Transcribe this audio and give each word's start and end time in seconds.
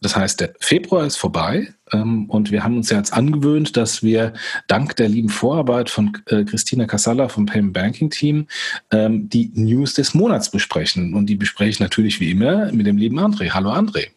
das 0.00 0.16
heißt, 0.16 0.40
der 0.40 0.54
Februar 0.60 1.06
ist 1.06 1.16
vorbei 1.16 1.68
ähm, 1.92 2.28
und 2.28 2.50
wir 2.50 2.64
haben 2.64 2.76
uns 2.76 2.90
ja 2.90 2.98
jetzt 2.98 3.12
angewöhnt, 3.12 3.76
dass 3.76 4.02
wir 4.02 4.32
dank 4.66 4.96
der 4.96 5.08
lieben 5.08 5.28
Vorarbeit 5.28 5.90
von 5.90 6.16
äh, 6.26 6.44
Christina 6.44 6.86
Casalla 6.86 7.28
vom 7.28 7.46
Payment 7.46 7.72
Banking 7.72 8.10
Team 8.10 8.46
ähm, 8.90 9.28
die 9.28 9.50
News 9.54 9.94
des 9.94 10.14
Monats 10.14 10.50
besprechen. 10.50 11.14
Und 11.14 11.26
die 11.26 11.36
bespreche 11.36 11.70
ich 11.70 11.80
natürlich 11.80 12.20
wie 12.20 12.30
immer 12.30 12.72
mit 12.72 12.86
dem 12.86 12.96
lieben 12.96 13.18
André. 13.18 13.50
Hallo 13.50 13.70
André. 13.70 14.15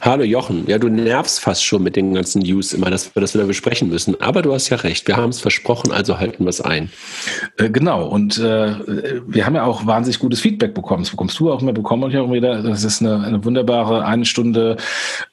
Hallo 0.00 0.24
Jochen, 0.24 0.66
ja, 0.66 0.78
du 0.78 0.88
nervst 0.88 1.40
fast 1.40 1.64
schon 1.64 1.82
mit 1.82 1.96
den 1.96 2.14
ganzen 2.14 2.42
News 2.42 2.72
immer, 2.72 2.90
dass 2.90 3.14
wir 3.14 3.20
das 3.20 3.34
wieder 3.34 3.44
besprechen 3.44 3.88
müssen. 3.88 4.20
Aber 4.20 4.42
du 4.42 4.52
hast 4.52 4.68
ja 4.68 4.76
recht, 4.76 5.06
wir 5.06 5.16
haben 5.16 5.30
es 5.30 5.40
versprochen, 5.40 5.92
also 5.92 6.18
halten 6.18 6.44
wir 6.44 6.50
es 6.50 6.60
ein. 6.60 6.90
Äh, 7.56 7.70
genau, 7.70 8.06
und 8.06 8.38
äh, 8.38 8.74
wir 9.26 9.46
haben 9.46 9.54
ja 9.54 9.64
auch 9.64 9.86
wahnsinnig 9.86 10.18
gutes 10.18 10.40
Feedback 10.40 10.74
bekommen. 10.74 11.02
Das 11.02 11.10
bekommst 11.10 11.38
du 11.38 11.52
auch 11.52 11.62
immer, 11.62 11.72
bekommen 11.72 12.04
und 12.04 12.10
ich 12.10 12.18
auch 12.18 12.32
wieder. 12.32 12.62
Das 12.62 12.84
ist 12.84 13.02
eine, 13.02 13.24
eine 13.24 13.44
wunderbare 13.44 14.04
eine 14.04 14.24
Stunde 14.24 14.76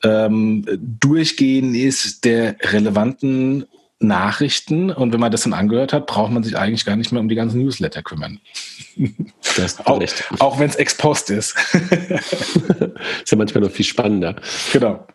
ähm, 0.04 0.66
Durchgehen 1.00 1.76
ist 1.76 2.26
der 2.26 2.56
relevanten 2.62 3.66
Nachrichten 4.00 4.92
und 4.92 5.14
wenn 5.14 5.20
man 5.20 5.32
das 5.32 5.44
dann 5.44 5.54
angehört 5.54 5.94
hat, 5.94 6.06
braucht 6.08 6.32
man 6.32 6.44
sich 6.44 6.58
eigentlich 6.58 6.86
gar 6.86 6.96
nicht 6.96 7.12
mehr 7.12 7.22
um 7.22 7.30
die 7.30 7.36
ganzen 7.36 7.62
Newsletter 7.62 8.04
kümmern. 8.04 8.40
auch, 9.86 10.04
auch 10.40 10.60
wenn 10.60 10.70
es 10.70 10.76
ex 10.76 10.98
post 10.98 11.30
ist. 11.30 11.56
ist 11.74 13.32
ja 13.32 13.38
manchmal 13.38 13.64
noch 13.64 13.72
viel 13.72 13.86
spannender. 13.86 14.36
Genau. 14.74 15.08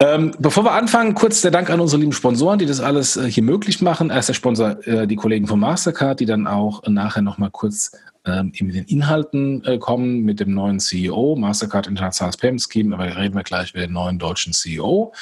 Ähm, 0.00 0.34
bevor 0.38 0.64
wir 0.64 0.72
anfangen, 0.72 1.14
kurz 1.14 1.40
der 1.42 1.52
Dank 1.52 1.70
an 1.70 1.80
unsere 1.80 2.00
lieben 2.00 2.12
Sponsoren, 2.12 2.58
die 2.58 2.66
das 2.66 2.80
alles 2.80 3.16
äh, 3.16 3.30
hier 3.30 3.44
möglich 3.44 3.80
machen. 3.80 4.10
Erst 4.10 4.28
der 4.28 4.34
Sponsor, 4.34 4.84
äh, 4.86 5.06
die 5.06 5.16
Kollegen 5.16 5.46
von 5.46 5.60
Mastercard, 5.60 6.18
die 6.18 6.26
dann 6.26 6.48
auch 6.48 6.82
nachher 6.88 7.22
nochmal 7.22 7.50
kurz 7.50 7.92
ähm, 8.26 8.52
mit 8.60 8.74
den 8.74 8.84
Inhalten 8.84 9.62
äh, 9.64 9.78
kommen, 9.78 10.22
mit 10.22 10.40
dem 10.40 10.54
neuen 10.54 10.80
CEO, 10.80 11.36
Mastercard 11.36 11.86
Internationales 11.86 12.36
Payment 12.36 12.62
Scheme, 12.62 12.94
aber 12.94 13.16
reden 13.16 13.34
wir 13.34 13.42
gleich 13.42 13.70
über 13.70 13.80
den 13.80 13.92
neuen 13.92 14.18
deutschen 14.18 14.52
CEO. 14.52 15.12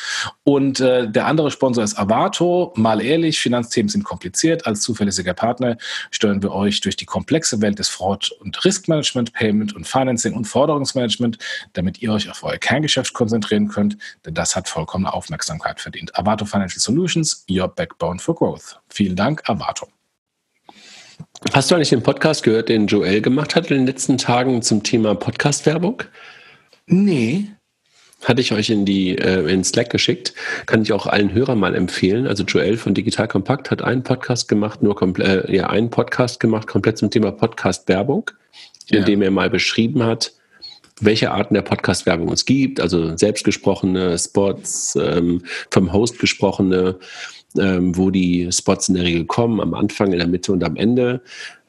Und 0.44 0.80
äh, 0.80 1.10
der 1.10 1.26
andere 1.26 1.50
Sponsor 1.50 1.82
ist 1.82 1.98
Avato. 1.98 2.72
Mal 2.76 3.02
ehrlich, 3.02 3.40
Finanzthemen 3.40 3.88
sind 3.88 4.04
kompliziert. 4.04 4.66
Als 4.66 4.82
zuverlässiger 4.82 5.34
Partner 5.34 5.76
steuern 6.10 6.42
wir 6.42 6.52
euch 6.52 6.80
durch 6.80 6.96
die 6.96 7.06
komplexe 7.06 7.60
Welt 7.60 7.78
des 7.78 7.88
Fraud- 7.88 8.30
und 8.40 8.64
Riskmanagement, 8.64 9.32
Payment 9.32 9.74
und 9.74 9.86
Financing 9.86 10.34
und 10.34 10.44
Forderungsmanagement, 10.44 11.38
damit 11.72 12.02
ihr 12.02 12.12
euch 12.12 12.30
auf 12.30 12.42
euer 12.44 12.58
Kerngeschäft 12.58 13.12
konzentrieren 13.14 13.68
könnt, 13.68 13.96
denn 14.24 14.34
das 14.34 14.54
hat 14.56 14.68
vollkommene 14.68 15.12
Aufmerksamkeit 15.12 15.80
verdient. 15.80 16.16
Avato 16.16 16.44
Financial 16.44 16.80
Solutions, 16.80 17.44
your 17.50 17.68
backbone 17.68 18.18
for 18.18 18.34
growth. 18.34 18.78
Vielen 18.88 19.16
Dank, 19.16 19.42
Avato. 19.48 19.91
Hast 21.52 21.70
du 21.70 21.74
eigentlich 21.74 21.90
den 21.90 22.02
Podcast 22.02 22.42
gehört, 22.42 22.68
den 22.68 22.86
Joel 22.86 23.20
gemacht 23.20 23.54
hat 23.56 23.70
in 23.70 23.78
den 23.78 23.86
letzten 23.86 24.18
Tagen 24.18 24.62
zum 24.62 24.82
Thema 24.82 25.14
Podcast-Werbung? 25.14 26.02
Nee. 26.86 27.48
Hatte 28.24 28.40
ich 28.40 28.52
euch 28.52 28.70
in 28.70 28.84
die 28.84 29.18
äh, 29.18 29.50
in 29.52 29.64
Slack 29.64 29.90
geschickt, 29.90 30.32
kann 30.66 30.82
ich 30.82 30.92
auch 30.92 31.06
allen 31.06 31.32
Hörern 31.32 31.58
mal 31.58 31.74
empfehlen. 31.74 32.26
Also 32.28 32.44
Joel 32.44 32.76
von 32.76 32.94
Digital 32.94 33.26
Kompakt 33.26 33.70
hat 33.70 33.82
einen 33.82 34.04
Podcast 34.04 34.48
gemacht, 34.48 34.82
nur 34.82 34.94
komplett, 34.94 35.48
äh, 35.48 35.56
ja 35.56 35.68
einen 35.68 35.90
Podcast 35.90 36.38
gemacht, 36.38 36.68
komplett 36.68 36.98
zum 36.98 37.10
Thema 37.10 37.32
Podcast-Werbung, 37.32 38.30
ja. 38.88 39.00
in 39.00 39.04
dem 39.04 39.22
er 39.22 39.32
mal 39.32 39.50
beschrieben 39.50 40.04
hat, 40.04 40.32
welche 41.00 41.32
Arten 41.32 41.54
der 41.54 41.62
Podcast-Werbung 41.62 42.30
es 42.32 42.44
gibt, 42.44 42.80
also 42.80 43.16
selbstgesprochene 43.16 44.16
Spots, 44.16 44.96
ähm, 44.96 45.42
vom 45.70 45.92
Host 45.92 46.20
gesprochene, 46.20 46.98
ähm, 47.58 47.96
wo 47.96 48.10
die 48.10 48.50
Spots 48.50 48.88
in 48.88 48.94
der 48.94 49.04
Regel 49.04 49.26
kommen, 49.26 49.60
am 49.60 49.74
Anfang, 49.74 50.12
in 50.12 50.18
der 50.18 50.28
Mitte 50.28 50.52
und 50.52 50.64
am 50.64 50.76
Ende. 50.76 51.22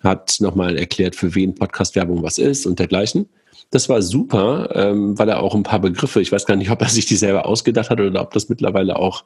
Hat 0.04 0.38
nochmal 0.40 0.78
erklärt, 0.78 1.16
für 1.16 1.34
wen 1.36 1.56
Podcast-Werbung 1.56 2.24
was 2.24 2.38
ist 2.38 2.66
und 2.66 2.80
dergleichen. 2.80 3.28
Das 3.72 3.90
war 3.90 4.02
super, 4.02 4.70
ähm, 4.76 5.18
weil 5.18 5.30
er 5.30 5.42
auch 5.42 5.56
ein 5.56 5.64
paar 5.64 5.80
Begriffe, 5.80 6.22
ich 6.22 6.32
weiß 6.32 6.46
gar 6.46 6.56
nicht, 6.56 6.70
ob 6.70 6.82
er 6.82 6.90
sich 6.90 7.06
die 7.06 7.16
selber 7.16 7.46
ausgedacht 7.46 7.90
hat 7.90 8.00
oder 8.00 8.22
ob 8.22 8.32
das 8.34 8.50
mittlerweile 8.50 8.98
auch 8.98 9.24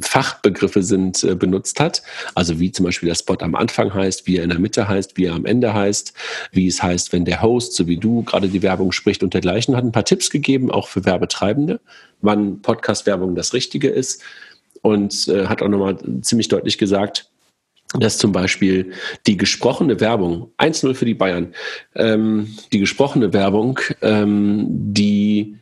Fachbegriffe 0.00 0.82
sind, 0.82 1.22
äh, 1.22 1.36
benutzt 1.36 1.78
hat. 1.78 2.02
Also 2.34 2.58
wie 2.58 2.72
zum 2.72 2.84
Beispiel 2.84 3.08
der 3.08 3.14
Spot 3.14 3.36
am 3.38 3.54
Anfang 3.54 3.94
heißt, 3.94 4.26
wie 4.26 4.38
er 4.38 4.44
in 4.44 4.50
der 4.50 4.58
Mitte 4.58 4.88
heißt, 4.88 5.16
wie 5.16 5.26
er 5.26 5.34
am 5.34 5.46
Ende 5.46 5.72
heißt, 5.72 6.14
wie 6.50 6.66
es 6.66 6.82
heißt, 6.82 7.12
wenn 7.12 7.24
der 7.24 7.42
Host, 7.42 7.74
so 7.74 7.86
wie 7.86 7.96
du, 7.96 8.22
gerade 8.22 8.48
die 8.48 8.62
Werbung 8.62 8.90
spricht 8.90 9.22
und 9.22 9.34
dergleichen. 9.34 9.76
Hat 9.76 9.84
ein 9.84 9.92
paar 9.92 10.04
Tipps 10.04 10.30
gegeben, 10.30 10.70
auch 10.70 10.88
für 10.88 11.04
Werbetreibende, 11.04 11.80
wann 12.20 12.60
Podcast-Werbung 12.60 13.36
das 13.36 13.54
Richtige 13.54 13.88
ist 13.88 14.22
und 14.84 15.28
äh, 15.28 15.46
hat 15.46 15.62
auch 15.62 15.68
nochmal 15.68 15.96
ziemlich 16.20 16.48
deutlich 16.48 16.76
gesagt, 16.76 17.30
dass 17.98 18.18
zum 18.18 18.32
Beispiel 18.32 18.92
die 19.26 19.38
gesprochene 19.38 19.98
Werbung, 19.98 20.50
1-0 20.58 20.94
für 20.94 21.06
die 21.06 21.14
Bayern, 21.14 21.54
ähm, 21.94 22.54
die 22.70 22.80
gesprochene 22.80 23.32
Werbung, 23.32 23.80
ähm, 24.02 24.66
die 24.68 25.56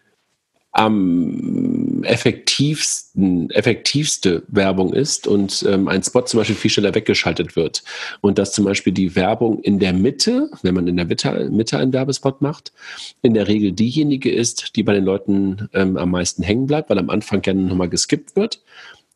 am 0.72 2.02
effektivsten, 2.02 3.50
effektivste 3.50 4.42
Werbung 4.48 4.92
ist 4.92 5.28
und 5.28 5.64
ähm, 5.68 5.86
ein 5.86 6.02
Spot 6.02 6.22
zum 6.22 6.38
Beispiel 6.38 6.56
viel 6.56 6.70
schneller 6.70 6.94
weggeschaltet 6.94 7.54
wird. 7.54 7.84
Und 8.22 8.38
dass 8.38 8.52
zum 8.52 8.64
Beispiel 8.64 8.92
die 8.92 9.14
Werbung 9.14 9.60
in 9.60 9.78
der 9.78 9.92
Mitte, 9.92 10.50
wenn 10.62 10.74
man 10.74 10.88
in 10.88 10.96
der 10.96 11.04
Mitte, 11.04 11.48
Mitte 11.52 11.78
einen 11.78 11.92
Werbespot 11.92 12.40
macht, 12.40 12.72
in 13.20 13.34
der 13.34 13.46
Regel 13.46 13.72
diejenige 13.72 14.32
ist, 14.32 14.74
die 14.74 14.82
bei 14.82 14.94
den 14.94 15.04
Leuten 15.04 15.68
ähm, 15.74 15.98
am 15.98 16.10
meisten 16.10 16.42
hängen 16.42 16.66
bleibt, 16.66 16.88
weil 16.88 16.98
am 16.98 17.10
Anfang 17.10 17.42
gerne 17.42 17.60
nochmal 17.60 17.90
geskippt 17.90 18.34
wird 18.34 18.62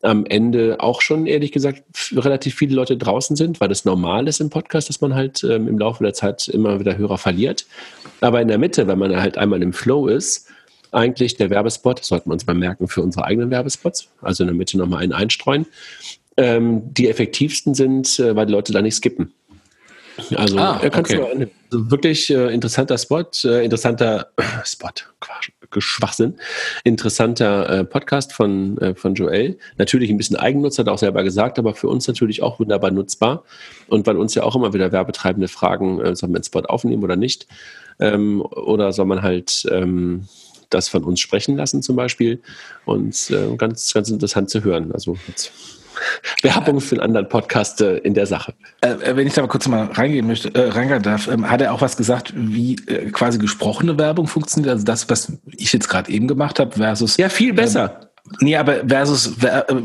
am 0.01 0.25
Ende 0.25 0.77
auch 0.79 1.01
schon, 1.01 1.25
ehrlich 1.25 1.51
gesagt, 1.51 1.83
relativ 2.13 2.55
viele 2.55 2.75
Leute 2.75 2.97
draußen 2.97 3.35
sind, 3.35 3.59
weil 3.59 3.69
das 3.69 3.85
normal 3.85 4.27
ist 4.27 4.39
im 4.39 4.49
Podcast, 4.49 4.89
dass 4.89 5.01
man 5.01 5.15
halt 5.15 5.43
ähm, 5.43 5.67
im 5.67 5.77
Laufe 5.77 6.03
der 6.03 6.13
Zeit 6.13 6.47
immer 6.47 6.79
wieder 6.79 6.97
Hörer 6.97 7.17
verliert. 7.17 7.65
Aber 8.21 8.41
in 8.41 8.47
der 8.47 8.57
Mitte, 8.57 8.87
wenn 8.87 8.99
man 8.99 9.15
halt 9.15 9.37
einmal 9.37 9.61
im 9.61 9.73
Flow 9.73 10.07
ist, 10.07 10.47
eigentlich 10.91 11.35
der 11.35 11.49
Werbespot, 11.49 12.03
sollten 12.03 12.29
wir 12.29 12.33
uns 12.33 12.45
mal 12.45 12.53
merken 12.53 12.87
für 12.87 13.01
unsere 13.01 13.25
eigenen 13.25 13.49
Werbespots, 13.49 14.09
also 14.21 14.43
in 14.43 14.47
der 14.47 14.55
Mitte 14.55 14.77
nochmal 14.77 15.03
einen 15.03 15.13
einstreuen, 15.13 15.65
ähm, 16.37 16.93
die 16.93 17.09
effektivsten 17.09 17.73
sind, 17.73 18.19
äh, 18.19 18.35
weil 18.35 18.45
die 18.45 18.53
Leute 18.53 18.71
da 18.71 18.81
nicht 18.81 18.95
skippen. 18.95 19.33
Also, 20.35 20.57
ah, 20.57 20.77
okay. 20.77 20.89
kannst 20.89 21.11
du 21.13 21.25
also 21.25 21.47
wirklich 21.71 22.29
äh, 22.29 22.53
interessanter 22.53 22.97
Spot, 22.97 23.23
äh, 23.43 23.63
interessanter 23.63 24.27
Spot, 24.65 24.89
Quatsch, 25.19 25.51
Schwachsinn. 25.77 26.35
Interessanter 26.83 27.69
äh, 27.69 27.83
Podcast 27.83 28.33
von, 28.33 28.77
äh, 28.79 28.95
von 28.95 29.15
Joel. 29.15 29.57
Natürlich 29.77 30.09
ein 30.09 30.17
bisschen 30.17 30.37
Eigennutz, 30.37 30.79
hat 30.79 30.87
er 30.87 30.93
auch 30.93 30.97
selber 30.97 31.23
gesagt, 31.23 31.59
aber 31.59 31.75
für 31.75 31.87
uns 31.87 32.07
natürlich 32.07 32.41
auch 32.41 32.59
wunderbar 32.59 32.91
nutzbar. 32.91 33.43
Und 33.87 34.07
weil 34.07 34.17
uns 34.17 34.33
ja 34.33 34.43
auch 34.43 34.55
immer 34.55 34.73
wieder 34.73 34.91
Werbetreibende 34.91 35.47
fragen, 35.47 35.97
soll 36.15 36.29
man 36.29 36.41
den 36.41 36.45
Spot 36.45 36.61
aufnehmen 36.61 37.03
oder 37.03 37.15
nicht? 37.15 37.47
Ähm, 37.99 38.41
oder 38.41 38.93
soll 38.93 39.05
man 39.05 39.21
halt 39.21 39.67
ähm, 39.71 40.27
das 40.69 40.89
von 40.89 41.03
uns 41.03 41.19
sprechen 41.19 41.57
lassen 41.57 41.81
zum 41.81 41.95
Beispiel? 41.95 42.41
Und 42.85 43.29
äh, 43.29 43.55
ganz, 43.57 43.93
ganz 43.93 44.09
interessant 44.09 44.49
zu 44.49 44.63
hören. 44.63 44.91
Also 44.91 45.17
jetzt 45.27 45.51
Werbung 46.41 46.81
für 46.81 46.95
einen 46.95 47.01
anderen 47.01 47.29
Podcast 47.29 47.81
äh, 47.81 47.97
in 47.97 48.13
der 48.13 48.25
Sache. 48.25 48.53
Äh, 48.81 48.89
äh, 48.89 49.15
wenn 49.15 49.27
ich 49.27 49.33
da 49.33 49.41
mal 49.41 49.47
kurz 49.47 49.67
mal 49.67 49.85
reingehen 49.85 50.27
möchte, 50.27 50.53
äh, 50.53 50.69
reingehen 50.69 51.03
darf, 51.03 51.27
ähm, 51.27 51.49
hat 51.49 51.61
er 51.61 51.73
auch 51.73 51.81
was 51.81 51.97
gesagt, 51.97 52.33
wie 52.35 52.75
äh, 52.87 53.09
quasi 53.11 53.37
gesprochene 53.37 53.97
Werbung 53.97 54.27
funktioniert? 54.27 54.73
Also 54.73 54.85
das, 54.85 55.09
was 55.09 55.31
ich 55.51 55.73
jetzt 55.73 55.89
gerade 55.89 56.11
eben 56.11 56.27
gemacht 56.27 56.59
habe, 56.59 56.71
versus. 56.75 57.17
Ja, 57.17 57.29
viel 57.29 57.53
besser. 57.53 57.99
Ähm, 58.01 58.07
Nee, 58.39 58.55
aber 58.57 58.87
versus, 58.87 59.35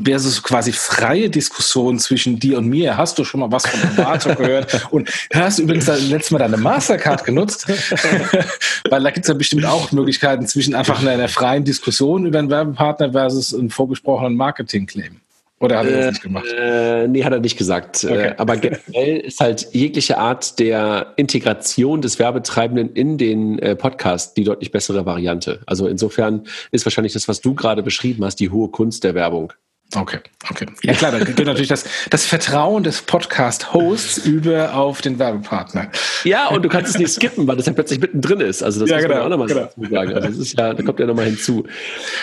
versus 0.05 0.43
quasi 0.43 0.73
freie 0.73 1.31
Diskussion 1.31 1.99
zwischen 1.99 2.39
dir 2.39 2.59
und 2.59 2.69
mir. 2.69 2.97
Hast 2.97 3.19
du 3.19 3.25
schon 3.25 3.41
mal 3.41 3.53
was 3.53 3.67
von 3.67 4.05
Avato 4.05 4.35
gehört? 4.37 4.89
Und 4.91 5.11
hast 5.33 5.59
du 5.59 5.63
übrigens 5.63 5.87
letztes 5.87 6.33
Mal 6.33 6.39
deine 6.39 6.57
Mastercard 6.57 7.25
genutzt? 7.25 7.69
Weil 8.91 9.03
da 9.03 9.11
gibt 9.11 9.25
es 9.25 9.29
ja 9.29 9.35
bestimmt 9.35 9.65
auch 9.65 9.93
Möglichkeiten 9.93 10.47
zwischen 10.47 10.75
einfach 10.75 11.01
einer, 11.01 11.13
einer 11.13 11.29
freien 11.29 11.65
Diskussion 11.65 12.27
über 12.27 12.41
einen 12.41 12.51
Werbepartner 12.51 13.13
versus 13.13 13.55
einem 13.55 13.71
vorgesprochenen 13.71 14.35
Marketing-Claim. 14.35 15.22
Oder 15.63 15.79
hat 15.79 15.87
er 15.87 15.97
das 15.99 16.07
nicht 16.11 16.23
gemacht? 16.23 16.47
Äh, 16.59 17.07
nee, 17.07 17.23
hat 17.23 17.33
er 17.33 17.39
nicht 17.39 17.57
gesagt. 17.57 18.05
Okay. 18.05 18.31
Äh, 18.31 18.35
aber 18.37 18.57
generell 18.57 19.19
ist 19.19 19.41
halt 19.41 19.69
jegliche 19.73 20.19
Art 20.19 20.59
der 20.59 21.13
Integration 21.17 22.03
des 22.03 22.19
Werbetreibenden 22.19 22.93
in 22.95 23.17
den 23.17 23.61
äh, 23.61 23.77
Podcast 23.77 24.37
die 24.37 24.43
deutlich 24.43 24.73
bessere 24.73 25.07
Variante. 25.07 25.61
Also 25.67 25.87
insofern 25.87 26.43
ist 26.73 26.85
wahrscheinlich 26.85 27.13
das, 27.13 27.29
was 27.29 27.41
du 27.41 27.55
gerade 27.55 27.85
beschrieben 27.85 28.25
hast, 28.25 28.41
die 28.41 28.51
hohe 28.51 28.71
Kunst 28.71 29.05
der 29.05 29.15
Werbung. 29.15 29.53
Okay, 29.95 30.21
okay. 30.51 30.67
Ja 30.83 30.95
klar, 30.95 31.13
da 31.13 31.19
geht 31.19 31.45
natürlich 31.45 31.69
das, 31.69 31.85
das 32.09 32.25
Vertrauen 32.25 32.83
des 32.83 33.03
Podcast-Hosts 33.03 34.19
über 34.19 34.75
auf 34.75 35.03
den 35.03 35.19
Werbepartner. 35.19 35.91
Ja, 36.25 36.49
und 36.49 36.63
du 36.63 36.71
kannst 36.71 36.95
es 36.95 36.99
nicht 36.99 37.13
skippen, 37.13 37.47
weil 37.47 37.57
das 37.57 37.67
ja 37.67 37.75
plötzlich 37.75 38.01
mittendrin 38.01 38.41
ist. 38.41 38.63
Also 38.63 38.81
das 38.81 38.89
ja, 38.89 38.97
muss 38.97 39.05
genau, 39.05 39.17
man 39.17 39.25
auch 39.25 39.29
nochmal 39.29 39.49
genau. 39.49 39.91
sagen. 39.91 40.15
Also 40.15 40.29
das 40.29 40.39
ist 40.39 40.59
ja, 40.59 40.73
da 40.73 40.83
kommt 40.83 40.99
ja 40.99 41.07
nochmal 41.07 41.27
hinzu. 41.27 41.67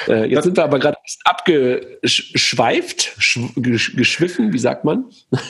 Äh, 0.08 0.26
jetzt 0.26 0.38
das, 0.38 0.46
sind 0.46 0.58
wir 0.58 0.64
aber 0.64 0.80
gerade 0.80 0.98
abgeschweift, 1.26 3.14
geschwiffen, 3.56 4.52
wie 4.52 4.60
sagt 4.60 4.84
man? 4.84 5.06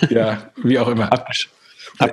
Ja, 0.10 0.52
wie 0.64 0.78
auch 0.78 0.90
immer. 0.90 1.12
Abgesch 1.14 1.50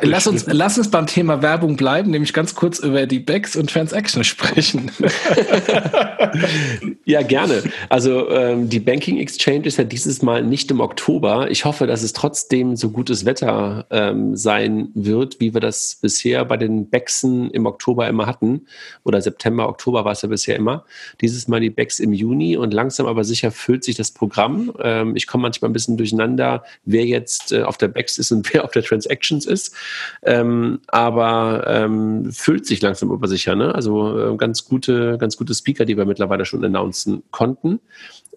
Lass 0.02 0.26
uns, 0.26 0.46
lass 0.46 0.78
uns 0.78 0.90
beim 0.90 1.06
Thema 1.06 1.42
Werbung 1.42 1.76
bleiben, 1.76 2.10
nämlich 2.10 2.32
ganz 2.32 2.54
kurz 2.54 2.80
über 2.80 3.06
die 3.06 3.20
Backs 3.20 3.56
und 3.56 3.70
Transactions 3.70 4.26
sprechen. 4.26 4.90
ja, 7.04 7.22
gerne. 7.22 7.62
Also 7.88 8.30
ähm, 8.30 8.68
die 8.68 8.80
Banking 8.80 9.18
Exchange 9.18 9.66
ist 9.66 9.78
ja 9.78 9.84
dieses 9.84 10.22
Mal 10.22 10.42
nicht 10.42 10.70
im 10.70 10.80
Oktober. 10.80 11.50
Ich 11.50 11.64
hoffe, 11.64 11.86
dass 11.86 12.02
es 12.02 12.12
trotzdem 12.12 12.76
so 12.76 12.90
gutes 12.90 13.24
Wetter 13.24 13.86
ähm, 13.90 14.36
sein 14.36 14.88
wird, 14.94 15.40
wie 15.40 15.54
wir 15.54 15.60
das 15.60 15.98
bisher 16.00 16.44
bei 16.44 16.56
den 16.56 16.90
Bexen 16.90 17.50
im 17.50 17.66
Oktober 17.66 18.08
immer 18.08 18.26
hatten. 18.26 18.66
Oder 19.04 19.20
September, 19.20 19.68
Oktober 19.68 20.04
war 20.04 20.12
es 20.12 20.22
ja 20.22 20.28
bisher 20.28 20.56
immer. 20.56 20.84
Dieses 21.20 21.46
Mal 21.46 21.60
die 21.60 21.70
Becks 21.70 22.00
im 22.00 22.12
Juni 22.12 22.56
und 22.56 22.74
langsam 22.74 23.06
aber 23.06 23.24
sicher 23.24 23.52
füllt 23.52 23.84
sich 23.84 23.96
das 23.96 24.10
Programm. 24.10 24.72
Ähm, 24.82 25.14
ich 25.14 25.26
komme 25.26 25.42
manchmal 25.42 25.70
ein 25.70 25.74
bisschen 25.74 25.96
durcheinander, 25.96 26.64
wer 26.84 27.04
jetzt 27.04 27.52
äh, 27.52 27.62
auf 27.62 27.78
der 27.78 27.88
Becks 27.88 28.18
ist 28.18 28.32
und 28.32 28.52
wer 28.52 28.64
auf 28.64 28.72
der 28.72 28.82
Transactions 28.82 29.46
ist. 29.46 29.75
Ähm, 30.22 30.80
aber 30.88 31.64
ähm, 31.66 32.32
füllt 32.32 32.66
sich 32.66 32.82
langsam 32.82 33.12
aber 33.12 33.28
sicher. 33.28 33.54
Ne? 33.54 33.74
Also 33.74 34.34
äh, 34.34 34.36
ganz 34.36 34.64
gute, 34.64 35.18
ganz 35.18 35.36
gute 35.36 35.54
Speaker, 35.54 35.84
die 35.84 35.96
wir 35.96 36.04
mittlerweile 36.04 36.44
schon 36.44 36.64
announcen 36.64 37.22
konnten. 37.30 37.80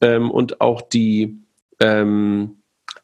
Ähm, 0.02 0.32
und 0.32 0.62
auch 0.62 0.82
die 0.82 1.40
ähm, 1.80 2.59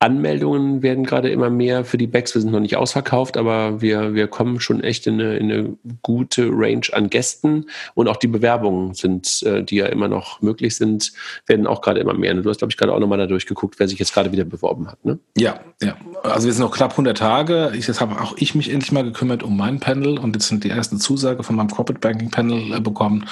Anmeldungen 0.06 0.84
werden 0.84 1.04
gerade 1.04 1.30
immer 1.30 1.50
mehr 1.50 1.84
für 1.84 1.98
die 1.98 2.06
Backs. 2.06 2.36
Wir 2.36 2.42
sind 2.42 2.52
noch 2.52 2.60
nicht 2.60 2.78
ausverkauft, 2.78 3.38
aber 3.38 3.82
wir, 3.82 4.14
wir 4.14 4.28
kommen 4.28 4.60
schon 4.60 4.84
echt 4.84 5.08
in 5.08 5.16
eine, 5.16 5.38
in 5.38 5.52
eine 5.52 5.78
gute 6.04 6.48
Range 6.52 6.86
an 6.92 7.10
Gästen. 7.10 7.66
Und 7.96 8.08
auch 8.08 8.18
die 8.18 8.28
Bewerbungen 8.28 8.94
sind, 8.94 9.42
äh, 9.42 9.64
die 9.64 9.78
ja 9.78 9.88
immer 9.88 10.08
noch 10.08 10.42
möglich 10.42 10.76
sind, 10.76 11.12
werden 11.48 11.66
auch 11.66 11.82
gerade 11.82 12.00
immer 12.00 12.14
mehr. 12.14 12.36
Du 12.36 12.48
hast, 12.48 12.60
glaube 12.60 12.72
ich, 12.72 12.78
gerade 12.78 12.94
auch 12.94 13.00
nochmal 13.00 13.18
da 13.18 13.26
durchgeguckt, 13.26 13.80
wer 13.80 13.88
sich 13.88 13.98
jetzt 13.98 14.14
gerade 14.14 14.32
wieder 14.32 14.46
beworben 14.46 14.88
hat. 14.88 15.04
Ne? 15.04 15.18
Ja, 15.36 15.60
ja. 15.82 15.96
Also 16.22 16.46
wir 16.46 16.54
sind 16.54 16.62
noch 16.62 16.76
knapp 16.76 16.92
100 16.92 17.18
Tage. 17.18 17.72
Ich, 17.76 17.88
jetzt 17.88 18.00
habe 18.00 18.22
auch 18.22 18.36
ich 18.38 18.54
mich 18.54 18.72
endlich 18.72 18.92
mal 18.92 19.04
gekümmert 19.04 19.42
um 19.42 19.58
mein 19.58 19.80
Panel 19.80 20.20
und 20.20 20.36
jetzt 20.36 20.50
sind 20.50 20.64
die 20.64 20.70
ersten 20.70 21.00
Zusage 21.00 21.42
von 21.42 21.56
meinem 21.56 21.72
Corporate 21.72 22.00
Banking 22.00 22.30
Panel 22.30 22.78
äh, 22.78 22.80
bekommen. 22.80 23.26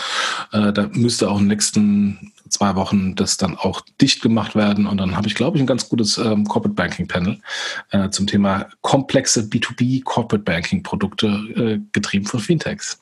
Äh, 0.51 0.73
da 0.73 0.89
müsste 0.91 1.29
auch 1.29 1.39
im 1.39 1.45
nächsten 1.47 2.32
zwei 2.53 2.75
Wochen 2.75 3.15
das 3.15 3.38
dann 3.38 3.57
auch 3.57 3.81
dicht 4.00 4.21
gemacht 4.21 4.55
werden. 4.55 4.85
Und 4.85 4.97
dann 4.97 5.17
habe 5.17 5.27
ich, 5.27 5.35
glaube 5.35 5.57
ich, 5.57 5.63
ein 5.63 5.67
ganz 5.67 5.89
gutes 5.89 6.17
ähm, 6.17 6.45
Corporate 6.45 6.75
Banking 6.75 7.07
Panel 7.07 7.38
äh, 7.91 8.09
zum 8.09 8.27
Thema 8.27 8.67
komplexe 8.81 9.41
B2B 9.41 10.03
Corporate 10.03 10.44
Banking 10.44 10.83
Produkte 10.83 11.27
äh, 11.27 11.79
getrieben 11.91 12.25
von 12.25 12.39
Fintechs. 12.39 13.00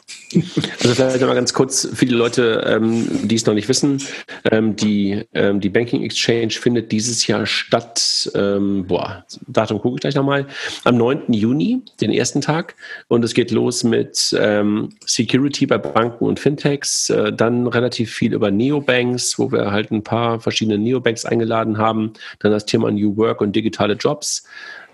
Also 0.79 0.95
vielleicht 0.95 1.21
mal 1.21 1.35
ganz 1.35 1.53
kurz, 1.53 1.87
viele 1.93 2.15
Leute, 2.15 2.63
ähm, 2.65 3.07
die 3.27 3.35
es 3.35 3.45
noch 3.45 3.53
nicht 3.53 3.67
wissen, 3.67 4.01
ähm, 4.49 4.75
die, 4.75 5.25
ähm, 5.33 5.59
die 5.59 5.69
Banking 5.69 6.03
Exchange 6.03 6.51
findet 6.51 6.91
dieses 6.91 7.27
Jahr 7.27 7.45
statt, 7.45 8.31
ähm, 8.35 8.85
boah, 8.87 9.25
Datum 9.47 9.79
gucke 9.79 9.95
ich 9.95 10.01
gleich 10.01 10.15
nochmal, 10.15 10.47
am 10.85 10.97
9. 10.97 11.33
Juni, 11.33 11.81
den 11.99 12.11
ersten 12.11 12.41
Tag. 12.41 12.75
Und 13.09 13.25
es 13.25 13.33
geht 13.33 13.51
los 13.51 13.83
mit 13.83 14.35
ähm, 14.39 14.89
Security 15.05 15.65
bei 15.65 15.77
Banken 15.77 16.25
und 16.25 16.39
Fintechs, 16.39 17.09
äh, 17.09 17.33
dann 17.33 17.67
relativ 17.67 18.13
viel 18.13 18.33
über 18.33 18.51
Neobanks, 18.51 19.37
wo 19.41 19.51
wir 19.51 19.71
halt 19.71 19.91
ein 19.91 20.03
paar 20.03 20.39
verschiedene 20.39 20.77
Neobanks 20.77 21.25
eingeladen 21.25 21.77
haben. 21.77 22.13
Dann 22.39 22.51
das 22.51 22.65
Thema 22.65 22.91
New 22.91 23.17
Work 23.17 23.41
und 23.41 23.55
digitale 23.55 23.95
Jobs. 23.95 24.45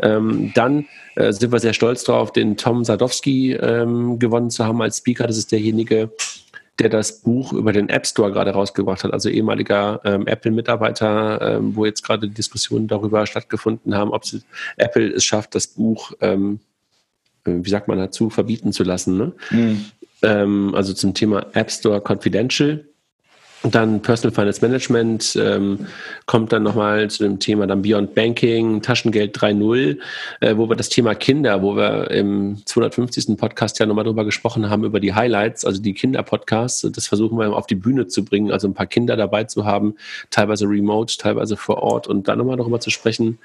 Ähm, 0.01 0.51
dann 0.55 0.87
äh, 1.15 1.33
sind 1.33 1.51
wir 1.51 1.59
sehr 1.59 1.73
stolz 1.73 2.03
darauf, 2.05 2.31
den 2.31 2.57
Tom 2.57 2.83
Sadowski 2.83 3.53
ähm, 3.53 4.19
gewonnen 4.19 4.49
zu 4.49 4.65
haben 4.65 4.81
als 4.81 4.99
Speaker. 4.99 5.27
Das 5.27 5.37
ist 5.37 5.51
derjenige, 5.51 6.11
der 6.79 6.89
das 6.89 7.21
Buch 7.21 7.53
über 7.53 7.73
den 7.73 7.89
App 7.89 8.05
Store 8.05 8.31
gerade 8.31 8.51
rausgebracht 8.51 9.03
hat, 9.03 9.11
also 9.11 9.29
ehemaliger 9.29 9.99
ähm, 10.05 10.27
Apple-Mitarbeiter, 10.27 11.57
ähm, 11.57 11.75
wo 11.75 11.85
jetzt 11.85 12.03
gerade 12.03 12.29
Diskussionen 12.29 12.87
darüber 12.87 13.25
stattgefunden 13.25 13.95
haben, 13.95 14.11
ob 14.11 14.23
Apple 14.77 15.07
es 15.07 15.25
schafft, 15.25 15.55
das 15.55 15.67
Buch, 15.67 16.13
ähm, 16.21 16.59
äh, 17.45 17.53
wie 17.55 17.69
sagt 17.69 17.87
man 17.87 17.97
dazu, 17.97 18.29
verbieten 18.29 18.73
zu 18.73 18.83
lassen. 18.83 19.17
Ne? 19.17 19.33
Mhm. 19.49 19.85
Ähm, 20.21 20.75
also 20.75 20.93
zum 20.93 21.13
Thema 21.13 21.47
App 21.53 21.71
Store 21.71 22.01
Confidential. 22.05 22.85
Dann 23.63 24.01
Personal 24.01 24.33
Finance 24.33 24.61
Management 24.61 25.35
ähm, 25.41 25.87
kommt 26.27 26.51
dann 26.51 26.61
nochmal 26.61 27.09
zu 27.09 27.23
dem 27.23 27.39
Thema 27.39 27.65
dann 27.65 27.81
Beyond 27.81 28.13
Banking, 28.13 28.83
Taschengeld 28.83 29.35
3.0, 29.35 29.97
äh, 30.41 30.55
wo 30.57 30.69
wir 30.69 30.75
das 30.75 30.89
Thema 30.89 31.15
Kinder, 31.15 31.63
wo 31.63 31.75
wir 31.75 32.11
im 32.11 32.61
250. 32.65 33.35
Podcast 33.35 33.79
ja 33.79 33.87
nochmal 33.87 34.05
drüber 34.05 34.25
gesprochen 34.25 34.69
haben, 34.69 34.83
über 34.83 34.99
die 34.99 35.13
Highlights, 35.13 35.65
also 35.65 35.81
die 35.81 35.95
Kinder-Podcasts. 35.95 36.87
Das 36.93 37.07
versuchen 37.07 37.39
wir 37.39 37.51
auf 37.51 37.65
die 37.65 37.75
Bühne 37.75 38.05
zu 38.05 38.23
bringen, 38.23 38.51
also 38.51 38.67
ein 38.67 38.75
paar 38.75 38.85
Kinder 38.85 39.17
dabei 39.17 39.45
zu 39.45 39.65
haben, 39.65 39.95
teilweise 40.29 40.65
remote, 40.65 41.17
teilweise 41.17 41.57
vor 41.57 41.77
Ort 41.81 42.07
und 42.07 42.27
dann 42.27 42.37
nochmal 42.37 42.57
darüber 42.57 42.79
zu 42.79 42.91
sprechen. 42.91 43.39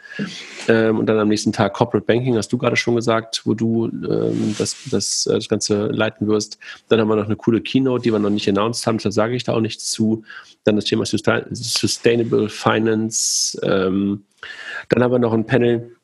Ähm, 0.68 0.98
und 0.98 1.06
dann 1.06 1.18
am 1.18 1.28
nächsten 1.28 1.52
Tag 1.52 1.72
Corporate 1.72 2.06
Banking, 2.06 2.36
hast 2.36 2.52
du 2.52 2.58
gerade 2.58 2.76
schon 2.76 2.96
gesagt, 2.96 3.42
wo 3.44 3.54
du 3.54 3.86
ähm, 3.86 4.54
das, 4.58 4.76
das, 4.90 5.26
äh, 5.26 5.34
das 5.34 5.48
Ganze 5.48 5.86
leiten 5.86 6.28
wirst. 6.28 6.58
Dann 6.88 7.00
haben 7.00 7.08
wir 7.08 7.16
noch 7.16 7.24
eine 7.24 7.36
coole 7.36 7.62
Keynote, 7.62 8.02
die 8.02 8.12
wir 8.12 8.18
noch 8.18 8.30
nicht 8.30 8.48
announced 8.48 8.86
haben, 8.86 8.98
da 8.98 9.10
sage 9.10 9.34
ich 9.34 9.44
da 9.44 9.54
auch 9.54 9.60
nichts 9.60 9.90
zu 9.90 10.01
dann 10.64 10.76
das 10.76 10.84
Thema 10.84 11.04
Sustainable 11.04 12.48
Finance. 12.48 13.58
Ähm, 13.62 14.24
dann 14.88 15.02
haben 15.02 15.12
wir 15.12 15.18
noch 15.18 15.32
ein 15.32 15.46
Panel, 15.46 15.96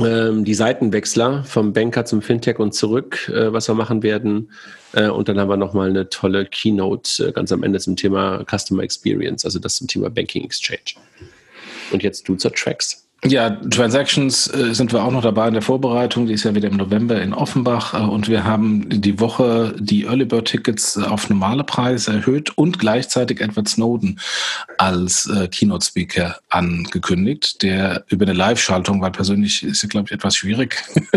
ähm, 0.00 0.44
die 0.44 0.54
Seitenwechsler 0.54 1.44
vom 1.44 1.72
Banker 1.72 2.04
zum 2.04 2.22
Fintech 2.22 2.58
und 2.58 2.72
zurück, 2.72 3.28
äh, 3.28 3.52
was 3.52 3.68
wir 3.68 3.74
machen 3.74 4.02
werden. 4.02 4.52
Äh, 4.92 5.08
und 5.08 5.28
dann 5.28 5.38
haben 5.38 5.48
wir 5.48 5.56
nochmal 5.56 5.88
eine 5.88 6.08
tolle 6.08 6.46
Keynote 6.46 7.28
äh, 7.28 7.32
ganz 7.32 7.52
am 7.52 7.62
Ende 7.62 7.80
zum 7.80 7.96
Thema 7.96 8.44
Customer 8.44 8.82
Experience, 8.82 9.44
also 9.44 9.58
das 9.58 9.76
zum 9.76 9.88
Thema 9.88 10.10
Banking 10.10 10.44
Exchange. 10.44 10.94
Und 11.90 12.02
jetzt 12.02 12.28
du 12.28 12.36
zur 12.36 12.52
Tracks. 12.52 13.07
Ja, 13.24 13.50
Transactions 13.50 14.46
äh, 14.54 14.72
sind 14.74 14.92
wir 14.92 15.02
auch 15.02 15.10
noch 15.10 15.22
dabei 15.22 15.48
in 15.48 15.54
der 15.54 15.62
Vorbereitung. 15.62 16.26
Die 16.26 16.34
ist 16.34 16.44
ja 16.44 16.54
wieder 16.54 16.68
im 16.68 16.76
November 16.76 17.20
in 17.20 17.34
Offenbach. 17.34 17.92
Äh, 17.92 18.06
und 18.06 18.28
wir 18.28 18.44
haben 18.44 18.88
die 18.88 19.18
Woche 19.18 19.74
die 19.76 20.04
Early 20.04 20.24
Bird 20.24 20.46
Tickets 20.46 20.96
äh, 20.96 21.02
auf 21.02 21.28
normale 21.28 21.64
Preise 21.64 22.12
erhöht 22.12 22.56
und 22.56 22.78
gleichzeitig 22.78 23.40
Edward 23.40 23.68
Snowden 23.68 24.20
als 24.78 25.26
äh, 25.26 25.48
Keynote 25.48 25.84
Speaker 25.84 26.38
angekündigt, 26.48 27.60
der 27.64 28.04
über 28.06 28.24
eine 28.24 28.34
Live-Schaltung, 28.34 29.02
weil 29.02 29.10
persönlich 29.10 29.64
ist 29.64 29.82
ja, 29.82 29.88
glaube 29.88 30.06
ich, 30.06 30.12
etwas 30.12 30.36
schwierig 30.36 30.76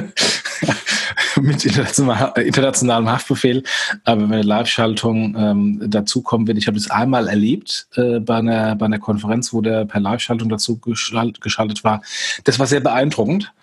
mit 1.40 1.64
international, 1.64 2.34
internationalem 2.38 3.12
Haftbefehl. 3.12 3.62
Aber 4.06 4.24
wenn 4.24 4.34
eine 4.34 4.42
Live-Schaltung 4.42 5.36
ähm, 5.38 5.84
dazukommen 5.86 6.48
wird, 6.48 6.58
ich 6.58 6.66
habe 6.66 6.78
das 6.78 6.90
einmal 6.90 7.28
erlebt 7.28 7.88
äh, 7.96 8.20
bei, 8.20 8.38
einer, 8.38 8.76
bei 8.76 8.88
einer 8.88 9.00
Konferenz, 9.00 9.54
wo 9.54 9.62
der 9.62 9.86
per 9.86 10.00
Live-Schaltung 10.00 10.50
dazu 10.50 10.80
geschaltet 10.80 11.84
war 11.84 11.91
war, 11.92 12.02
das 12.44 12.60
war 12.60 12.68
sehr 12.68 12.80
beeindruckend. 12.80 13.54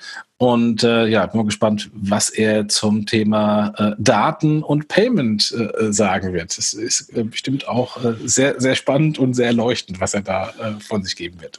Und 0.40 0.84
äh, 0.84 1.06
ja, 1.06 1.26
bin 1.26 1.38
mal 1.38 1.46
gespannt, 1.46 1.90
was 1.92 2.30
er 2.30 2.68
zum 2.68 3.06
Thema 3.06 3.74
äh, 3.76 3.96
Daten 3.98 4.62
und 4.62 4.86
Payment 4.86 5.52
äh, 5.52 5.92
sagen 5.92 6.32
wird. 6.32 6.56
Das 6.56 6.74
ist 6.74 7.12
äh, 7.16 7.24
bestimmt 7.24 7.66
auch 7.66 8.04
äh, 8.04 8.14
sehr, 8.24 8.60
sehr 8.60 8.76
spannend 8.76 9.18
und 9.18 9.34
sehr 9.34 9.48
erleuchtend, 9.48 10.00
was 10.00 10.14
er 10.14 10.20
da 10.20 10.50
äh, 10.50 10.80
von 10.80 11.02
sich 11.02 11.16
geben 11.16 11.40
wird. 11.40 11.58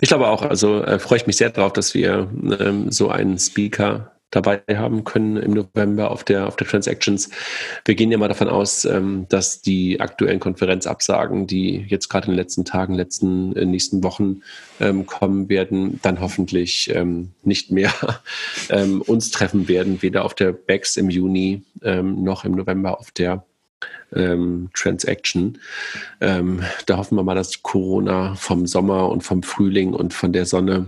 Ich 0.00 0.08
glaube 0.08 0.28
auch, 0.28 0.42
also 0.42 0.84
äh, 0.84 1.00
freue 1.00 1.18
ich 1.18 1.26
mich 1.26 1.36
sehr 1.36 1.50
darauf, 1.50 1.72
dass 1.72 1.92
wir 1.92 2.28
ähm, 2.60 2.92
so 2.92 3.10
einen 3.10 3.36
Speaker 3.40 4.12
dabei 4.30 4.62
haben 4.68 5.04
können 5.04 5.36
im 5.36 5.52
November 5.52 6.10
auf 6.10 6.24
der, 6.24 6.46
auf 6.46 6.56
der 6.56 6.66
Transactions. 6.66 7.30
Wir 7.84 7.94
gehen 7.94 8.12
ja 8.12 8.18
mal 8.18 8.28
davon 8.28 8.48
aus, 8.48 8.84
ähm, 8.84 9.26
dass 9.28 9.60
die 9.60 10.00
aktuellen 10.00 10.40
Konferenzabsagen, 10.40 11.46
die 11.46 11.84
jetzt 11.88 12.08
gerade 12.08 12.26
in 12.26 12.32
den 12.32 12.38
letzten 12.38 12.64
Tagen, 12.64 12.94
letzten, 12.94 13.52
in 13.52 13.70
nächsten 13.70 14.02
Wochen 14.04 14.42
ähm, 14.80 15.06
kommen 15.06 15.48
werden, 15.48 15.98
dann 16.02 16.20
hoffentlich 16.20 16.90
ähm, 16.94 17.32
nicht 17.42 17.70
mehr 17.70 17.92
ähm, 18.70 19.02
uns 19.02 19.30
treffen 19.30 19.68
werden, 19.68 20.02
weder 20.02 20.24
auf 20.24 20.34
der 20.34 20.52
BEX 20.52 20.96
im 20.96 21.10
Juni 21.10 21.62
ähm, 21.82 22.22
noch 22.22 22.44
im 22.44 22.52
November 22.52 22.98
auf 22.98 23.10
der 23.10 23.44
ähm, 24.14 24.70
Transaction. 24.74 25.58
Ähm, 26.20 26.62
da 26.86 26.98
hoffen 26.98 27.16
wir 27.16 27.22
mal, 27.22 27.34
dass 27.34 27.62
Corona 27.62 28.34
vom 28.34 28.66
Sommer 28.66 29.08
und 29.08 29.22
vom 29.22 29.42
Frühling 29.42 29.94
und 29.94 30.14
von 30.14 30.32
der 30.32 30.46
Sonne 30.46 30.86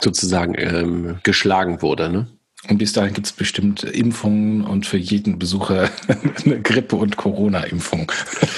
sozusagen 0.00 0.54
ähm, 0.56 1.18
geschlagen 1.22 1.82
wurde. 1.82 2.10
Ne? 2.10 2.26
Und 2.68 2.78
bis 2.78 2.92
dahin 2.92 3.12
gibt 3.12 3.26
es 3.26 3.32
bestimmt 3.32 3.82
Impfungen 3.82 4.62
und 4.62 4.86
für 4.86 4.96
jeden 4.96 5.36
Besucher 5.36 5.90
eine 6.44 6.60
Grippe- 6.60 6.94
und 6.94 7.16
Corona-Impfung. 7.16 8.12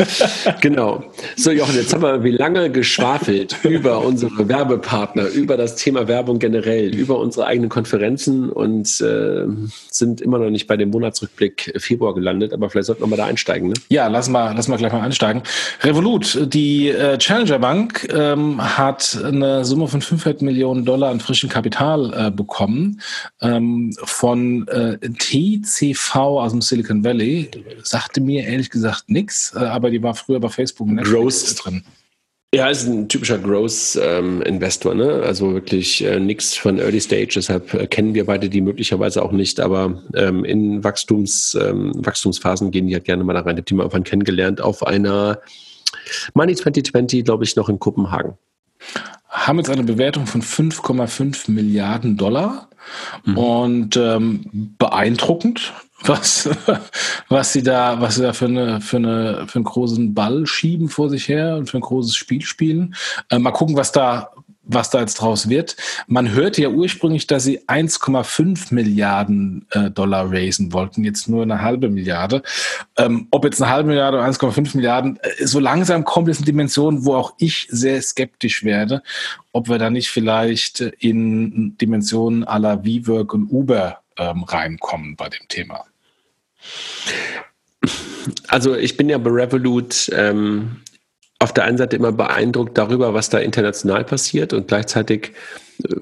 genau. 0.61 1.05
So, 1.37 1.51
Jochen, 1.51 1.75
jetzt 1.75 1.95
haben 1.95 2.03
wir 2.03 2.23
wie 2.23 2.31
lange 2.31 2.71
geschwafelt 2.71 3.57
über 3.65 4.05
unsere 4.05 4.47
Werbepartner, 4.47 5.29
über 5.29 5.57
das 5.57 5.77
Thema 5.77 6.07
Werbung 6.07 6.39
generell, 6.39 6.95
über 6.95 7.19
unsere 7.19 7.47
eigenen 7.47 7.71
Konferenzen 7.71 8.51
und 8.51 9.01
äh, 9.01 9.47
sind 9.91 10.21
immer 10.21 10.39
noch 10.39 10.51
nicht 10.51 10.67
bei 10.67 10.77
dem 10.77 10.91
Monatsrückblick 10.91 11.73
Februar 11.79 12.15
gelandet, 12.15 12.53
aber 12.53 12.69
vielleicht 12.69 12.89
sollten 12.89 13.03
wir 13.03 13.07
mal 13.07 13.17
da 13.17 13.25
einsteigen. 13.25 13.69
Ne? 13.69 13.75
Ja, 13.89 14.09
lass 14.09 14.29
mal, 14.29 14.53
lass 14.55 14.69
mal 14.69 14.77
gleich 14.77 14.93
mal 14.93 15.01
einsteigen. 15.01 15.43
Revolut, 15.81 16.53
die 16.53 16.91
äh, 16.91 17.17
Challenger 17.17 17.59
Bank, 17.59 18.07
ähm, 18.15 18.61
hat 18.61 19.19
eine 19.25 19.65
Summe 19.65 19.89
von 19.89 20.03
500 20.03 20.43
Millionen 20.43 20.85
Dollar 20.85 21.11
an 21.11 21.21
frischem 21.21 21.49
Kapital 21.49 22.13
äh, 22.15 22.31
bekommen. 22.31 23.01
Ähm, 23.41 23.94
von 24.03 24.67
äh, 24.69 24.99
TCV 24.99 26.17
aus 26.17 26.53
dem 26.53 26.63
Silicon 26.63 27.05
Valley. 27.05 27.51
Sagte 27.83 28.21
mir 28.21 28.45
ehrlich 28.45 28.71
gesagt 28.71 29.09
nichts, 29.09 29.53
äh, 29.55 29.61
aber 29.61 29.91
die 29.91 30.03
war 30.03 30.15
früher 30.15 30.41
bei 30.41 30.49
Facebook 30.49 30.89
und 30.89 30.97
Netflix 30.97 31.55
drin. 31.57 31.85
Ja, 32.55 32.69
ist 32.69 32.87
ein 32.87 33.09
typischer 33.09 33.39
Growth-Investor, 33.39 34.93
ähm, 34.93 34.99
ne? 34.99 35.23
Also 35.25 35.55
wirklich 35.55 36.05
äh, 36.05 36.21
nichts 36.21 36.57
von 36.57 36.79
Early 36.79 37.01
Stage, 37.01 37.33
deshalb 37.35 37.75
äh, 37.75 37.89
kennen 37.89 38.15
wir 38.15 38.27
beide 38.27 38.49
die 38.49 38.61
möglicherweise 38.61 39.25
auch 39.25 39.33
nicht, 39.33 39.59
aber 39.59 40.01
ähm, 40.15 40.45
in 40.45 40.85
Wachstums, 40.85 41.59
ähm, 41.61 41.93
Wachstumsphasen 41.97 42.71
gehen 42.71 42.87
die 42.87 42.95
halt 42.95 43.07
gerne 43.07 43.25
mal 43.25 43.33
da 43.33 43.41
rein. 43.41 43.57
Ich 43.57 43.63
habe 43.63 43.65
die 43.65 43.75
mal 43.75 43.83
irgendwann 43.83 44.05
kennengelernt 44.05 44.61
auf 44.61 44.87
einer 44.87 45.41
Money 46.35 46.55
2020, 46.55 47.25
glaube 47.25 47.43
ich, 47.43 47.57
noch 47.57 47.69
in 47.69 47.81
Kopenhagen. 47.81 48.35
Haben 49.29 49.59
jetzt 49.59 49.71
eine 49.71 49.85
Bewertung 49.85 50.26
von 50.26 50.43
5,5 50.43 51.50
Milliarden 51.50 52.17
Dollar. 52.17 52.69
Mhm. 53.25 53.38
Und 53.38 53.97
ähm, 53.97 54.75
beeindruckend, 54.79 55.73
was, 56.05 56.50
was 57.29 57.53
sie 57.53 57.62
da, 57.62 58.00
was 58.00 58.17
sie 58.17 58.23
da 58.23 58.33
für 58.33 58.45
eine, 58.47 58.81
für 58.81 58.99
eine, 58.99 59.47
für 59.49 59.57
einen 59.57 59.64
großen 59.64 60.14
Ball 60.14 60.47
schieben 60.47 60.88
vor 60.88 61.09
sich 61.09 61.29
her 61.29 61.57
und 61.57 61.71
für 61.71 61.79
ein 61.79 61.83
großes 61.83 62.14
Spiel 62.14 62.43
spielen. 62.43 62.95
Äh, 63.31 63.38
mal 63.38 63.53
gucken, 63.53 63.76
was 63.76 63.93
da, 63.93 64.31
was 64.66 64.90
da 64.90 65.00
jetzt 65.00 65.14
draus 65.14 65.49
wird. 65.49 65.76
Man 66.06 66.33
hörte 66.33 66.62
ja 66.62 66.68
ursprünglich, 66.68 67.26
dass 67.26 67.44
sie 67.44 67.61
1,5 67.61 68.73
Milliarden 68.75 69.66
äh, 69.71 69.90
Dollar 69.90 70.30
raisen 70.33 70.73
wollten, 70.73 71.04
jetzt 71.04 71.28
nur 71.28 71.42
eine 71.42 71.61
halbe 71.61 71.88
Milliarde. 71.88 72.42
Ähm, 72.97 73.28
ob 73.30 73.44
jetzt 73.44 73.62
eine 73.62 73.71
halbe 73.71 73.88
Milliarde 73.88 74.18
oder 74.18 74.26
1,5 74.26 74.76
Milliarden, 74.76 75.18
äh, 75.23 75.47
so 75.47 75.61
langsam 75.61 76.04
kommt 76.04 76.28
es 76.28 76.38
in 76.38 76.44
Dimensionen, 76.44 77.04
wo 77.04 77.14
auch 77.14 77.35
ich 77.38 77.68
sehr 77.71 78.00
skeptisch 78.00 78.64
werde, 78.64 79.02
ob 79.52 79.68
wir 79.68 79.78
da 79.78 79.90
nicht 79.90 80.09
vielleicht 80.09 80.80
in 80.80 81.76
Dimensionen 81.78 82.44
aller 82.44 82.85
WeWork 82.85 83.35
und 83.35 83.50
Uber 83.50 83.99
ähm, 84.16 84.44
reinkommen 84.44 85.16
bei 85.16 85.28
dem 85.28 85.47
Thema. 85.49 85.85
Also 88.49 88.75
ich 88.75 88.97
bin 88.97 89.09
ja 89.09 89.18
bei 89.18 89.30
Revolut 89.30 90.11
ähm, 90.14 90.80
auf 91.45 91.53
der 91.53 91.65
einen 91.65 91.77
Seite 91.77 91.95
immer 91.97 92.11
beeindruckt 92.11 92.79
darüber, 92.79 93.13
was 93.13 93.29
da 93.29 93.39
international 93.39 94.03
passiert 94.03 94.55
und 94.55 94.67
gleichzeitig 94.67 95.33
äh, 95.87 95.95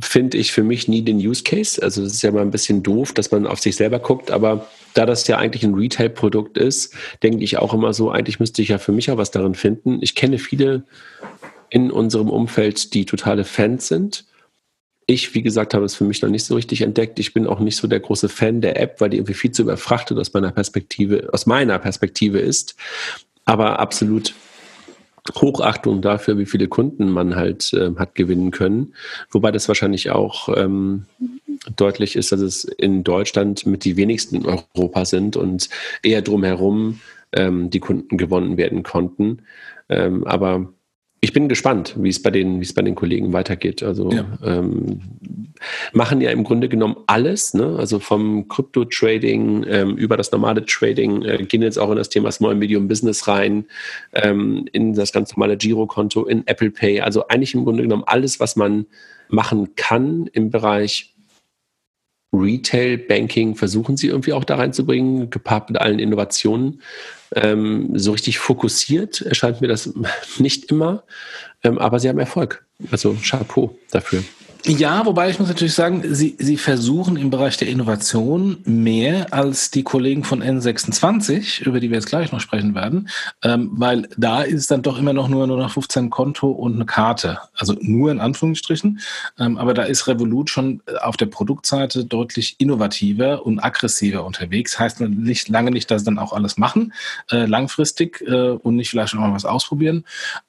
finde 0.00 0.38
ich 0.38 0.52
für 0.52 0.62
mich 0.62 0.88
nie 0.88 1.02
den 1.02 1.18
Use 1.18 1.42
Case. 1.42 1.82
Also 1.82 2.02
es 2.02 2.14
ist 2.14 2.22
ja 2.22 2.32
mal 2.32 2.40
ein 2.40 2.50
bisschen 2.50 2.82
doof, 2.82 3.12
dass 3.12 3.30
man 3.30 3.46
auf 3.46 3.60
sich 3.60 3.76
selber 3.76 3.98
guckt, 3.98 4.30
aber 4.30 4.66
da 4.94 5.04
das 5.04 5.26
ja 5.28 5.36
eigentlich 5.36 5.64
ein 5.64 5.74
Retail-Produkt 5.74 6.56
ist, 6.56 6.94
denke 7.22 7.44
ich 7.44 7.58
auch 7.58 7.74
immer 7.74 7.92
so, 7.92 8.10
eigentlich 8.10 8.40
müsste 8.40 8.62
ich 8.62 8.68
ja 8.68 8.78
für 8.78 8.92
mich 8.92 9.10
auch 9.10 9.18
was 9.18 9.30
darin 9.30 9.54
finden. 9.54 9.98
Ich 10.00 10.14
kenne 10.14 10.38
viele 10.38 10.84
in 11.68 11.90
unserem 11.90 12.30
Umfeld, 12.30 12.94
die 12.94 13.04
totale 13.04 13.44
Fans 13.44 13.88
sind. 13.88 14.24
Ich, 15.06 15.34
wie 15.34 15.42
gesagt, 15.42 15.74
habe 15.74 15.84
es 15.84 15.94
für 15.94 16.04
mich 16.04 16.22
noch 16.22 16.30
nicht 16.30 16.46
so 16.46 16.54
richtig 16.54 16.80
entdeckt. 16.80 17.18
Ich 17.18 17.34
bin 17.34 17.46
auch 17.46 17.60
nicht 17.60 17.76
so 17.76 17.86
der 17.86 18.00
große 18.00 18.30
Fan 18.30 18.62
der 18.62 18.80
App, 18.80 19.02
weil 19.02 19.10
die 19.10 19.18
irgendwie 19.18 19.34
viel 19.34 19.52
zu 19.52 19.60
überfrachtet 19.60 20.16
aus 20.18 20.32
meiner 20.32 20.52
Perspektive, 20.52 21.28
aus 21.34 21.44
meiner 21.44 21.78
Perspektive 21.78 22.38
ist 22.38 22.76
aber 23.44 23.78
absolut 23.78 24.34
Hochachtung 25.34 26.02
dafür, 26.02 26.38
wie 26.38 26.46
viele 26.46 26.68
Kunden 26.68 27.10
man 27.10 27.34
halt 27.34 27.72
äh, 27.72 27.90
hat 27.96 28.14
gewinnen 28.14 28.50
können. 28.50 28.94
Wobei 29.30 29.50
das 29.52 29.68
wahrscheinlich 29.68 30.10
auch 30.10 30.48
ähm, 30.54 31.06
deutlich 31.76 32.16
ist, 32.16 32.32
dass 32.32 32.40
es 32.40 32.64
in 32.64 33.04
Deutschland 33.04 33.64
mit 33.64 33.84
die 33.84 33.96
wenigsten 33.96 34.36
in 34.36 34.46
Europa 34.46 35.04
sind 35.06 35.36
und 35.36 35.70
eher 36.02 36.20
drumherum 36.20 37.00
ähm, 37.32 37.70
die 37.70 37.80
Kunden 37.80 38.18
gewonnen 38.18 38.58
werden 38.58 38.82
konnten. 38.82 39.42
Ähm, 39.88 40.26
aber 40.26 40.72
ich 41.24 41.32
bin 41.32 41.48
gespannt, 41.48 41.94
wie 41.98 42.10
es 42.10 42.22
bei 42.22 42.30
den, 42.30 42.60
wie 42.60 42.64
es 42.64 42.74
bei 42.74 42.82
den 42.82 42.94
Kollegen 42.94 43.32
weitergeht. 43.32 43.82
Also 43.82 44.10
ja. 44.12 44.26
ähm, 44.44 45.00
machen 45.94 46.20
ja 46.20 46.30
im 46.30 46.44
Grunde 46.44 46.68
genommen 46.68 46.96
alles, 47.06 47.54
ne? 47.54 47.76
Also 47.78 47.98
vom 47.98 48.46
Krypto-Trading 48.46 49.64
ähm, 49.66 49.96
über 49.96 50.18
das 50.18 50.30
normale 50.32 50.66
Trading, 50.66 51.22
äh, 51.22 51.38
gehen 51.44 51.62
jetzt 51.62 51.78
auch 51.78 51.90
in 51.90 51.96
das 51.96 52.10
Thema 52.10 52.30
Small 52.30 52.56
Medium 52.56 52.88
Business 52.88 53.26
rein, 53.26 53.64
ähm, 54.12 54.66
in 54.72 54.92
das 54.92 55.14
ganz 55.14 55.34
normale 55.34 55.56
Girokonto, 55.56 56.26
in 56.26 56.46
Apple 56.46 56.70
Pay. 56.70 57.00
Also 57.00 57.26
eigentlich 57.28 57.54
im 57.54 57.64
Grunde 57.64 57.84
genommen 57.84 58.04
alles, 58.04 58.38
was 58.38 58.54
man 58.54 58.84
machen 59.30 59.74
kann 59.76 60.28
im 60.30 60.50
Bereich 60.50 61.13
Retail 62.34 62.98
Banking 62.98 63.54
versuchen 63.54 63.96
sie 63.96 64.08
irgendwie 64.08 64.32
auch 64.32 64.44
da 64.44 64.56
reinzubringen, 64.56 65.30
gepaart 65.30 65.70
mit 65.70 65.80
allen 65.80 65.98
Innovationen. 65.98 66.82
Ähm, 67.34 67.98
so 67.98 68.12
richtig 68.12 68.38
fokussiert 68.38 69.20
erscheint 69.22 69.60
mir 69.60 69.68
das 69.68 69.92
nicht 70.38 70.70
immer, 70.70 71.04
ähm, 71.62 71.78
aber 71.78 71.98
sie 71.98 72.08
haben 72.08 72.18
Erfolg. 72.18 72.64
Also 72.90 73.16
Chapeau 73.22 73.76
dafür. 73.90 74.22
Ja, 74.66 75.04
wobei 75.04 75.28
ich 75.28 75.38
muss 75.38 75.48
natürlich 75.48 75.74
sagen, 75.74 76.14
sie, 76.14 76.36
sie 76.38 76.56
versuchen 76.56 77.18
im 77.18 77.28
Bereich 77.28 77.58
der 77.58 77.68
Innovation 77.68 78.62
mehr 78.64 79.30
als 79.30 79.70
die 79.70 79.82
Kollegen 79.82 80.24
von 80.24 80.42
N26, 80.42 81.62
über 81.64 81.80
die 81.80 81.90
wir 81.90 81.98
jetzt 81.98 82.06
gleich 82.06 82.32
noch 82.32 82.40
sprechen 82.40 82.74
werden, 82.74 83.10
ähm, 83.42 83.72
weil 83.72 84.08
da 84.16 84.40
ist 84.40 84.70
dann 84.70 84.80
doch 84.80 84.98
immer 84.98 85.12
noch 85.12 85.28
nur, 85.28 85.46
nur 85.46 85.58
noch 85.58 85.70
15 85.70 86.08
Konto 86.08 86.50
und 86.50 86.76
eine 86.76 86.86
Karte. 86.86 87.40
Also 87.54 87.76
nur 87.78 88.10
in 88.10 88.20
Anführungsstrichen. 88.20 89.00
Ähm, 89.38 89.58
aber 89.58 89.74
da 89.74 89.82
ist 89.82 90.06
Revolut 90.06 90.48
schon 90.48 90.80
auf 91.02 91.18
der 91.18 91.26
Produktseite 91.26 92.06
deutlich 92.06 92.56
innovativer 92.58 93.44
und 93.44 93.62
aggressiver 93.62 94.24
unterwegs. 94.24 94.78
Heißt 94.78 94.98
nicht, 94.98 95.50
lange 95.50 95.72
nicht, 95.72 95.90
dass 95.90 96.00
sie 96.02 96.06
dann 96.06 96.18
auch 96.18 96.32
alles 96.32 96.56
machen, 96.56 96.94
äh, 97.30 97.44
langfristig 97.44 98.22
äh, 98.22 98.52
und 98.52 98.76
nicht 98.76 98.88
vielleicht 98.88 99.14
auch 99.14 99.18
mal 99.18 99.34
was 99.34 99.44
ausprobieren. 99.44 100.04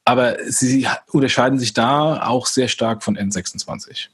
Aber 0.06 0.38
sie 0.48 0.88
unterscheiden 1.12 1.60
sich 1.60 1.74
da 1.74 2.28
auch 2.28 2.46
sehr 2.46 2.68
stark 2.68 3.04
von 3.04 3.18
N26. 3.18 4.10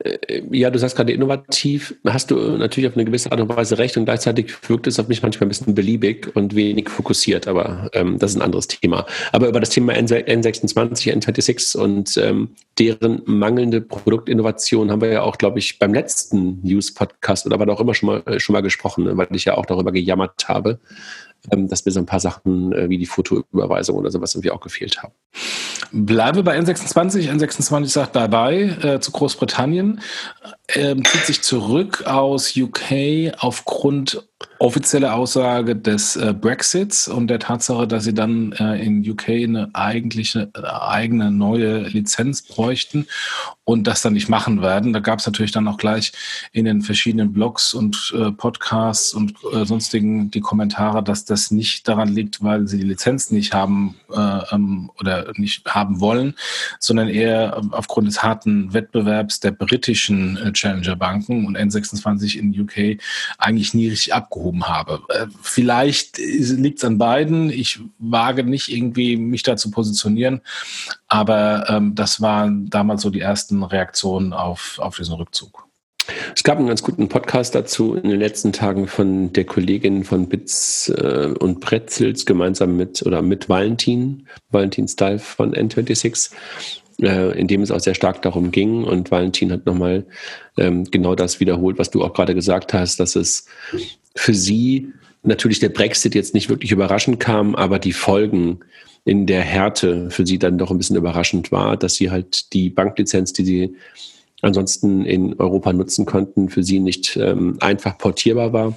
Äh, 0.00 0.42
ja, 0.50 0.70
du 0.70 0.78
sagst 0.78 0.96
gerade 0.96 1.12
innovativ, 1.12 1.94
hast 2.04 2.30
du 2.30 2.36
natürlich 2.56 2.90
auf 2.90 2.96
eine 2.96 3.04
gewisse 3.04 3.30
Art 3.30 3.40
und 3.40 3.48
Weise 3.48 3.78
recht 3.78 3.96
und 3.96 4.04
gleichzeitig 4.04 4.52
wirkt 4.68 4.88
es 4.88 4.98
auf 4.98 5.06
mich 5.06 5.22
manchmal 5.22 5.46
ein 5.46 5.50
bisschen 5.50 5.74
beliebig 5.74 6.34
und 6.34 6.56
wenig 6.56 6.88
fokussiert, 6.88 7.46
aber 7.46 7.88
ähm, 7.92 8.18
das 8.18 8.32
ist 8.32 8.36
ein 8.36 8.42
anderes 8.42 8.66
Thema. 8.66 9.06
Aber 9.32 9.48
über 9.48 9.60
das 9.60 9.70
Thema 9.70 9.92
N26, 9.92 11.12
N26 11.12 11.76
und 11.76 12.16
ähm, 12.16 12.50
deren 12.78 13.22
mangelnde 13.26 13.80
Produktinnovation 13.80 14.90
haben 14.90 15.00
wir 15.00 15.10
ja 15.12 15.22
auch, 15.22 15.38
glaube 15.38 15.60
ich, 15.60 15.78
beim 15.78 15.94
letzten 15.94 16.60
News-Podcast 16.62 17.46
oder 17.46 17.58
war 17.58 17.66
da 17.66 17.72
auch 17.72 17.80
immer 17.80 17.94
schon 17.94 18.08
mal, 18.08 18.22
äh, 18.26 18.40
schon 18.40 18.52
mal 18.52 18.62
gesprochen, 18.62 19.04
ne, 19.04 19.16
weil 19.16 19.28
ich 19.30 19.44
ja 19.44 19.56
auch 19.56 19.66
darüber 19.66 19.92
gejammert 19.92 20.48
habe, 20.48 20.80
dass 21.50 21.84
mir 21.84 21.92
so 21.92 22.00
ein 22.00 22.06
paar 22.06 22.20
Sachen 22.20 22.72
äh, 22.72 22.88
wie 22.88 22.98
die 22.98 23.06
Fotoüberweisung 23.06 23.96
oder 23.96 24.10
sowas 24.10 24.34
irgendwie 24.34 24.50
auch 24.50 24.60
gefehlt 24.60 25.02
haben. 25.02 25.12
Bleibe 25.92 26.42
bei 26.42 26.58
N26. 26.58 27.30
N26 27.30 27.86
sagt 27.86 28.16
dabei 28.16 28.76
äh, 28.82 29.00
zu 29.00 29.12
Großbritannien, 29.12 30.00
äh, 30.68 30.96
zieht 30.96 31.26
sich 31.26 31.42
zurück 31.42 32.06
aus 32.06 32.56
UK 32.56 33.32
aufgrund 33.38 34.22
offizielle 34.58 35.12
Aussage 35.12 35.76
des 35.76 36.16
äh, 36.16 36.34
Brexits 36.38 37.08
und 37.08 37.28
der 37.28 37.38
Tatsache, 37.38 37.86
dass 37.86 38.04
sie 38.04 38.14
dann 38.14 38.52
äh, 38.52 38.82
in 38.82 39.08
UK 39.08 39.28
eine 39.28 39.70
eigentliche 39.74 40.50
äh, 40.54 40.66
eigene 40.66 41.30
neue 41.30 41.82
Lizenz 41.88 42.42
bräuchten 42.42 43.06
und 43.64 43.86
das 43.86 44.02
dann 44.02 44.12
nicht 44.12 44.28
machen 44.28 44.62
werden. 44.62 44.92
Da 44.92 45.00
gab 45.00 45.18
es 45.18 45.26
natürlich 45.26 45.52
dann 45.52 45.68
auch 45.68 45.76
gleich 45.76 46.12
in 46.52 46.64
den 46.64 46.82
verschiedenen 46.82 47.32
Blogs 47.32 47.74
und 47.74 48.14
äh, 48.16 48.30
Podcasts 48.30 49.12
und 49.12 49.34
äh, 49.52 49.64
sonstigen 49.64 50.30
die 50.30 50.40
Kommentare, 50.40 51.02
dass 51.02 51.24
das 51.24 51.50
nicht 51.50 51.88
daran 51.88 52.08
liegt, 52.08 52.42
weil 52.42 52.66
sie 52.66 52.78
die 52.78 52.84
Lizenz 52.84 53.30
nicht 53.30 53.52
haben 53.52 53.96
äh, 54.10 54.40
ähm, 54.52 54.90
oder 55.00 55.32
nicht 55.36 55.66
haben 55.66 56.00
wollen, 56.00 56.34
sondern 56.78 57.08
eher 57.08 57.56
ähm, 57.58 57.74
aufgrund 57.74 58.06
des 58.06 58.22
harten 58.22 58.72
Wettbewerbs 58.72 59.40
der 59.40 59.50
britischen 59.50 60.54
Challenger-Banken 60.56 61.46
und 61.46 61.56
N26 61.56 62.38
in 62.38 62.58
UK 62.58 63.00
eigentlich 63.38 63.74
nie 63.74 63.88
richtig 63.88 64.14
abgehoben 64.14 64.68
habe. 64.68 65.02
Äh, 65.08 65.26
vielleicht 65.42 66.18
liegt 66.18 66.78
es 66.78 66.84
an 66.84 66.98
beiden. 66.98 67.50
Ich 67.50 67.80
wage 67.98 68.44
nicht 68.44 68.68
irgendwie 68.68 69.16
mich 69.16 69.42
da 69.42 69.56
zu 69.56 69.70
positionieren, 69.70 70.40
aber 71.08 71.68
ähm, 71.68 71.94
das 71.94 72.20
waren 72.20 72.68
damals 72.70 73.02
so 73.02 73.10
die 73.10 73.20
ersten 73.20 73.62
Reaktionen 73.62 74.32
auf, 74.32 74.78
auf 74.78 74.96
diesen 74.96 75.14
Rückzug. 75.14 75.66
Es 76.34 76.44
gab 76.44 76.58
einen 76.58 76.68
ganz 76.68 76.82
guten 76.82 77.08
Podcast 77.08 77.54
dazu 77.54 77.94
in 77.94 78.08
den 78.08 78.20
letzten 78.20 78.52
Tagen 78.52 78.86
von 78.86 79.32
der 79.32 79.44
Kollegin 79.44 80.04
von 80.04 80.28
Bits 80.28 80.88
äh, 80.88 81.34
und 81.38 81.60
Pretzels 81.60 82.26
gemeinsam 82.26 82.76
mit 82.76 83.02
oder 83.02 83.22
mit 83.22 83.48
Valentin, 83.48 84.26
Valentin 84.50 84.88
Style 84.88 85.18
von 85.18 85.54
N26. 85.54 86.30
Äh, 87.00 87.38
in 87.38 87.46
dem 87.46 87.62
es 87.62 87.70
auch 87.70 87.80
sehr 87.80 87.94
stark 87.94 88.22
darum 88.22 88.50
ging. 88.50 88.84
Und 88.84 89.10
Valentin 89.10 89.52
hat 89.52 89.66
nochmal 89.66 90.04
ähm, 90.56 90.84
genau 90.84 91.14
das 91.14 91.40
wiederholt, 91.40 91.78
was 91.78 91.90
du 91.90 92.02
auch 92.02 92.14
gerade 92.14 92.34
gesagt 92.34 92.72
hast, 92.72 93.00
dass 93.00 93.16
es 93.16 93.46
für 94.14 94.34
sie 94.34 94.92
natürlich 95.22 95.58
der 95.58 95.68
Brexit 95.68 96.14
jetzt 96.14 96.34
nicht 96.34 96.48
wirklich 96.48 96.72
überraschend 96.72 97.20
kam, 97.20 97.54
aber 97.54 97.78
die 97.78 97.92
Folgen 97.92 98.60
in 99.04 99.26
der 99.26 99.42
Härte 99.42 100.10
für 100.10 100.26
sie 100.26 100.38
dann 100.38 100.58
doch 100.58 100.70
ein 100.70 100.78
bisschen 100.78 100.96
überraschend 100.96 101.52
war, 101.52 101.76
dass 101.76 101.94
sie 101.94 102.10
halt 102.10 102.52
die 102.52 102.70
Banklizenz, 102.70 103.32
die 103.32 103.44
sie 103.44 103.76
ansonsten 104.42 105.04
in 105.04 105.38
Europa 105.38 105.72
nutzen 105.72 106.06
konnten, 106.06 106.48
für 106.48 106.62
sie 106.62 106.80
nicht 106.80 107.16
ähm, 107.16 107.56
einfach 107.60 107.98
portierbar 107.98 108.52
war 108.52 108.76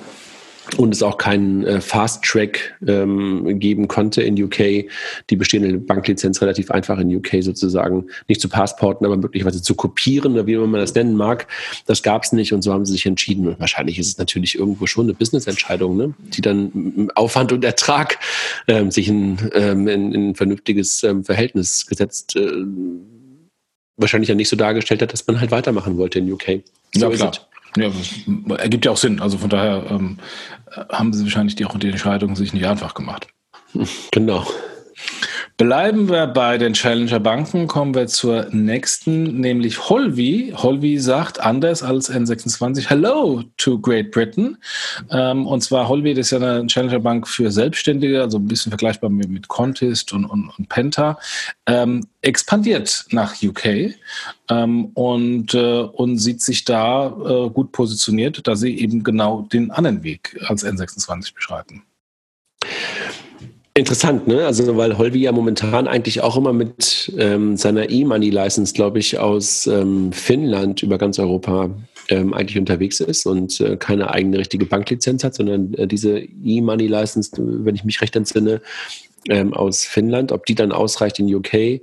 und 0.78 0.94
es 0.94 1.04
auch 1.04 1.18
keinen 1.18 1.64
äh, 1.66 1.82
Fast 1.82 2.24
Track 2.24 2.76
ähm, 2.86 3.60
geben 3.60 3.88
konnte 3.88 4.22
in 4.22 4.42
UK, 4.42 4.86
die 5.30 5.36
bestehende 5.36 5.78
Banklizenz 5.78 6.42
relativ 6.42 6.72
einfach 6.72 7.00
in 7.00 7.16
UK 7.16 7.42
sozusagen 7.42 8.08
nicht 8.28 8.42
zu 8.42 8.50
passporten, 8.50 9.06
aber 9.06 9.18
möglicherweise 9.18 9.62
zu 9.62 9.76
kopieren 9.76 10.34
oder 10.34 10.48
wie 10.48 10.56
man 10.58 10.80
das 10.80 10.96
nennen 10.96 11.16
mag. 11.16 11.48
Das 11.86 12.04
gab 12.04 12.24
es 12.24 12.32
nicht 12.32 12.54
und 12.54 12.62
so 12.62 12.74
haben 12.74 12.86
sie 12.86 12.94
sich 12.94 13.06
entschieden. 13.06 13.48
Und 13.48 13.60
wahrscheinlich 13.60 14.00
ist 14.00 14.08
es 14.08 14.18
natürlich 14.18 14.58
irgendwo 14.58 14.86
schon 14.88 15.06
eine 15.06 15.14
Business-Entscheidung, 15.14 15.98
ne? 15.98 16.14
die 16.34 16.42
dann 16.42 17.10
Aufwand 17.16 17.52
und 17.52 17.64
Ertrag 17.64 18.20
ähm, 18.68 18.92
sich 18.92 19.08
in, 19.08 19.38
ähm, 19.54 19.88
in, 19.88 20.14
in, 20.14 20.30
ein 20.30 20.36
vernünftiges 20.36 21.04
ähm, 21.04 21.24
Verhältnis 21.24 21.86
gesetzt 21.86 22.36
äh, 22.36 22.52
wahrscheinlich 23.98 24.30
ja 24.30 24.36
nicht 24.36 24.50
so 24.50 24.56
dargestellt 24.56 25.02
hat, 25.02 25.14
dass 25.14 25.28
man 25.28 25.40
halt 25.40 25.52
weitermachen 25.52 25.98
wollte 25.98 26.20
in 26.20 26.32
UK. 26.32 26.62
So 26.94 27.10
ja, 27.10 27.16
klar. 27.16 27.32
Ja, 27.78 27.90
das 27.90 28.60
ergibt 28.60 28.86
ja 28.86 28.92
auch 28.92 28.98
Sinn. 28.98 29.20
Also 29.20 29.38
von 29.38 29.50
daher 29.50 29.86
ähm, 29.92 30.18
haben 30.92 31.14
sie 31.14 31.24
wahrscheinlich 31.24 31.56
die, 31.56 31.66
auch 31.66 31.78
die 31.78 31.90
Entscheidung 31.90 32.36
sich 32.36 32.54
nicht 32.54 32.66
einfach 32.66 32.94
gemacht. 32.94 33.28
Genau. 34.12 34.46
Bleiben 35.60 36.08
wir 36.08 36.25
bei 36.28 36.58
den 36.58 36.72
Challenger 36.72 37.20
Banken, 37.20 37.68
kommen 37.68 37.94
wir 37.94 38.08
zur 38.08 38.48
nächsten, 38.51 39.42
nämlich 39.42 39.89
Holvi. 39.89 40.54
Holvi 40.56 40.98
sagt 41.00 41.42
anders 41.42 41.84
als 41.84 42.10
N26 42.10 42.88
Hello 42.88 43.44
to 43.58 43.78
Great 43.78 44.12
Britain. 44.12 44.58
Ähm, 45.12 45.46
und 45.46 45.60
zwar 45.60 45.89
Holvi 45.89 46.13
ist 46.13 46.32
ja 46.32 46.38
eine 46.38 46.66
Challenger 46.68 47.01
Bank 47.01 47.28
für 47.28 47.51
Selbstständige, 47.51 48.22
also 48.22 48.38
ein 48.38 48.48
bisschen 48.48 48.70
vergleichbar 48.70 49.10
mit, 49.10 49.28
mit 49.30 49.50
Contest 49.50 50.13
und, 50.13 50.24
und, 50.24 50.50
und 50.58 50.70
Penta. 50.70 51.20
Ähm, 51.66 52.08
expandiert 52.22 53.08
nach 53.12 53.36
UK 53.44 53.96
ähm, 54.50 54.86
und, 54.94 55.54
äh, 55.56 55.82
und 55.82 56.20
sieht 56.20 56.42
sich 56.42 56.63
da 56.63 57.08
äh, 57.08 57.50
gut 57.50 57.74
positioniert, 57.74 58.48
da 58.48 58.56
sie 58.56 58.80
eben 58.80 59.04
genau 59.04 59.42
den 59.42 59.72
anderen 59.72 60.04
Weg 60.04 60.39
als 60.48 60.66
N26 60.66 61.36
beschreiten. 61.36 61.84
Interessant, 63.76 64.28
ne? 64.28 64.46
Also, 64.46 64.76
weil 64.78 64.98
Holvi 64.98 65.20
ja 65.20 65.32
momentan 65.32 65.88
eigentlich 65.88 66.22
auch 66.22 66.36
immer 66.36 66.54
mit 66.54 67.14
ähm, 67.18 67.56
seiner 67.56 67.90
E-Money-License, 67.90 68.74
glaube 68.74 69.00
ich, 69.00 69.20
aus 69.20 69.68
ähm, 69.68 70.12
Finnland 70.12 70.84
über 70.84 70.98
ganz 70.98 71.20
Europa 71.20 71.70
ähm, 72.10 72.34
eigentlich 72.34 72.58
unterwegs 72.58 73.00
ist 73.00 73.26
und 73.26 73.62
äh, 73.62 73.78
keine 73.78 74.12
eigene 74.12 74.40
richtige 74.40 74.66
Banklizenz 74.66 75.24
hat, 75.24 75.36
sondern 75.36 75.74
äh, 75.76 75.88
diese 75.88 76.20
E-Money-License, 76.20 77.32
wenn 77.38 77.76
ich 77.76 77.86
mich 77.86 78.02
recht 78.02 78.16
entsinne, 78.16 78.62
ähm, 79.30 79.54
aus 79.54 79.86
Finnland. 79.86 80.32
Ob 80.32 80.46
die 80.46 80.56
dann 80.56 80.72
ausreicht 80.72 81.20
in 81.20 81.34
UK, 81.34 81.54
äh, 81.54 81.82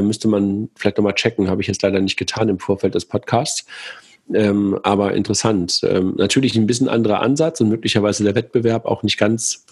müsste 0.00 0.28
man 0.28 0.68
vielleicht 0.74 0.98
nochmal 0.98 1.14
checken. 1.14 1.48
Habe 1.48 1.62
ich 1.62 1.68
jetzt 1.68 1.82
leider 1.82 2.00
nicht 2.00 2.16
getan 2.16 2.48
im 2.48 2.58
Vorfeld 2.58 2.94
des 2.94 3.04
Podcasts. 3.04 3.64
Ähm, 4.34 4.78
aber 4.82 5.14
interessant. 5.14 5.80
Ähm, 5.84 6.14
natürlich 6.16 6.56
ein 6.56 6.66
bisschen 6.66 6.88
anderer 6.88 7.20
Ansatz 7.20 7.60
und 7.60 7.68
möglicherweise 7.68 8.24
der 8.24 8.34
Wettbewerb 8.34 8.84
auch 8.84 9.02
nicht 9.02 9.16
ganz 9.18 9.64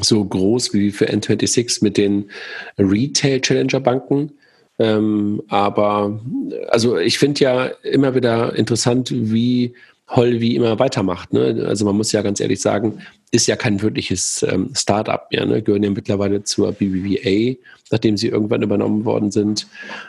so 0.00 0.24
groß 0.24 0.72
wie 0.74 0.90
für 0.90 1.06
N26 1.08 1.82
mit 1.82 1.96
den 1.96 2.30
Retail-Challenger-Banken. 2.78 4.32
Ähm, 4.78 5.42
aber 5.48 6.20
also 6.68 6.98
ich 6.98 7.18
finde 7.18 7.40
ja 7.40 7.64
immer 7.82 8.14
wieder 8.14 8.56
interessant, 8.56 9.10
wie 9.12 9.74
Holvi 10.08 10.56
immer 10.56 10.78
weitermacht. 10.78 11.32
Ne? 11.32 11.64
Also 11.66 11.84
man 11.84 11.96
muss 11.96 12.12
ja 12.12 12.22
ganz 12.22 12.40
ehrlich 12.40 12.60
sagen, 12.60 13.00
ist 13.30 13.46
ja 13.46 13.56
kein 13.56 13.80
wirkliches 13.80 14.44
ähm, 14.48 14.70
Start-up 14.74 15.30
mehr. 15.30 15.46
Ne? 15.46 15.62
Gehören 15.62 15.82
ja 15.82 15.90
mittlerweile 15.90 16.42
zur 16.42 16.72
BBVA, 16.72 17.58
nachdem 17.90 18.16
sie 18.16 18.28
irgendwann 18.28 18.62
übernommen 18.62 19.04
worden 19.04 19.30
sind. 19.30 19.66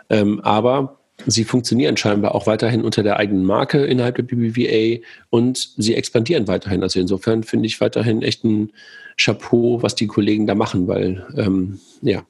Ähm, 0.10 0.42
aber 0.42 0.98
sie 1.25 1.44
funktionieren 1.44 1.96
scheinbar 1.96 2.36
auch 2.36 2.48
weiterhin 2.48 2.84
unter 2.84 3.04
der 3.04 3.18
eigenen 3.18 3.46
Marke 3.46 3.86
innerhalb 3.86 4.16
der 4.16 4.24
BBVA 4.24 5.02
und 5.30 5.70
sie 5.78 5.96
expandieren 5.96 6.48
weiterhin. 6.48 6.84
Also 6.84 7.00
insofern 7.00 7.44
finde 7.44 7.68
ich 7.68 7.80
weiterhin 7.80 8.24
echt 8.24 8.44
ein 8.44 8.72
Chapeau, 9.17 9.82
was 9.82 9.96
die 9.96 10.08
Kollegen 10.08 10.48
da 10.48 10.55
machen, 10.55 10.88
weil 10.88 11.25
ähm, 11.36 11.79
ja, 12.01 12.25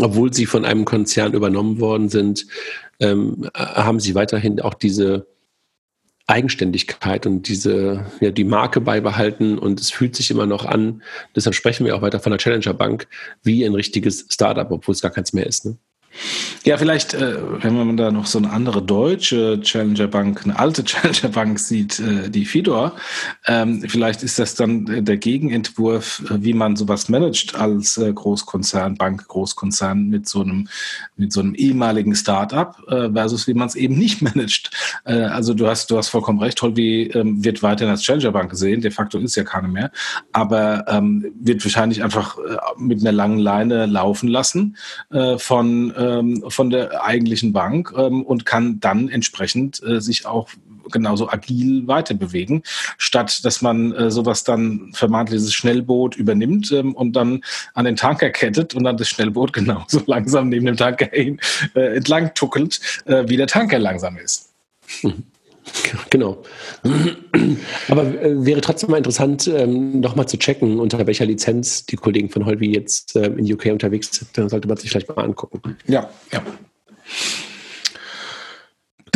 obwohl 0.00 0.32
sie 0.32 0.46
von 0.46 0.64
einem 0.64 0.84
Konzern 0.84 1.34
übernommen 1.34 1.80
worden 1.80 2.08
sind, 2.08 2.46
ähm, 3.00 3.48
haben 3.54 4.00
sie 4.00 4.14
weiterhin 4.14 4.60
auch 4.60 4.74
diese 4.74 5.26
Eigenständigkeit 6.26 7.24
und 7.26 7.46
diese, 7.48 8.04
ja, 8.20 8.30
die 8.30 8.44
Marke 8.44 8.80
beibehalten 8.80 9.58
und 9.58 9.80
es 9.80 9.90
fühlt 9.90 10.16
sich 10.16 10.30
immer 10.30 10.46
noch 10.46 10.64
an. 10.64 11.02
Deshalb 11.36 11.54
sprechen 11.54 11.86
wir 11.86 11.94
auch 11.94 12.02
weiter 12.02 12.18
von 12.18 12.30
der 12.30 12.38
Challenger 12.38 12.74
Bank 12.74 13.06
wie 13.42 13.64
ein 13.64 13.74
richtiges 13.74 14.26
Startup, 14.30 14.70
obwohl 14.70 14.94
es 14.94 15.00
gar 15.00 15.12
keins 15.12 15.32
mehr 15.32 15.46
ist. 15.46 15.66
Ne? 15.66 15.78
Ja, 16.66 16.76
vielleicht, 16.78 17.14
äh, 17.14 17.36
wenn 17.62 17.76
man 17.76 17.96
da 17.96 18.10
noch 18.10 18.26
so 18.26 18.38
eine 18.38 18.50
andere 18.50 18.82
deutsche 18.82 19.60
Challenger 19.60 20.08
Bank, 20.08 20.40
eine 20.42 20.58
alte 20.58 20.82
Challenger 20.84 21.28
Bank 21.28 21.60
sieht, 21.60 22.00
äh, 22.00 22.28
die 22.28 22.44
Fidor, 22.44 22.96
ähm, 23.46 23.84
vielleicht 23.86 24.24
ist 24.24 24.40
das 24.40 24.56
dann 24.56 25.04
der 25.04 25.16
Gegenentwurf, 25.16 26.24
äh, 26.28 26.42
wie 26.42 26.54
man 26.54 26.74
sowas 26.74 27.08
managt 27.08 27.54
als 27.54 28.00
Großkonzern, 28.12 28.96
Bank, 28.96 29.28
Großkonzern 29.28 30.08
mit 30.08 30.28
so 30.28 30.40
einem, 30.40 30.66
mit 31.16 31.32
so 31.32 31.38
einem 31.38 31.54
ehemaligen 31.54 32.16
Start-up 32.16 32.82
versus 32.88 33.46
wie 33.46 33.54
man 33.54 33.68
es 33.68 33.76
eben 33.76 33.96
nicht 33.96 34.20
managt. 34.26 34.70
also 35.04 35.54
du 35.54 35.68
hast, 35.68 35.90
du 35.90 35.96
hast 35.96 36.08
vollkommen 36.08 36.40
recht, 36.40 36.60
Holby 36.60 37.04
ähm, 37.14 37.44
wird 37.44 37.62
weiterhin 37.62 37.92
als 37.92 38.02
Challenger 38.02 38.32
Bank 38.32 38.50
gesehen, 38.50 38.80
de 38.80 38.90
facto 38.90 39.18
ist 39.18 39.36
ja 39.36 39.44
keine 39.44 39.68
mehr, 39.68 39.90
aber 40.32 40.84
ähm, 40.88 41.32
wird 41.40 41.64
wahrscheinlich 41.64 42.02
einfach 42.02 42.36
mit 42.76 43.00
einer 43.00 43.12
langen 43.12 43.38
Leine 43.38 43.86
laufen 43.86 44.28
lassen 44.28 44.76
von 45.38 45.92
ähm, 46.06 46.44
von 46.48 46.70
der 46.70 47.04
eigentlichen 47.04 47.52
Bank 47.52 47.92
ähm, 47.96 48.22
und 48.22 48.46
kann 48.46 48.80
dann 48.80 49.08
entsprechend 49.08 49.82
äh, 49.82 50.00
sich 50.00 50.26
auch 50.26 50.48
genauso 50.90 51.28
agil 51.28 51.86
weiter 51.86 52.14
bewegen, 52.14 52.62
statt 52.98 53.44
dass 53.44 53.62
man 53.62 53.92
äh, 53.92 54.10
sowas 54.10 54.44
dann 54.44 54.90
vermeintlich 54.92 55.40
dieses 55.40 55.54
Schnellboot 55.54 56.16
übernimmt 56.16 56.70
ähm, 56.72 56.94
und 56.94 57.14
dann 57.14 57.42
an 57.74 57.84
den 57.84 57.96
Tanker 57.96 58.30
kettet 58.30 58.74
und 58.74 58.84
dann 58.84 58.96
das 58.96 59.08
Schnellboot 59.08 59.52
genauso 59.52 60.02
langsam 60.06 60.48
neben 60.48 60.66
dem 60.66 60.76
Tanker 60.76 61.08
hin, 61.12 61.40
äh, 61.74 61.96
entlang 61.96 62.32
tuckelt, 62.34 62.80
äh, 63.06 63.24
wie 63.26 63.36
der 63.36 63.46
Tanker 63.46 63.78
langsam 63.78 64.16
ist. 64.16 64.52
Genau. 66.10 66.42
Aber 67.88 68.04
äh, 68.04 68.44
wäre 68.44 68.60
trotzdem 68.60 68.90
mal 68.90 68.98
interessant, 68.98 69.48
ähm, 69.48 70.00
nochmal 70.00 70.28
zu 70.28 70.38
checken, 70.38 70.78
unter 70.78 71.04
welcher 71.06 71.26
Lizenz 71.26 71.86
die 71.86 71.96
Kollegen 71.96 72.30
von 72.30 72.46
Holby 72.46 72.72
jetzt 72.72 73.16
äh, 73.16 73.26
in 73.26 73.52
UK 73.52 73.66
unterwegs 73.66 74.10
sind. 74.12 74.30
Dann 74.34 74.48
sollte 74.48 74.68
man 74.68 74.76
sich 74.76 74.90
vielleicht 74.90 75.08
mal 75.08 75.24
angucken. 75.24 75.76
Ja, 75.86 76.08
ja. 76.32 76.42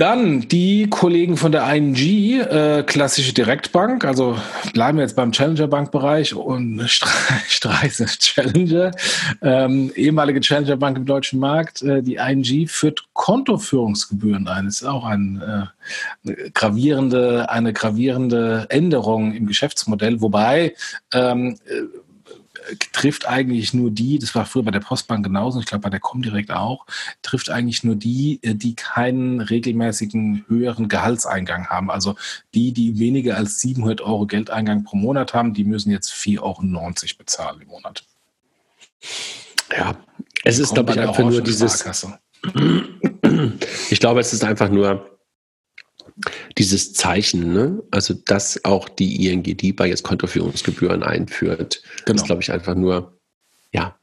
Dann 0.00 0.48
die 0.48 0.88
Kollegen 0.88 1.36
von 1.36 1.52
der 1.52 1.70
ING, 1.74 1.94
äh, 1.94 2.82
klassische 2.86 3.34
Direktbank, 3.34 4.06
also 4.06 4.34
bleiben 4.72 4.96
wir 4.96 5.02
jetzt 5.02 5.14
beim 5.14 5.30
Challenger-Bank-Bereich 5.30 6.34
und 6.34 6.82
Streise 7.46 8.06
Challenger, 8.06 8.92
ähm, 9.42 9.92
ehemalige 9.94 10.40
Challenger-Bank 10.40 10.96
im 10.96 11.04
deutschen 11.04 11.38
Markt. 11.38 11.82
Äh, 11.82 12.02
die 12.02 12.14
ING 12.14 12.66
führt 12.66 13.08
Kontoführungsgebühren 13.12 14.48
ein. 14.48 14.64
Das 14.64 14.76
ist 14.76 14.84
auch 14.84 15.04
ein, 15.04 15.42
äh, 15.42 15.66
eine, 16.26 16.50
gravierende, 16.52 17.50
eine 17.50 17.74
gravierende 17.74 18.68
Änderung 18.70 19.34
im 19.34 19.46
Geschäftsmodell, 19.46 20.22
wobei 20.22 20.74
ähm, 21.12 21.58
äh, 21.66 21.82
trifft 22.92 23.26
eigentlich 23.26 23.74
nur 23.74 23.90
die, 23.90 24.18
das 24.18 24.34
war 24.34 24.46
früher 24.46 24.62
bei 24.62 24.70
der 24.70 24.80
Postbank 24.80 25.24
genauso, 25.24 25.60
ich 25.60 25.66
glaube 25.66 25.82
bei 25.82 25.90
der 25.90 26.00
Comdirect 26.00 26.50
auch, 26.50 26.86
trifft 27.22 27.50
eigentlich 27.50 27.84
nur 27.84 27.96
die, 27.96 28.40
äh, 28.42 28.54
die 28.54 28.74
keinen 28.74 29.40
regelmäßigen 29.40 30.44
höheren 30.48 30.88
Gehaltseingang 30.88 31.68
haben. 31.68 31.90
Also 31.90 32.16
die, 32.54 32.72
die 32.72 32.98
weniger 32.98 33.36
als 33.36 33.60
700 33.60 34.00
Euro 34.00 34.26
Geldeingang 34.26 34.84
pro 34.84 34.96
Monat 34.96 35.34
haben, 35.34 35.54
die 35.54 35.64
müssen 35.64 35.90
jetzt 35.90 36.12
4,90 36.12 36.40
Euro 36.40 37.18
bezahlen 37.18 37.60
im 37.62 37.68
Monat. 37.68 38.04
Ja, 39.76 39.94
es 40.44 40.58
ist, 40.58 40.74
glaube 40.74 40.92
ich, 40.92 41.00
einfach 41.00 41.18
nur 41.18 41.42
dieses. 41.42 41.84
Ich 43.90 44.00
glaube, 44.00 44.20
es 44.20 44.32
ist 44.32 44.44
einfach 44.44 44.70
nur 44.70 45.09
dieses 46.58 46.92
Zeichen, 46.92 47.52
ne? 47.52 47.82
also 47.90 48.14
dass 48.26 48.64
auch 48.64 48.88
die 48.88 49.26
ING 49.26 49.42
DIBA 49.42 49.86
jetzt 49.86 50.02
Kontoführungsgebühren 50.02 51.02
einführt, 51.02 51.82
genau. 52.04 52.16
ist, 52.16 52.26
glaube 52.26 52.42
ich, 52.42 52.52
einfach 52.52 52.74
nur, 52.74 53.16
ja, 53.72 53.96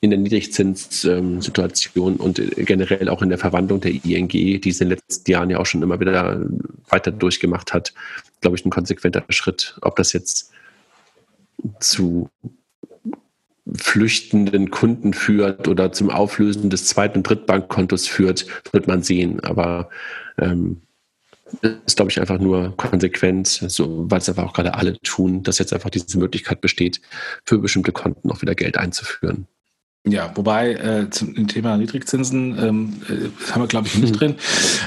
in 0.00 0.10
der 0.10 0.18
Niedrigzinssituation 0.18 2.16
und 2.16 2.42
generell 2.56 3.08
auch 3.08 3.22
in 3.22 3.28
der 3.28 3.38
Verwandlung 3.38 3.80
der 3.80 3.92
ING, 3.92 4.28
die 4.28 4.60
es 4.68 4.80
in 4.80 4.88
den 4.88 4.98
letzten 4.98 5.30
Jahren 5.30 5.48
ja 5.48 5.58
auch 5.58 5.66
schon 5.66 5.82
immer 5.82 6.00
wieder 6.00 6.44
weiter 6.88 7.12
durchgemacht 7.12 7.72
hat, 7.72 7.94
glaube 8.40 8.56
ich, 8.56 8.64
ein 8.64 8.70
konsequenter 8.70 9.24
Schritt. 9.28 9.78
Ob 9.80 9.94
das 9.96 10.12
jetzt 10.12 10.50
zu 11.78 12.28
flüchtenden 13.74 14.70
Kunden 14.70 15.14
führt 15.14 15.68
oder 15.68 15.92
zum 15.92 16.10
Auflösen 16.10 16.68
des 16.68 16.86
zweiten 16.86 17.18
und 17.18 17.28
Drittbankkontos 17.28 18.08
führt, 18.08 18.46
wird 18.72 18.88
man 18.88 19.02
sehen. 19.02 19.40
Aber 19.40 19.88
ähm, 20.38 20.82
ist, 21.60 21.96
glaube 21.96 22.10
ich, 22.10 22.20
einfach 22.20 22.38
nur 22.38 22.76
konsequent, 22.76 23.46
so, 23.46 24.10
weil 24.10 24.18
es 24.18 24.28
einfach 24.28 24.44
auch 24.44 24.52
gerade 24.52 24.74
alle 24.74 24.98
tun, 25.00 25.42
dass 25.42 25.58
jetzt 25.58 25.72
einfach 25.72 25.90
diese 25.90 26.18
Möglichkeit 26.18 26.60
besteht, 26.60 27.00
für 27.44 27.58
bestimmte 27.58 27.92
Konten 27.92 28.30
auch 28.30 28.42
wieder 28.42 28.54
Geld 28.54 28.76
einzuführen. 28.76 29.46
Ja, 30.04 30.32
wobei 30.34 30.72
äh, 30.72 31.10
zum 31.10 31.46
Thema 31.46 31.76
Niedrigzinsen 31.76 32.58
ähm, 32.58 33.02
äh, 33.08 33.52
haben 33.52 33.62
wir 33.62 33.68
glaube 33.68 33.86
ich 33.86 33.94
nicht 33.94 34.10
hm. 34.14 34.18
drin. 34.18 34.34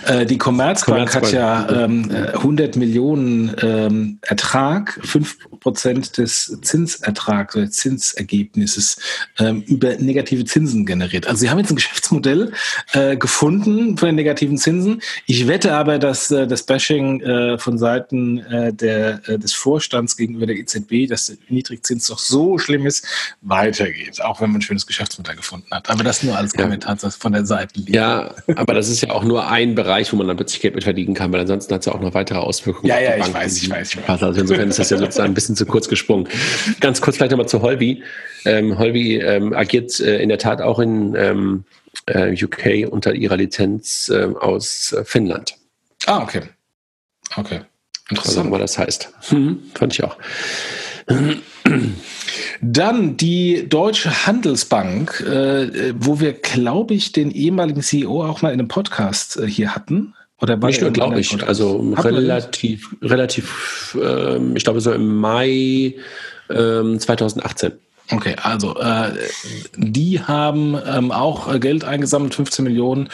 Äh, 0.05 0.25
die 0.25 0.37
Commerzbank, 0.37 1.09
Commerzbank, 1.09 1.25
hat 1.27 1.31
ja 1.31 1.85
ähm, 1.85 2.11
100 2.11 2.75
Millionen 2.75 3.55
ähm, 3.61 4.19
Ertrag, 4.23 4.99
5 5.05 5.61
Prozent 5.61 6.17
des 6.17 6.59
Zinsertrags 6.61 7.55
oder 7.55 7.71
Zinsergebnisses 7.71 8.97
ähm, 9.39 9.61
über 9.61 9.95
negative 9.95 10.43
Zinsen 10.43 10.85
generiert. 10.85 11.27
Also 11.27 11.39
sie 11.39 11.49
haben 11.49 11.59
jetzt 11.59 11.71
ein 11.71 11.77
Geschäftsmodell 11.77 12.51
äh, 12.91 13.15
gefunden 13.15 13.97
von 13.97 14.07
den 14.07 14.15
negativen 14.15 14.57
Zinsen. 14.57 15.01
Ich 15.27 15.47
wette 15.47 15.75
aber, 15.75 15.97
dass 15.97 16.29
äh, 16.29 16.45
das 16.45 16.63
Bashing 16.63 17.21
äh, 17.21 17.57
von 17.57 17.77
Seiten 17.77 18.39
äh, 18.39 18.73
der, 18.73 19.21
äh, 19.29 19.39
des 19.39 19.53
Vorstands 19.53 20.17
gegenüber 20.17 20.45
der 20.45 20.57
EZB, 20.57 21.07
dass 21.07 21.27
der 21.27 21.37
Niedrigzins 21.47 22.07
doch 22.07 22.19
so 22.19 22.57
schlimm 22.57 22.85
ist, 22.85 23.07
weitergeht, 23.41 24.21
auch 24.21 24.41
wenn 24.41 24.49
man 24.49 24.59
ein 24.59 24.61
schönes 24.61 24.85
Geschäft 24.85 25.04
Geschäftsmodell 25.05 25.35
gefunden 25.35 25.67
hat. 25.71 25.89
Aber 25.89 26.03
das 26.03 26.23
nur 26.23 26.37
als 26.37 26.53
Kommentar 26.53 26.97
ja. 27.01 27.09
von 27.09 27.33
der 27.33 27.45
Seite. 27.45 27.79
Ja, 27.87 28.33
aber 28.55 28.73
das 28.73 28.89
ist 28.89 29.01
ja 29.01 29.11
auch 29.11 29.23
nur 29.23 29.47
ein 29.47 29.75
Bereich, 29.75 30.11
wo 30.11 30.17
man 30.17 30.27
dann 30.27 30.37
plötzlich 30.37 30.61
Geld 30.61 30.75
mit 30.75 30.83
verdienen 30.83 31.13
kann, 31.13 31.31
weil 31.31 31.41
ansonsten 31.41 31.73
hat 31.73 31.81
es 31.81 31.85
ja 31.85 31.93
auch 31.93 31.99
noch 31.99 32.13
weitere 32.13 32.39
Auswirkungen. 32.39 32.87
Ja, 32.87 32.99
ja, 32.99 33.17
ich 33.17 33.33
weiß, 33.33 33.57
ich 33.57 33.69
weiß, 33.69 33.93
ich 33.93 34.07
weiß. 34.07 34.23
Also 34.23 34.41
insofern 34.41 34.69
ist 34.69 34.79
das 34.79 34.89
ja 34.89 34.97
sozusagen 34.97 35.31
ein 35.31 35.33
bisschen 35.33 35.55
zu 35.55 35.65
kurz 35.65 35.87
gesprungen. 35.87 36.27
Ganz 36.79 37.01
kurz 37.01 37.17
vielleicht 37.17 37.31
nochmal 37.31 37.47
zu 37.47 37.61
Holvi. 37.61 38.03
Ähm, 38.45 38.77
Holvi 38.77 39.17
ähm, 39.17 39.53
agiert 39.53 39.99
äh, 39.99 40.19
in 40.19 40.29
der 40.29 40.37
Tat 40.37 40.61
auch 40.61 40.79
in 40.79 41.15
ähm, 41.15 41.65
äh, 42.07 42.31
UK 42.43 42.91
unter 42.91 43.13
ihrer 43.13 43.37
Lizenz 43.37 44.09
äh, 44.09 44.27
aus 44.39 44.95
Finnland. 45.05 45.55
Ah, 46.05 46.21
okay. 46.21 46.41
Okay. 47.35 47.61
Interessant. 48.09 48.37
Also, 48.37 48.51
was 48.51 48.59
das 48.59 48.77
heißt. 48.77 49.09
Hm, 49.29 49.63
fand 49.73 49.93
ich 49.93 50.03
auch. 50.03 50.17
Dann 52.61 53.17
die 53.17 53.67
Deutsche 53.67 54.25
Handelsbank, 54.25 55.21
äh, 55.21 55.93
wo 55.97 56.19
wir, 56.19 56.33
glaube 56.33 56.93
ich, 56.93 57.11
den 57.11 57.31
ehemaligen 57.31 57.81
CEO 57.81 58.23
auch 58.23 58.41
mal 58.41 58.53
in 58.53 58.59
einem 58.59 58.67
Podcast 58.67 59.37
äh, 59.37 59.47
hier 59.47 59.75
hatten. 59.75 60.13
Oder 60.41 60.57
Nicht 60.57 60.81
nur, 60.81 60.91
glaube 60.91 61.19
ich. 61.19 61.47
Also 61.47 61.93
relativ, 61.97 62.95
relativ, 63.01 63.97
ähm, 64.01 64.55
ich 64.55 64.63
glaube 64.63 64.81
so 64.81 64.91
im 64.91 65.15
Mai 65.15 65.95
ähm, 66.49 66.99
2018. 66.99 67.73
Okay, 68.11 68.35
also 68.41 68.77
äh, 68.77 69.13
die 69.75 70.21
haben 70.21 70.77
ähm, 70.85 71.11
auch 71.11 71.59
Geld 71.59 71.83
eingesammelt, 71.83 72.35
15 72.35 72.63
Millionen 72.63 73.09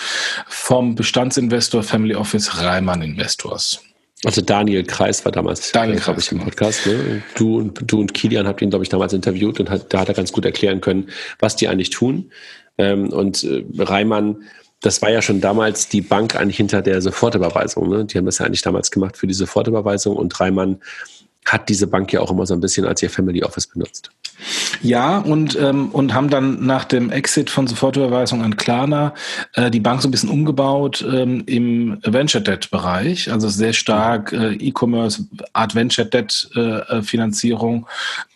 vom 0.48 0.96
Bestandsinvestor 0.96 1.84
Family 1.84 2.16
Office 2.16 2.62
Reimann 2.62 3.02
Investors. 3.02 3.82
Also 4.24 4.42
Daniel 4.42 4.84
Kreis 4.84 5.26
war 5.26 5.32
damals, 5.32 5.72
Daniel 5.72 6.00
glaube 6.00 6.20
ich, 6.20 6.32
im 6.32 6.40
Podcast. 6.40 6.86
Ne? 6.86 7.24
Du, 7.36 7.58
und, 7.58 7.92
du 7.92 8.00
und 8.00 8.14
Kilian 8.14 8.48
habt 8.48 8.62
ihn, 8.62 8.70
glaube 8.70 8.84
ich, 8.84 8.90
damals 8.90 9.14
interviewt 9.14 9.60
und 9.60 9.70
hat, 9.70 9.92
da 9.92 10.02
hat 10.02 10.10
er 10.10 10.14
ganz 10.14 10.32
gut 10.32 10.46
erklären 10.46 10.80
können, 10.80 11.10
was 11.40 11.56
die 11.56 11.68
eigentlich 11.68 11.90
tun. 11.90 12.32
Ähm, 12.78 13.10
und 13.10 13.44
äh, 13.44 13.64
Reimann, 13.80 14.44
das 14.82 15.02
war 15.02 15.10
ja 15.10 15.22
schon 15.22 15.42
damals 15.42 15.90
die 15.90 16.02
Bank 16.02 16.36
eigentlich 16.36 16.58
hinter 16.58 16.82
der 16.82 17.02
Sofortüberweisung. 17.02 17.90
Ne? 17.90 18.06
Die 18.06 18.18
haben 18.18 18.26
das 18.26 18.38
ja 18.38 18.46
eigentlich 18.46 18.62
damals 18.62 18.92
gemacht 18.92 19.18
für 19.18 19.28
die 19.28 19.34
Sofortüberweisung 19.34 20.16
und 20.16 20.40
Reimann 20.40 20.82
hat 21.46 21.70
diese 21.70 21.88
Bank 21.88 22.14
ja 22.14 22.22
auch 22.22 22.30
immer 22.30 22.46
so 22.46 22.54
ein 22.54 22.62
bisschen 22.62 22.86
als 22.86 23.02
ihr 23.02 23.10
Family 23.10 23.44
Office 23.44 23.68
benutzt. 23.68 24.12
Ja, 24.84 25.20
und, 25.20 25.58
ähm, 25.60 25.90
und 25.90 26.14
haben 26.14 26.30
dann 26.30 26.66
nach 26.66 26.86
dem 26.86 27.12
Exit 27.12 27.50
von 27.50 27.68
Sofortüberweisung 27.68 28.42
an 28.42 28.58
Klarna 28.58 29.14
äh, 29.54 29.70
die 29.70 29.80
Bank 29.80 30.02
so 30.02 30.08
ein 30.08 30.12
bisschen 30.12 30.30
umgebaut 30.30 31.06
ähm, 31.08 31.44
im 31.46 32.00
Venture 32.04 32.42
Debt 32.42 32.72
Bereich, 32.72 33.32
also 33.32 33.48
sehr 33.50 33.74
stark 33.74 34.34
äh, 34.34 34.54
E-Commerce, 34.54 35.26
Art 35.54 35.76
Venture 35.76 36.06
Debt 36.06 36.50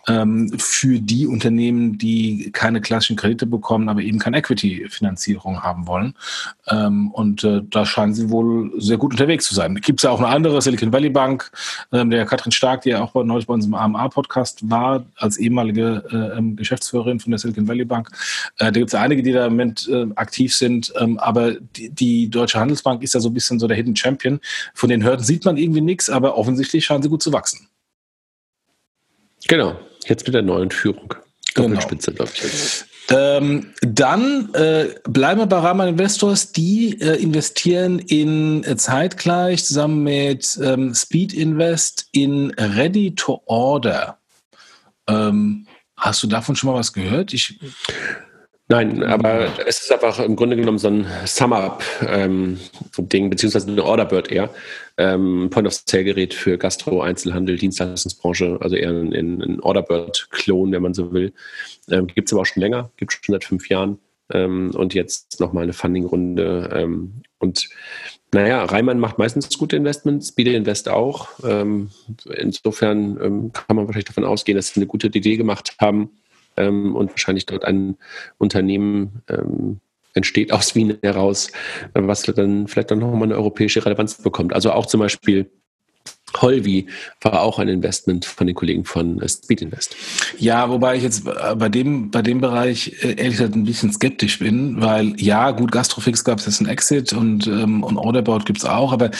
äh, 0.07 0.13
äh 0.13 0.25
ähm, 0.25 0.51
für 0.57 0.99
die 0.99 1.27
Unternehmen, 1.27 1.97
die 1.97 2.51
keine 2.51 2.81
klassischen 2.81 3.15
Kredite 3.15 3.45
bekommen, 3.45 3.89
aber 3.89 4.01
eben 4.01 4.19
keine 4.19 4.37
Equity-Finanzierung 4.37 5.63
haben 5.63 5.87
wollen. 5.87 6.15
Ähm, 6.67 7.11
und 7.11 7.43
äh, 7.43 7.61
da 7.69 7.85
scheinen 7.85 8.13
sie 8.13 8.29
wohl 8.29 8.71
sehr 8.77 8.97
gut 8.97 9.13
unterwegs 9.13 9.45
zu 9.45 9.53
sein. 9.53 9.75
Gibt 9.75 9.99
es 9.99 10.03
ja 10.03 10.11
auch 10.11 10.19
eine 10.19 10.29
andere, 10.29 10.61
Silicon 10.61 10.91
Valley 10.91 11.09
Bank, 11.09 11.51
ähm, 11.91 12.09
der 12.09 12.25
Katrin 12.25 12.51
Stark, 12.51 12.81
die 12.81 12.89
ja 12.89 13.01
auch 13.01 13.13
neulich 13.15 13.47
bei 13.47 13.53
unserem 13.53 13.75
AMA-Podcast 13.75 14.69
war, 14.69 15.05
als 15.15 15.37
ehemalige 15.37 16.03
äh, 16.37 16.41
Geschäftsführerin 16.55 17.19
von 17.19 17.31
der 17.31 17.39
Silicon 17.39 17.67
Valley 17.67 17.85
Bank. 17.85 18.09
Äh, 18.57 18.65
da 18.65 18.71
gibt 18.71 18.87
es 18.87 18.93
ja 18.93 19.01
einige, 19.01 19.23
die 19.23 19.31
da 19.31 19.45
im 19.45 19.53
Moment 19.53 19.89
aktiv 20.15 20.55
sind, 20.55 20.93
aber 20.95 21.53
die, 21.53 21.89
die 21.89 22.29
Deutsche 22.29 22.59
Handelsbank 22.59 23.03
ist 23.03 23.13
ja 23.13 23.19
so 23.19 23.29
ein 23.29 23.33
bisschen 23.33 23.59
so 23.59 23.67
der 23.67 23.77
Hidden 23.77 23.95
Champion. 23.95 24.39
Von 24.73 24.89
den 24.89 25.03
Hürden 25.03 25.23
sieht 25.23 25.45
man 25.45 25.57
irgendwie 25.57 25.81
nichts, 25.81 26.09
aber 26.09 26.37
offensichtlich 26.37 26.85
scheinen 26.85 27.03
sie 27.03 27.09
gut 27.09 27.21
zu 27.21 27.33
wachsen. 27.33 27.67
Genau, 29.47 29.77
Jetzt 30.05 30.25
mit 30.25 30.33
der 30.33 30.41
neuen 30.41 30.71
Führung. 30.71 31.13
Doppelspitze, 31.55 32.11
genau. 32.11 32.25
glaube 32.25 32.31
ich. 32.35 32.85
Ähm, 33.09 33.73
dann 33.81 34.53
äh, 34.53 34.95
bleiben 35.07 35.39
wir 35.39 35.45
bei 35.45 35.59
Rahman 35.59 35.89
Investors. 35.89 36.51
Die 36.51 36.99
äh, 36.99 37.21
investieren 37.21 37.99
in 37.99 38.63
äh, 38.63 38.75
zeitgleich 38.77 39.63
zusammen 39.63 40.03
mit 40.03 40.57
ähm, 40.61 40.93
Speed 40.95 41.33
Invest 41.33 42.07
in 42.11 42.51
Ready 42.57 43.13
to 43.13 43.41
Order. 43.45 44.17
Ähm, 45.07 45.67
hast 45.97 46.23
du 46.23 46.27
davon 46.27 46.55
schon 46.55 46.71
mal 46.71 46.77
was 46.77 46.93
gehört? 46.93 47.33
Ich 47.33 47.59
Nein, 48.67 49.03
aber 49.03 49.47
es 49.67 49.83
ist 49.83 49.91
einfach 49.91 50.19
im 50.19 50.35
Grunde 50.35 50.55
genommen 50.55 50.79
so 50.79 50.87
ein 50.87 51.05
Sum-Up-Ding, 51.25 53.23
ähm, 53.23 53.29
beziehungsweise 53.29 53.69
eine 53.69 53.83
Orderbird 53.83 54.31
eher. 54.31 54.49
Ähm, 54.97 55.49
Point-of-Sale-Gerät 55.51 56.33
für 56.33 56.57
Gastro, 56.57 57.01
Einzelhandel, 57.01 57.57
Dienstleistungsbranche, 57.57 58.57
also 58.61 58.75
eher 58.75 58.89
ein, 58.89 59.13
ein 59.13 59.59
Orderbird-Klon, 59.59 60.71
wenn 60.71 60.81
man 60.81 60.95
so 60.95 61.13
will. 61.13 61.31
Ähm, 61.91 62.07
gibt 62.07 62.27
es 62.27 62.33
aber 62.33 62.41
auch 62.41 62.47
schon 62.47 62.61
länger, 62.61 62.89
gibt 62.97 63.13
es 63.13 63.19
schon 63.23 63.33
seit 63.33 63.43
fünf 63.43 63.69
Jahren. 63.69 63.99
Ähm, 64.31 64.71
und 64.73 64.95
jetzt 64.95 65.39
nochmal 65.39 65.63
eine 65.63 65.73
Funding-Runde. 65.73 66.71
Ähm, 66.73 67.21
und 67.37 67.69
naja, 68.33 68.63
Reimann 68.63 68.97
macht 68.97 69.19
meistens 69.19 69.55
gute 69.59 69.75
Investments, 69.75 70.29
Speed 70.29 70.47
Invest 70.47 70.89
auch. 70.89 71.29
Ähm, 71.43 71.91
insofern 72.35 73.19
ähm, 73.21 73.51
kann 73.53 73.75
man 73.75 73.85
wahrscheinlich 73.85 74.05
davon 74.05 74.25
ausgehen, 74.25 74.55
dass 74.55 74.69
sie 74.69 74.79
eine 74.79 74.87
gute 74.87 75.07
Idee 75.07 75.37
gemacht 75.37 75.75
haben 75.79 76.09
ähm, 76.57 76.95
und 76.95 77.11
wahrscheinlich 77.11 77.45
dort 77.45 77.65
ein 77.65 77.97
Unternehmen 78.37 79.21
ähm, 79.29 79.79
entsteht 80.13 80.51
aus 80.51 80.75
Wien 80.75 80.97
heraus, 81.01 81.51
was 81.93 82.23
dann 82.23 82.67
vielleicht 82.67 82.89
dann 82.91 82.99
nochmal 82.99 83.23
eine 83.23 83.35
europäische 83.35 83.85
Relevanz 83.85 84.15
bekommt. 84.21 84.53
Also 84.53 84.71
auch 84.71 84.85
zum 84.85 85.01
Beispiel 85.01 85.49
Holvi 86.41 86.87
war 87.21 87.41
auch 87.41 87.59
ein 87.59 87.67
Investment 87.67 88.25
von 88.25 88.47
den 88.47 88.55
Kollegen 88.55 88.85
von 88.85 89.21
äh, 89.21 89.29
Speed 89.29 89.61
Invest. 89.61 89.95
Ja, 90.37 90.69
wobei 90.69 90.97
ich 90.97 91.03
jetzt 91.03 91.27
äh, 91.27 91.55
bei 91.55 91.69
dem, 91.69 92.11
bei 92.11 92.21
dem 92.21 92.41
Bereich 92.41 92.93
äh, 93.01 93.15
ehrlich 93.15 93.37
gesagt 93.37 93.55
ein 93.55 93.63
bisschen 93.63 93.91
skeptisch 93.91 94.39
bin, 94.39 94.81
weil 94.81 95.13
ja, 95.19 95.51
gut, 95.51 95.71
Gastrofix 95.71 96.23
gab 96.23 96.39
es 96.39 96.45
jetzt 96.45 96.61
ein 96.61 96.67
Exit 96.67 97.13
und, 97.13 97.47
ähm, 97.47 97.83
und 97.83 97.97
Orderboard 97.97 98.45
gibt 98.45 98.59
es 98.59 98.65
auch, 98.65 98.91
aber 98.91 99.11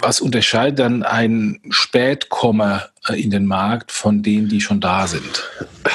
was 0.00 0.20
unterscheidet 0.20 0.78
dann 0.78 1.02
ein 1.02 1.60
Spätkommer 1.70 2.82
äh, 2.86 2.97
in 3.14 3.30
den 3.30 3.46
Markt 3.46 3.92
von 3.92 4.22
denen, 4.22 4.48
die 4.48 4.60
schon 4.60 4.80
da 4.80 5.06
sind? 5.06 5.48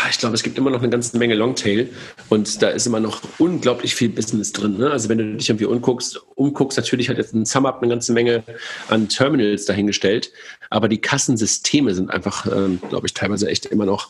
Ich 0.10 0.18
glaube, 0.18 0.36
es 0.36 0.44
gibt 0.44 0.58
immer 0.58 0.70
noch 0.70 0.82
eine 0.82 0.90
ganze 0.90 1.18
Menge 1.18 1.36
Longtail 1.36 1.90
und 2.30 2.62
da 2.62 2.70
ist 2.70 2.88
immer 2.88 3.00
noch 3.00 3.22
unglaublich 3.38 3.96
viel 3.96 4.10
Business 4.10 4.52
drin. 4.52 4.78
Ne? 4.78 4.90
Also 4.90 5.10
wenn 5.10 5.18
du 5.18 5.36
dich 5.36 5.50
irgendwie 5.50 5.66
umguckst, 5.66 6.20
umguckst, 6.36 6.78
natürlich 6.78 7.10
hat 7.10 7.18
jetzt 7.18 7.34
ein 7.34 7.46
SumUp 7.46 7.80
eine 7.82 7.90
ganze 7.90 8.14
Menge 8.14 8.44
an 8.90 9.10
Terminals 9.10 9.66
dahingestellt, 9.66 10.32
aber 10.70 10.90
die 10.90 11.00
Kassensysteme 11.00 11.94
sind 11.94 12.10
einfach, 12.10 12.48
ähm, 12.48 12.80
glaube 12.90 13.08
ich, 13.08 13.14
teilweise 13.14 13.48
echt 13.48 13.66
immer 13.68 13.86
noch 13.86 14.10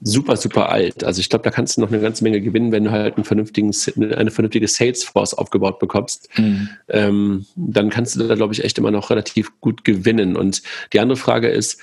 super, 0.00 0.36
super 0.36 0.70
alt. 0.70 1.02
Also 1.04 1.20
ich 1.20 1.28
glaube, 1.28 1.42
da 1.42 1.50
kannst 1.50 1.76
du 1.76 1.80
noch 1.80 1.88
eine 1.88 2.00
ganze 2.00 2.22
Menge 2.24 2.40
gewinnen, 2.40 2.72
wenn 2.72 2.84
du 2.84 2.90
halt 2.90 3.16
einen 3.16 3.24
vernünftigen, 3.24 3.74
eine 3.96 4.30
vernünftige 4.30 4.68
Salesforce 4.68 5.34
aufgebaut 5.34 5.78
bekommst. 5.78 6.28
Mhm. 6.36 6.68
Ähm, 6.88 7.46
dann 7.56 7.90
kannst 7.90 8.16
du 8.16 8.26
da, 8.26 8.34
glaube 8.34 8.52
ich, 8.54 8.64
echt 8.64 8.78
immer 8.78 8.90
noch 8.90 9.10
relativ 9.10 9.50
gut 9.60 9.84
gewinnen. 9.84 10.36
Und 10.36 10.62
die 10.92 11.00
andere 11.00 11.16
Frage 11.16 11.48
ist, 11.48 11.80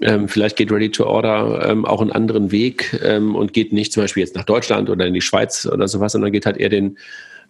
ähm, 0.00 0.28
vielleicht 0.28 0.56
geht 0.56 0.72
Ready 0.72 0.90
to 0.90 1.04
Order 1.04 1.68
ähm, 1.68 1.84
auch 1.84 2.00
einen 2.00 2.12
anderen 2.12 2.50
Weg 2.50 2.98
ähm, 3.04 3.34
und 3.34 3.52
geht 3.52 3.72
nicht 3.72 3.92
zum 3.92 4.02
Beispiel 4.02 4.22
jetzt 4.22 4.34
nach 4.34 4.44
Deutschland 4.44 4.90
oder 4.90 5.06
in 5.06 5.14
die 5.14 5.20
Schweiz 5.20 5.66
oder 5.66 5.88
sowas, 5.88 6.12
sondern 6.12 6.32
geht 6.32 6.46
halt 6.46 6.56
eher 6.56 6.68
den 6.68 6.98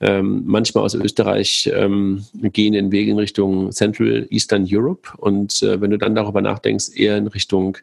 ähm, 0.01 0.43
manchmal 0.47 0.85
aus 0.85 0.95
Österreich 0.95 1.71
ähm, 1.73 2.25
gehen 2.35 2.73
den 2.73 2.91
Weg 2.91 3.07
in 3.07 3.19
Richtung 3.19 3.71
Central 3.71 4.27
Eastern 4.31 4.67
Europe. 4.69 5.11
Und 5.17 5.63
äh, 5.63 5.81
wenn 5.81 5.93
du 5.93 5.99
dann 5.99 6.17
darüber 6.17 6.41
nachdenkst, 6.41 6.97
eher 6.97 7.17
in 7.17 7.29
Richtung 7.29 7.79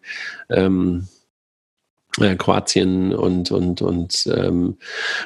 ähm, 0.50 1.08
äh, 2.22 2.36
Kroatien 2.36 3.14
und, 3.14 3.52
und, 3.52 3.82
und 3.82 4.28
ähm, 4.36 4.78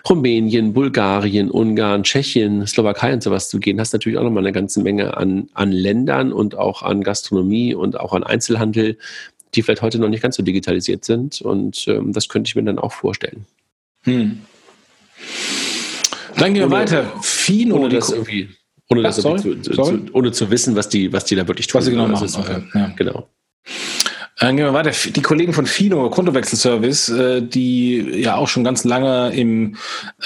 Rumänien, 0.08 0.74
Bulgarien, 0.74 1.50
Ungarn, 1.50 2.04
Tschechien, 2.04 2.66
Slowakei 2.68 3.14
und 3.14 3.24
sowas 3.24 3.50
zu 3.50 3.60
gehen, 3.60 3.80
hast 3.80 3.94
natürlich 3.94 4.18
auch 4.18 4.24
nochmal 4.24 4.44
eine 4.44 4.52
ganze 4.52 4.82
Menge 4.82 5.18
an, 5.18 5.50
an 5.54 5.72
Ländern 5.72 6.34
und 6.34 6.56
auch 6.58 6.82
an 6.84 7.04
Gastronomie 7.04 7.74
und 7.74 8.00
auch 8.00 8.14
an 8.14 8.24
Einzelhandel, 8.24 8.98
die 9.56 9.62
vielleicht 9.62 9.82
heute 9.82 10.00
noch 10.00 10.10
nicht 10.10 10.22
ganz 10.24 10.36
so 10.36 10.44
digitalisiert 10.44 11.06
sind. 11.06 11.42
Und 11.42 11.88
ähm, 11.88 12.14
das 12.14 12.28
könnte 12.30 12.50
ich 12.50 12.56
mir 12.56 12.64
dann 12.64 12.80
auch 12.80 12.92
vorstellen. 12.92 13.46
Hm. 14.04 14.40
Dann 16.38 16.54
gehen 16.54 16.64
wir 16.64 16.72
weiter. 16.72 17.12
Fino. 17.22 17.78
Ohne 17.78 17.90
das 17.90 18.12
irgendwie, 18.12 18.50
ohne, 18.90 19.04
das 19.04 19.24
Ach, 19.26 19.40
zu, 19.40 19.62
zu, 19.62 20.06
ohne 20.14 20.32
zu 20.32 20.50
wissen, 20.50 20.76
was 20.76 20.90
die, 20.90 21.14
was 21.14 21.26
die 21.26 21.36
da 21.36 21.48
wirklich 21.48 21.68
tun. 21.68 21.80
Was 21.80 21.86
sie 21.86 21.92
genau 21.92 22.08
machen. 22.08 22.30
Okay. 22.36 22.64
Ja. 22.74 22.94
Genau. 22.96 23.28
Dann 24.40 24.58
gehen 24.58 24.66
wir 24.66 24.74
weiter. 24.74 24.92
Die 24.92 25.22
Kollegen 25.22 25.54
von 25.54 25.68
Fino, 25.68 26.10
Kontowechselservice, 26.10 27.10
äh, 27.10 27.42
die 27.42 27.98
ja 28.22 28.36
auch 28.36 28.48
schon 28.48 28.64
ganz 28.64 28.84
lange 28.84 29.32
im, 29.34 29.76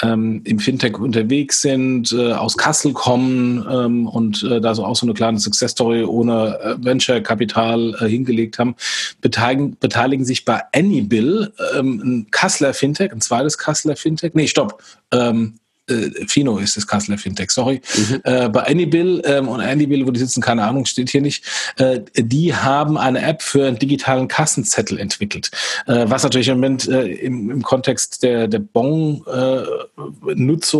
ähm, 0.01 0.41
im 0.45 0.59
Fintech 0.59 0.97
unterwegs 0.97 1.61
sind, 1.61 2.13
äh, 2.13 2.31
aus 2.31 2.57
Kassel 2.57 2.93
kommen 2.93 3.65
ähm, 3.69 4.07
und 4.07 4.43
äh, 4.43 4.61
da 4.61 4.73
so 4.75 4.85
auch 4.85 4.95
so 4.95 5.05
eine 5.05 5.13
kleine 5.13 5.39
Success-Story 5.39 6.05
ohne 6.05 6.57
äh, 6.59 6.75
Venture-Kapital 6.83 7.95
äh, 7.99 8.05
hingelegt 8.07 8.59
haben, 8.59 8.75
beteiligen, 9.19 9.77
beteiligen 9.77 10.23
sich 10.23 10.45
bei 10.45 10.61
Anybill, 10.73 11.51
ähm, 11.77 12.01
ein 12.03 12.31
Kasseler 12.31 12.73
Fintech, 12.73 13.11
ein 13.11 13.21
zweites 13.21 13.57
Kasseler 13.57 13.97
Fintech. 13.97 14.33
Nee, 14.33 14.47
stopp. 14.47 14.81
Ähm, 15.11 15.59
äh, 15.87 16.11
Fino 16.27 16.57
ist 16.57 16.77
das 16.77 16.87
Kasseler 16.87 17.17
Fintech, 17.17 17.51
sorry. 17.51 17.81
Mhm. 17.95 18.21
Äh, 18.23 18.49
bei 18.49 18.67
Anybill 18.67 19.21
ähm, 19.25 19.47
und 19.47 19.61
Anybill, 19.61 20.05
wo 20.05 20.11
die 20.11 20.19
sitzen, 20.19 20.41
keine 20.41 20.63
Ahnung, 20.63 20.85
steht 20.85 21.09
hier 21.09 21.21
nicht, 21.21 21.45
äh, 21.77 22.01
die 22.15 22.53
haben 22.55 22.97
eine 22.97 23.21
App 23.21 23.41
für 23.41 23.65
einen 23.67 23.79
digitalen 23.79 24.27
Kassenzettel 24.27 24.99
entwickelt. 24.99 25.49
Äh, 25.85 26.05
was 26.07 26.23
natürlich 26.23 26.49
im 26.49 26.57
Moment 26.57 26.87
äh, 26.87 27.07
im, 27.07 27.49
im 27.49 27.61
Kontext 27.63 28.23
der, 28.23 28.47
der 28.47 28.59
Bon-Nutzung 28.59 29.25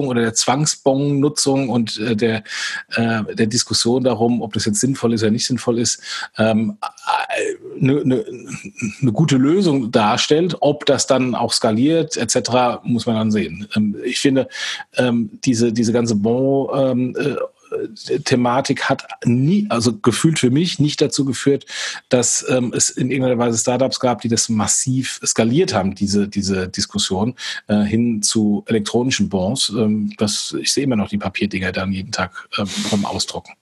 äh, 0.03 0.07
oder 0.07 0.21
der 0.21 0.33
Zwangsbon-Nutzung 0.33 1.69
und 1.69 1.99
äh, 1.99 2.15
der, 2.15 2.43
äh, 2.95 3.23
der 3.33 3.47
Diskussion 3.47 4.03
darum, 4.03 4.41
ob 4.41 4.53
das 4.53 4.65
jetzt 4.65 4.79
sinnvoll 4.79 5.13
ist 5.13 5.23
oder 5.23 5.31
nicht 5.31 5.45
sinnvoll 5.45 5.79
ist, 5.79 6.01
ähm, 6.37 6.77
eine, 7.79 8.01
eine, 8.01 8.25
eine 9.01 9.11
gute 9.11 9.37
Lösung 9.37 9.91
darstellt. 9.91 10.57
Ob 10.59 10.85
das 10.85 11.07
dann 11.07 11.35
auch 11.35 11.53
skaliert 11.53 12.17
etc., 12.17 12.81
muss 12.83 13.05
man 13.05 13.15
dann 13.15 13.31
sehen. 13.31 13.67
Ähm, 13.75 13.95
ich 14.03 14.19
finde, 14.19 14.47
ähm, 14.97 15.29
diese, 15.43 15.71
diese 15.73 15.93
ganze 15.93 16.15
Bon 16.15 16.69
ähm, 16.75 17.15
äh, 17.17 17.35
Thematik 18.23 18.83
hat 18.89 19.07
nie, 19.25 19.65
also 19.69 19.97
gefühlt 19.97 20.39
für 20.39 20.49
mich, 20.49 20.79
nicht 20.79 21.01
dazu 21.01 21.25
geführt, 21.25 21.65
dass 22.09 22.45
ähm, 22.49 22.73
es 22.75 22.89
in 22.89 23.11
irgendeiner 23.11 23.37
Weise 23.37 23.57
Startups 23.57 23.99
gab, 23.99 24.21
die 24.21 24.29
das 24.29 24.49
massiv 24.49 25.19
skaliert 25.25 25.73
haben, 25.73 25.95
diese, 25.95 26.27
diese 26.27 26.67
Diskussion 26.67 27.35
äh, 27.67 27.83
hin 27.83 28.21
zu 28.21 28.63
elektronischen 28.67 29.29
Bons. 29.29 29.69
Ähm, 29.69 30.13
das, 30.17 30.55
ich 30.59 30.71
sehe 30.71 30.83
immer 30.83 30.95
noch 30.95 31.09
die 31.09 31.17
Papierdinger 31.17 31.71
dann 31.71 31.91
jeden 31.91 32.11
Tag 32.11 32.47
ähm, 32.57 32.67
beim 32.89 33.05
Ausdrucken. 33.05 33.53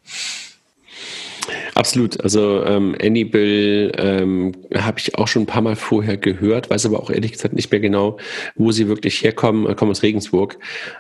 Absolut. 1.74 2.22
Also 2.22 2.64
ähm, 2.64 2.96
Anybill 3.02 3.92
ähm, 3.98 4.54
habe 4.74 5.00
ich 5.00 5.16
auch 5.16 5.28
schon 5.28 5.44
ein 5.44 5.48
paar 5.48 5.62
Mal 5.62 5.76
vorher 5.76 6.18
gehört, 6.18 6.70
weiß 6.70 6.86
aber 6.86 7.00
auch 7.00 7.10
ehrlich 7.10 7.34
gesagt 7.34 7.54
nicht 7.54 7.72
mehr 7.72 7.82
genau, 7.82 8.18
wo 8.56 8.72
sie 8.72 8.88
wirklich 8.88 9.24
herkommen. 9.24 9.70
Ich 9.70 9.78
komme 9.78 9.92
aus 9.92 10.04
Regensburg. 10.04 10.58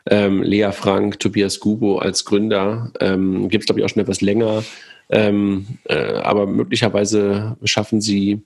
Ähm, 0.10 0.44
Lea 0.44 0.72
Frank, 0.72 1.20
Tobias 1.20 1.60
Gubo 1.60 2.00
als 2.00 2.26
Gründer. 2.26 2.92
Ähm, 3.00 3.50
Gibt 3.50 3.64
es, 3.64 3.66
glaube 3.66 3.80
ich, 3.80 3.86
auch 3.86 3.90
schon 3.90 4.02
etwas 4.02 4.22
länger. 4.22 4.64
Ähm, 5.10 5.68
äh, 5.86 6.16
aber 6.16 6.48
möglicherweise 6.48 7.58
schaffen 7.64 8.02
sie 8.02 8.44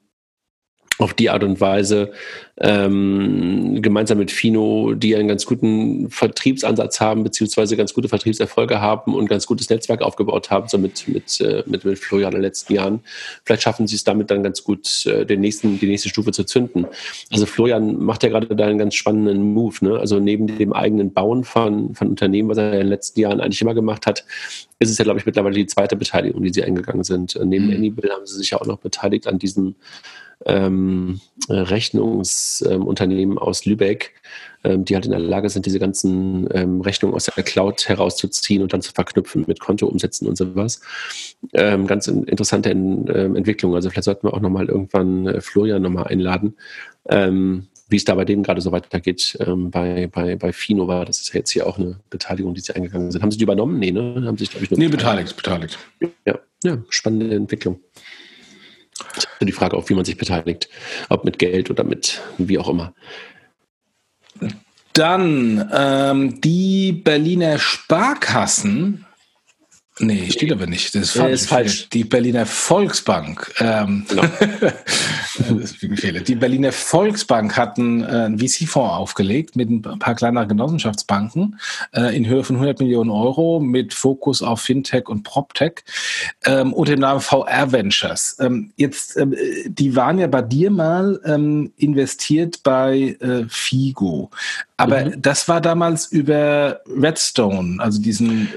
auf 1.00 1.14
die 1.14 1.30
Art 1.30 1.44
und 1.44 1.60
Weise 1.62 2.12
ähm, 2.58 3.82
gemeinsam 3.82 4.18
mit 4.18 4.32
Fino, 4.32 4.94
die 4.94 5.16
einen 5.16 5.30
ganz 5.30 5.46
guten 5.46 6.10
Vertriebsansatz 6.10 7.00
haben, 7.00 7.24
beziehungsweise 7.24 7.78
ganz 7.78 7.94
gute 7.94 8.10
Vertriebserfolge 8.10 8.82
haben 8.82 9.16
und 9.16 9.30
ganz 9.30 9.48
gutes 9.48 9.70
Netzwerk 9.70 10.02
aufgebaut 10.02 10.52
haben, 10.52 10.68
so 10.68 10.78
mit, 10.78 11.08
mit, 11.08 11.40
äh, 11.40 11.64
mit, 11.66 11.86
mit 11.86 11.98
Florian 11.98 12.34
in 12.34 12.40
den 12.40 12.44
letzten 12.44 12.74
Jahren. 12.74 13.00
Vielleicht 13.46 13.64
schaffen 13.64 13.88
sie 13.88 13.96
es 13.96 14.04
damit 14.04 14.30
dann 14.30 14.44
ganz 14.44 14.62
gut, 14.62 15.06
äh, 15.06 15.26
den 15.26 15.40
nächsten, 15.40 15.80
die 15.80 15.88
nächste 15.88 16.10
Stufe 16.10 16.34
zu 16.34 16.44
zünden. 16.44 16.86
Also 17.32 17.46
Florian 17.46 17.98
macht 18.04 18.24
ja 18.24 18.30
gerade 18.30 18.54
da 18.54 18.66
einen 18.66 18.78
ganz 18.78 18.96
spannenden 18.96 19.54
Move. 19.54 19.76
Ne? 19.80 19.98
Also 19.98 20.20
neben 20.20 20.58
dem 20.58 20.74
eigenen 20.74 21.14
Bauen 21.14 21.46
von, 21.46 21.96
von 21.96 22.10
Unternehmen, 22.10 22.50
was 22.50 22.58
er 22.58 22.74
in 22.74 22.80
den 22.80 22.88
letzten 22.88 23.22
Jahren 23.22 23.40
eigentlich 23.40 23.62
immer 23.62 23.74
gemacht 23.74 24.06
hat, 24.06 24.26
ist 24.80 24.90
es 24.90 24.98
ja, 24.98 25.06
glaube 25.06 25.20
ich, 25.20 25.26
mittlerweile 25.26 25.56
die 25.56 25.66
zweite 25.66 25.96
Beteiligung, 25.96 26.44
die 26.44 26.54
sie 26.54 26.64
eingegangen 26.64 27.06
sind. 27.06 27.38
Äh, 27.38 27.46
neben 27.46 27.68
mhm. 27.68 27.74
Anybill 27.74 28.10
haben 28.10 28.26
sie 28.26 28.38
sich 28.38 28.50
ja 28.50 28.60
auch 28.60 28.66
noch 28.66 28.80
beteiligt 28.80 29.28
an 29.28 29.40
diesem 29.40 29.76
ähm, 30.46 31.20
Rechnungsunternehmen 31.50 33.38
aus 33.38 33.66
Lübeck, 33.66 34.14
ähm, 34.64 34.86
die 34.86 34.96
halt 34.96 35.06
in 35.06 35.12
der 35.12 35.20
Lage 35.20 35.50
sind, 35.50 35.66
diese 35.66 35.80
ganzen 35.80 36.48
ähm, 36.54 36.82
Rechnungen 36.82 37.16
aus 37.16 37.26
der 37.26 37.44
Cloud 37.44 37.88
herauszuziehen 37.88 38.62
und 38.62 38.74
dann 38.74 38.82
zu 38.82 38.92
verknüpfen 38.92 39.46
mit 39.48 39.60
Kontoumsätzen 39.60 40.28
und 40.28 40.38
sowas. 40.38 40.82
Ähm, 41.54 41.88
ganz 41.88 42.08
in, 42.08 42.24
interessante 42.24 42.70
in, 42.70 43.10
ähm, 43.14 43.36
Entwicklung. 43.36 43.76
Also 43.76 43.90
vielleicht 43.90 44.06
sollten 44.06 44.28
wir 44.28 44.34
auch 44.34 44.42
nochmal 44.42 44.68
irgendwann 44.68 45.28
äh, 45.28 45.42
Florian 45.42 45.82
nochmal 45.82 46.08
einladen. 46.08 46.56
Wie 47.90 47.96
es 47.96 48.06
da 48.06 48.14
bei 48.14 48.24
denen 48.24 48.44
gerade 48.44 48.62
so 48.62 48.72
weitergeht, 48.72 49.36
ähm, 49.40 49.72
bei, 49.72 50.08
bei, 50.08 50.36
bei 50.36 50.54
Fino 50.54 50.88
war, 50.88 51.06
das 51.06 51.22
ist 51.22 51.34
ja 51.34 51.40
jetzt 51.40 51.50
hier 51.50 51.66
auch 51.66 51.80
eine 51.80 52.00
Beteiligung, 52.12 52.54
die 52.54 52.62
sie 52.62 52.76
eingegangen 52.76 53.12
sind. 53.12 53.24
Haben 53.24 53.32
sie 53.32 53.40
die 53.40 53.44
übernommen? 53.44 53.80
Nee, 53.80 53.92
ne? 53.92 54.22
Haben 54.28 54.38
sich, 54.38 54.52
glaube 54.52 54.64
ich, 54.64 54.70
nur 54.70 54.80
Nee, 54.80 54.90
beteiligt, 54.90 55.36
beteiligt. 55.36 55.80
Ja, 56.24 56.38
ja, 56.64 56.78
spannende 56.90 57.36
Entwicklung. 57.36 57.80
Die 59.42 59.52
Frage 59.52 59.78
auch, 59.78 59.90
wie 59.90 59.94
man 59.94 60.06
sich 60.06 60.18
beteiligt. 60.18 60.70
Ob 61.10 61.24
mit 61.24 61.40
Geld 61.40 61.70
oder 61.70 61.84
mit 61.84 62.22
wie 62.38 62.58
auch 62.58 62.70
immer. 62.70 62.94
Dann 64.94 65.70
ähm, 65.74 66.42
die 66.42 66.92
Berliner 66.92 67.58
Sparkassen 67.58 69.06
Nee, 70.00 70.32
steht 70.32 70.52
aber 70.52 70.66
nicht. 70.66 70.96
Das 70.96 71.04
ist, 71.04 71.12
falsch. 71.18 71.34
ist 71.34 71.50
falsch. 71.50 71.90
Die 71.90 72.06
Berliner 72.06 72.46
Volksbank. 72.46 73.54
Ähm, 73.60 74.06
genau. 74.08 74.24
die 76.28 76.36
Berliner 76.36 76.72
Volksbank 76.72 77.58
hatten 77.58 78.04
äh, 78.04 78.08
einen 78.08 78.40
VC-Fonds 78.40 78.94
aufgelegt 78.94 79.58
mit 79.58 79.70
ein 79.70 79.82
paar 79.82 80.16
kleineren 80.16 80.48
Genossenschaftsbanken 80.48 81.60
äh, 81.94 82.16
in 82.16 82.26
Höhe 82.28 82.46
von 82.46 82.56
100 82.56 82.80
Millionen 82.80 83.10
Euro 83.10 83.60
mit 83.60 83.94
Fokus 83.94 84.42
auf 84.42 84.62
Fintech 84.62 85.10
und 85.10 85.24
PropTech 85.24 85.84
ähm, 86.46 86.72
unter 86.72 86.94
dem 86.94 87.02
Namen 87.02 87.20
VR 87.20 87.72
Ventures. 87.72 88.38
Ähm, 88.40 88.72
jetzt, 88.78 89.18
ähm, 89.18 89.36
die 89.66 89.96
waren 89.98 90.18
ja 90.18 90.28
bei 90.28 90.42
dir 90.42 90.72
mal 90.72 91.20
ähm, 91.26 91.74
investiert 91.76 92.64
bei 92.64 93.18
äh, 93.20 93.44
Figo. 93.50 94.32
Aber 94.80 95.04
mhm. 95.04 95.22
das 95.22 95.50
war 95.50 95.60
damals 95.60 96.06
über 96.06 96.80
Redstone, 96.88 97.76
also 97.80 98.02
diesen 98.02 98.48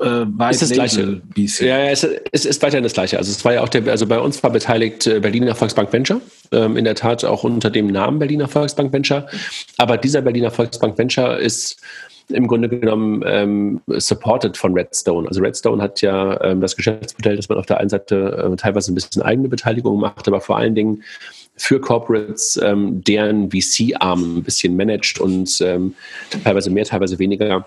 äh, 0.00 0.26
White 0.26 0.50
ist 0.50 0.62
das 0.62 0.70
Label 0.70 1.22
gleiche. 1.34 1.66
Ja, 1.66 1.78
ja, 1.78 1.90
es, 1.90 2.04
es 2.32 2.44
ist 2.46 2.60
weiterhin 2.64 2.82
das 2.82 2.94
gleiche. 2.94 3.16
Also 3.16 3.30
es 3.30 3.44
war 3.44 3.52
ja 3.52 3.62
auch 3.62 3.68
der, 3.68 3.86
also 3.86 4.04
bei 4.04 4.18
uns 4.18 4.42
war 4.42 4.50
beteiligt 4.50 5.06
äh, 5.06 5.20
Berliner 5.20 5.54
Volksbank 5.54 5.92
Venture, 5.92 6.20
ähm, 6.50 6.76
in 6.76 6.84
der 6.84 6.96
Tat 6.96 7.24
auch 7.24 7.44
unter 7.44 7.70
dem 7.70 7.86
Namen 7.86 8.18
Berliner 8.18 8.48
Volksbank 8.48 8.92
Venture. 8.92 9.28
Aber 9.76 9.96
dieser 9.98 10.20
Berliner 10.20 10.50
Volksbank 10.50 10.98
Venture 10.98 11.38
ist 11.38 11.80
im 12.28 12.48
Grunde 12.48 12.68
genommen 12.68 13.22
ähm, 13.24 13.80
supported 13.86 14.56
von 14.56 14.74
Redstone. 14.74 15.28
Also 15.28 15.40
Redstone 15.40 15.80
hat 15.80 16.02
ja 16.02 16.42
ähm, 16.42 16.60
das 16.60 16.74
Geschäftsmodell, 16.74 17.36
dass 17.36 17.48
man 17.48 17.56
auf 17.56 17.66
der 17.66 17.78
einen 17.78 17.88
Seite 17.88 18.50
äh, 18.52 18.56
teilweise 18.56 18.90
ein 18.90 18.96
bisschen 18.96 19.22
eigene 19.22 19.48
Beteiligung 19.48 20.00
macht, 20.00 20.26
aber 20.26 20.40
vor 20.40 20.56
allen 20.56 20.74
Dingen 20.74 21.04
für 21.58 21.80
Corporates, 21.80 22.58
ähm, 22.62 23.02
deren 23.04 23.50
VC-Arm 23.50 24.38
ein 24.38 24.42
bisschen 24.42 24.76
managt 24.76 25.20
und 25.20 25.60
ähm, 25.60 25.94
teilweise 26.44 26.70
mehr, 26.70 26.84
teilweise 26.84 27.18
weniger. 27.18 27.66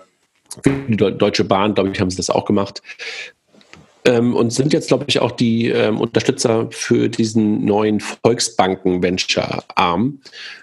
Für 0.62 0.70
die 0.70 0.96
Deutsche 0.96 1.44
Bahn, 1.44 1.74
glaube 1.74 1.90
ich, 1.92 2.00
haben 2.00 2.10
sie 2.10 2.16
das 2.16 2.28
auch 2.28 2.44
gemacht. 2.44 2.82
Ähm, 4.04 4.34
und 4.34 4.52
sind 4.52 4.72
jetzt, 4.72 4.88
glaube 4.88 5.04
ich, 5.06 5.20
auch 5.20 5.30
die 5.30 5.68
ähm, 5.68 6.00
Unterstützer 6.00 6.66
für 6.72 7.08
diesen 7.08 7.64
neuen 7.64 8.00
Volksbanken-Venture-Arm. 8.00 10.18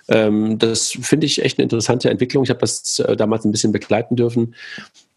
Ähm, 0.10 0.60
das 0.60 0.90
finde 0.90 1.26
ich 1.26 1.42
echt 1.42 1.58
eine 1.58 1.64
interessante 1.64 2.10
Entwicklung. 2.10 2.44
Ich 2.44 2.50
habe 2.50 2.60
das 2.60 3.00
äh, 3.00 3.16
damals 3.16 3.46
ein 3.46 3.54
bisschen 3.54 3.72
begleiten 3.72 4.18
dürfen. 4.18 4.56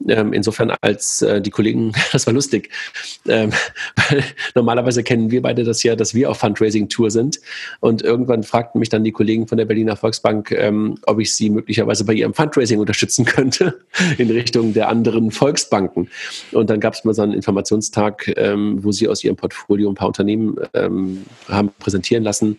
Ähm, 0.08 0.32
insofern 0.32 0.72
als 0.80 1.22
äh, 1.22 1.40
die 1.40 1.50
Kollegen, 1.50 1.92
das 2.12 2.26
war 2.26 2.34
lustig, 2.34 2.70
ähm, 3.28 3.52
weil 4.08 4.24
normalerweise 4.54 5.02
kennen 5.02 5.30
wir 5.30 5.42
beide 5.42 5.64
das 5.64 5.82
ja, 5.82 5.96
dass 5.96 6.14
wir 6.14 6.30
auf 6.30 6.38
Fundraising-Tour 6.38 7.10
sind. 7.10 7.40
Und 7.80 8.02
irgendwann 8.02 8.42
fragten 8.42 8.78
mich 8.78 8.88
dann 8.88 9.04
die 9.04 9.12
Kollegen 9.12 9.46
von 9.46 9.58
der 9.58 9.64
Berliner 9.64 9.96
Volksbank, 9.96 10.50
ähm, 10.52 10.98
ob 11.06 11.20
ich 11.20 11.34
sie 11.34 11.50
möglicherweise 11.50 12.04
bei 12.04 12.14
ihrem 12.14 12.34
Fundraising 12.34 12.80
unterstützen 12.80 13.24
könnte 13.32 13.78
in 14.18 14.30
Richtung 14.30 14.72
der 14.72 14.88
anderen 14.88 15.30
Volksbanken. 15.30 16.08
Und 16.52 16.70
dann 16.70 16.80
gab 16.80 16.94
es 16.94 17.04
mal 17.04 17.14
so 17.14 17.22
einen 17.22 17.32
Informationstag, 17.32 18.32
ähm, 18.36 18.82
wo 18.82 18.92
sie 18.92 19.08
aus 19.08 19.22
ihrem 19.22 19.36
Portfolio 19.36 19.88
ein 19.88 19.94
paar 19.94 20.08
Unternehmen 20.08 20.56
ähm, 20.74 21.24
haben 21.48 21.70
präsentieren 21.78 22.24
lassen, 22.24 22.58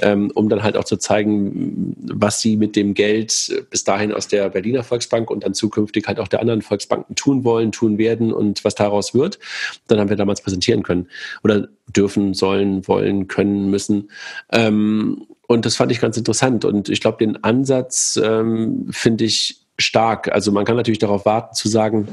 ähm, 0.00 0.30
um 0.34 0.48
dann 0.48 0.62
halt 0.62 0.76
auch 0.76 0.84
zu 0.84 0.96
zeigen, 0.96 1.96
was 2.12 2.40
sie 2.40 2.56
mit 2.56 2.76
dem 2.76 2.94
Geld 2.94 3.64
bis 3.70 3.84
dahin 3.84 4.12
aus 4.12 4.28
der 4.28 4.50
Berliner 4.50 4.82
Volksbank 4.82 5.30
und 5.30 5.44
dann 5.44 5.54
zukünftig 5.54 6.06
halt 6.06 6.18
auch 6.18 6.28
der 6.28 6.40
anderen 6.40 6.62
Volksbank 6.62 6.81
Volksbanken 6.82 7.14
tun 7.14 7.44
wollen, 7.44 7.72
tun 7.72 7.98
werden 7.98 8.32
und 8.32 8.64
was 8.64 8.74
daraus 8.74 9.14
wird. 9.14 9.38
Dann 9.86 9.98
haben 9.98 10.10
wir 10.10 10.16
damals 10.16 10.40
präsentieren 10.40 10.82
können 10.82 11.08
oder 11.42 11.68
dürfen, 11.86 12.34
sollen, 12.34 12.86
wollen, 12.88 13.28
können, 13.28 13.70
müssen. 13.70 14.10
Ähm, 14.50 15.26
und 15.46 15.66
das 15.66 15.76
fand 15.76 15.92
ich 15.92 16.00
ganz 16.00 16.16
interessant. 16.16 16.64
Und 16.64 16.88
ich 16.88 17.00
glaube, 17.00 17.18
den 17.18 17.42
Ansatz 17.44 18.18
ähm, 18.22 18.86
finde 18.90 19.24
ich 19.24 19.60
stark. 19.78 20.32
Also 20.32 20.52
man 20.52 20.64
kann 20.64 20.76
natürlich 20.76 20.98
darauf 20.98 21.24
warten 21.26 21.54
zu 21.54 21.68
sagen, 21.68 22.08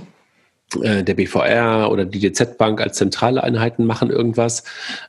der 0.76 1.14
BVR 1.16 1.90
oder 1.92 2.06
die 2.06 2.20
DZ 2.20 2.58
Bank 2.58 2.80
als 2.80 2.98
zentrale 2.98 3.44
Einheiten 3.44 3.86
machen 3.86 4.10
irgendwas. 4.10 4.64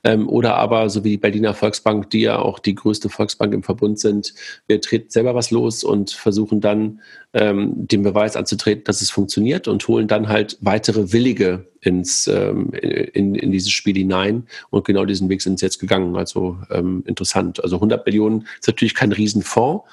Ähm, 0.04 0.28
oder 0.28 0.56
aber, 0.56 0.88
so 0.88 1.04
wie 1.04 1.10
die 1.10 1.16
Berliner 1.18 1.54
Volksbank, 1.54 2.10
die 2.10 2.22
ja 2.22 2.38
auch 2.38 2.58
die 2.58 2.74
größte 2.74 3.08
Volksbank 3.10 3.52
im 3.52 3.62
Verbund 3.62 3.98
sind, 3.98 4.34
wir 4.66 4.80
treten 4.80 5.10
selber 5.10 5.34
was 5.34 5.50
los 5.50 5.84
und 5.84 6.10
versuchen 6.10 6.60
dann 6.60 7.00
ähm, 7.32 7.86
den 7.86 8.02
Beweis 8.02 8.36
anzutreten, 8.36 8.84
dass 8.84 9.02
es 9.02 9.10
funktioniert 9.10 9.68
und 9.68 9.86
holen 9.86 10.08
dann 10.08 10.28
halt 10.28 10.56
weitere 10.60 11.12
Willige 11.12 11.66
ins, 11.80 12.26
ähm, 12.26 12.70
in, 12.72 13.34
in 13.34 13.52
dieses 13.52 13.70
Spiel 13.70 13.96
hinein. 13.96 14.46
Und 14.70 14.84
genau 14.84 15.04
diesen 15.04 15.28
Weg 15.28 15.42
sind 15.42 15.58
sie 15.58 15.66
jetzt 15.66 15.78
gegangen. 15.78 16.16
Also 16.16 16.58
ähm, 16.70 17.04
interessant. 17.06 17.62
Also 17.62 17.76
100 17.76 18.04
Millionen 18.06 18.46
ist 18.58 18.66
natürlich 18.66 18.94
kein 18.94 19.12
Riesenfonds. 19.12 19.84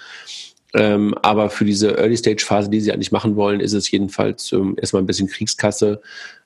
Ähm, 0.73 1.15
aber 1.21 1.49
für 1.49 1.65
diese 1.65 1.97
Early-Stage-Phase, 1.97 2.69
die 2.69 2.81
sie 2.81 2.91
eigentlich 2.91 3.11
machen 3.11 3.35
wollen, 3.35 3.61
ist 3.61 3.73
es 3.73 3.89
jedenfalls 3.89 4.51
ähm, 4.51 4.75
erstmal 4.79 5.01
ein 5.01 5.05
bisschen 5.05 5.27
Kriegskasse 5.27 6.01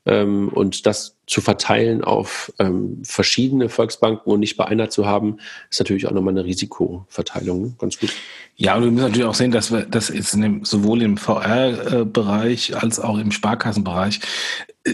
ähm, 0.06 0.50
und 0.50 0.86
das 0.86 1.18
zu 1.28 1.42
verteilen 1.42 2.04
auf 2.04 2.52
ähm, 2.60 3.02
verschiedene 3.04 3.70
Volksbanken 3.70 4.34
und 4.34 4.42
nicht 4.42 4.58
bei 4.58 4.66
einer 4.66 4.90
zu 4.90 5.06
haben, 5.06 5.38
ist 5.70 5.80
natürlich 5.80 6.08
auch 6.08 6.12
nochmal 6.12 6.34
eine 6.34 6.44
Risikoverteilung. 6.44 7.76
Ganz 7.80 8.00
gut. 8.00 8.12
Ja, 8.58 8.76
und 8.76 8.84
wir 8.84 8.92
müssen 8.92 9.06
natürlich 9.06 9.28
auch 9.28 9.34
sehen, 9.34 9.52
dass 9.52 9.72
wir 9.72 9.86
das 9.86 10.08
dem, 10.08 10.66
sowohl 10.66 11.02
im 11.02 11.18
VR-Bereich 11.18 12.76
als 12.76 13.00
auch 13.00 13.18
im 13.18 13.32
Sparkassenbereich 13.32 14.20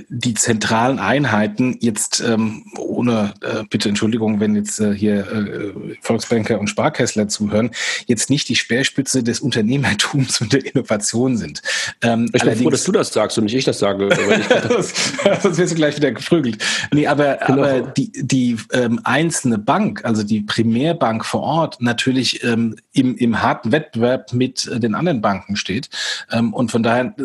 die 0.09 0.33
zentralen 0.33 0.99
Einheiten 0.99 1.77
jetzt 1.79 2.19
ähm, 2.19 2.65
ohne 2.77 3.33
äh, 3.41 3.63
bitte 3.69 3.87
Entschuldigung, 3.87 4.41
wenn 4.41 4.55
jetzt 4.55 4.79
äh, 4.79 4.93
hier 4.93 5.19
äh, 5.31 5.95
Volksbanker 6.01 6.59
und 6.59 6.67
Sparkässler 6.67 7.29
zuhören, 7.29 7.71
jetzt 8.05 8.29
nicht 8.29 8.49
die 8.49 8.55
Speerspitze 8.55 9.23
des 9.23 9.39
Unternehmertums 9.39 10.41
und 10.41 10.51
der 10.51 10.65
Innovation 10.65 11.37
sind. 11.37 11.61
Ähm, 12.01 12.29
ich 12.33 12.43
bin 12.43 12.55
froh, 12.57 12.69
dass 12.69 12.83
du 12.83 12.91
das 12.91 13.13
sagst 13.13 13.37
und 13.37 13.45
nicht 13.45 13.55
ich 13.55 13.63
das 13.63 13.79
sage. 13.79 14.09
sonst 15.41 15.57
wirst 15.57 15.73
du 15.73 15.75
gleich 15.75 15.95
wieder 15.95 16.11
gefrügelt. 16.11 16.63
Nee, 16.93 17.07
aber, 17.07 17.39
genau. 17.45 17.63
aber 17.63 17.81
die, 17.81 18.11
die 18.15 18.57
ähm, 18.73 18.99
einzelne 19.03 19.57
Bank, 19.57 20.03
also 20.05 20.23
die 20.23 20.41
Primärbank 20.41 21.25
vor 21.25 21.41
Ort, 21.41 21.81
natürlich 21.81 22.43
ähm, 22.43 22.75
im, 22.93 23.15
im 23.17 23.41
harten 23.41 23.71
Wettbewerb 23.71 24.33
mit 24.33 24.67
äh, 24.67 24.79
den 24.79 24.95
anderen 24.95 25.21
Banken 25.21 25.55
steht. 25.55 25.89
Ähm, 26.31 26.53
und 26.53 26.71
von 26.71 26.83
daher 26.83 27.13
äh, 27.17 27.23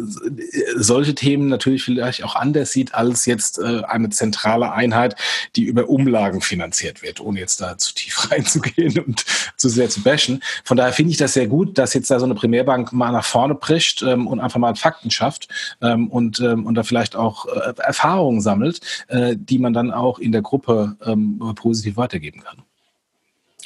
solche 0.76 1.14
Themen 1.14 1.48
natürlich 1.48 1.82
vielleicht 1.82 2.24
auch 2.24 2.36
anders 2.36 2.72
sieht 2.72 2.94
als 2.94 3.26
jetzt 3.26 3.58
äh, 3.58 3.82
eine 3.84 4.10
zentrale 4.10 4.72
Einheit, 4.72 5.16
die 5.56 5.64
über 5.64 5.88
Umlagen 5.88 6.40
finanziert 6.40 7.02
wird, 7.02 7.20
ohne 7.20 7.40
jetzt 7.40 7.60
da 7.60 7.78
zu 7.78 7.94
tief 7.94 8.30
reinzugehen 8.30 8.98
und 8.98 9.24
zu 9.56 9.68
sehr 9.68 9.88
zu 9.88 10.02
bashen. 10.02 10.42
Von 10.64 10.76
daher 10.76 10.92
finde 10.92 11.12
ich 11.12 11.18
das 11.18 11.34
sehr 11.34 11.46
gut, 11.46 11.78
dass 11.78 11.94
jetzt 11.94 12.10
da 12.10 12.18
so 12.18 12.24
eine 12.24 12.34
Primärbank 12.34 12.92
mal 12.92 13.12
nach 13.12 13.24
vorne 13.24 13.54
prischt 13.54 14.02
ähm, 14.02 14.26
und 14.26 14.40
einfach 14.40 14.58
mal 14.58 14.74
Fakten 14.74 15.10
schafft 15.10 15.48
ähm, 15.80 16.08
und, 16.08 16.40
ähm, 16.40 16.66
und 16.66 16.74
da 16.74 16.82
vielleicht 16.82 17.16
auch 17.16 17.46
äh, 17.46 17.61
Erfahrungen 17.78 18.40
sammelt, 18.40 18.80
äh, 19.08 19.36
die 19.38 19.58
man 19.58 19.72
dann 19.72 19.90
auch 19.90 20.18
in 20.18 20.32
der 20.32 20.42
Gruppe 20.42 20.96
ähm, 21.04 21.40
positiv 21.56 21.96
weitergeben 21.96 22.42
kann. 22.42 22.62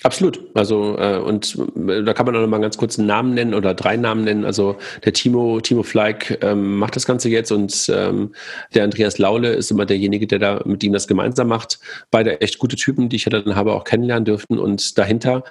Absolut. 0.06 0.40
Also 0.54 0.96
äh, 0.98 1.18
und 1.18 1.59
äh, 1.88 2.04
da 2.04 2.12
kann 2.12 2.26
man 2.26 2.37
auch 2.37 2.40
noch 2.40 2.46
mal 2.46 2.61
ganz 2.61 2.76
kurz 2.76 2.96
einen 2.96 3.09
Namen 3.09 3.35
nennen 3.35 3.54
oder 3.54 3.74
drei 3.74 3.96
Namen 3.96 4.22
nennen. 4.22 4.44
Also 4.44 4.76
der 5.04 5.12
Timo 5.12 5.61
Timo 5.61 5.82
Fleig 5.82 6.38
ähm, 6.42 6.76
macht 6.76 6.94
das 6.94 7.06
Ganze 7.06 7.28
jetzt 7.28 7.50
und 7.50 7.90
ähm, 7.92 8.32
der 8.72 8.85
Andreas 8.85 9.18
Laule 9.18 9.54
ist 9.54 9.72
immer 9.72 9.85
derjenige, 9.85 10.28
der 10.28 10.38
da 10.38 10.62
mit 10.64 10.85
ihm 10.85 10.92
das 10.92 11.09
gemeinsam 11.09 11.48
macht. 11.48 11.80
Beide 12.12 12.40
echt 12.40 12.59
gute 12.59 12.76
Typen, 12.76 13.09
die 13.09 13.16
ich 13.16 13.24
ja 13.24 13.30
dann 13.30 13.56
habe 13.56 13.72
auch 13.72 13.82
kennenlernen 13.82 14.24
dürften. 14.24 14.61
Und 14.61 14.96
dahinter 14.96 15.42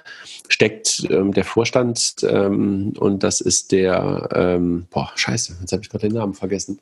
steckt 0.48 1.06
ähm, 1.10 1.32
der 1.34 1.44
Vorstand 1.44 2.16
ähm, 2.22 2.94
und 2.98 3.24
das 3.24 3.42
ist 3.42 3.72
der 3.72 4.28
ähm, 4.32 4.86
boah 4.90 5.10
Scheiße, 5.16 5.56
jetzt 5.60 5.72
habe 5.72 5.82
ich 5.82 5.90
gerade 5.90 6.08
den 6.08 6.16
Namen 6.16 6.32
vergessen. 6.34 6.78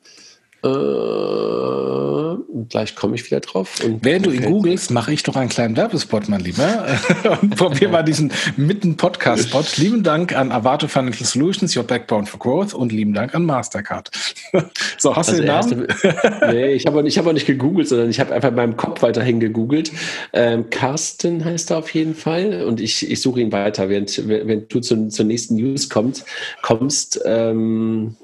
Äh, 0.65 2.37
gleich 2.69 2.95
komme 2.95 3.15
ich 3.15 3.25
wieder 3.25 3.39
drauf. 3.39 3.75
Während 4.01 4.25
du 4.25 4.31
ihn 4.31 4.43
googelst, 4.43 4.89
mache 4.89 5.13
ich 5.13 5.21
doch 5.21 5.35
einen 5.35 5.49
kleinen 5.49 5.77
Werbespot, 5.77 6.27
mein 6.27 6.39
Lieber. 6.41 6.87
und 7.41 7.55
probier 7.55 7.89
mal 7.89 8.01
diesen 8.01 8.31
Mitten-Podcast-Spot. 8.57 9.63
lieben 9.77 10.01
Dank 10.01 10.35
an 10.35 10.51
Avato 10.51 10.87
Financial 10.87 11.25
Solutions, 11.25 11.77
Your 11.77 11.83
Backbone 11.83 12.25
for 12.25 12.39
Growth 12.39 12.73
und 12.73 12.91
lieben 12.91 13.13
Dank 13.13 13.35
an 13.35 13.45
Mastercard. 13.45 14.09
so, 14.97 15.15
hast 15.15 15.29
also 15.29 15.41
du 15.41 15.47
den 15.47 15.55
Namen? 15.55 15.85
Erste, 15.85 16.47
nee, 16.51 16.73
ich 16.73 16.87
habe 16.87 17.03
hab 17.03 17.27
auch 17.27 17.33
nicht 17.33 17.45
gegoogelt, 17.45 17.87
sondern 17.87 18.09
ich 18.09 18.19
habe 18.19 18.33
einfach 18.33 18.49
in 18.49 18.55
meinem 18.55 18.77
Kopf 18.77 19.03
weiterhin 19.03 19.39
gegoogelt. 19.39 19.91
Ähm, 20.33 20.69
Carsten 20.71 21.45
heißt 21.45 21.71
er 21.71 21.77
auf 21.77 21.93
jeden 21.93 22.15
Fall 22.15 22.63
und 22.63 22.79
ich, 22.81 23.09
ich 23.09 23.21
suche 23.21 23.41
ihn 23.41 23.51
weiter, 23.51 23.89
während, 23.89 24.27
während 24.27 24.73
du 24.73 24.79
zu, 24.79 25.09
zur 25.09 25.25
nächsten 25.25 25.55
News 25.55 25.89
kommt, 25.89 26.25
kommst. 26.63 27.21
Ähm, 27.25 28.15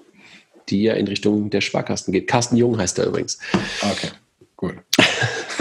die 0.72 0.84
ja 0.84 0.94
in 0.94 1.08
Richtung 1.08 1.50
der 1.50 1.62
Sparkassen 1.62 2.12
geht. 2.12 2.28
Carsten 2.28 2.58
Jung 2.58 2.78
heißt 2.78 2.98
er 3.00 3.06
übrigens. 3.06 3.38
Okay, 3.82 4.10
gut. 4.56 4.76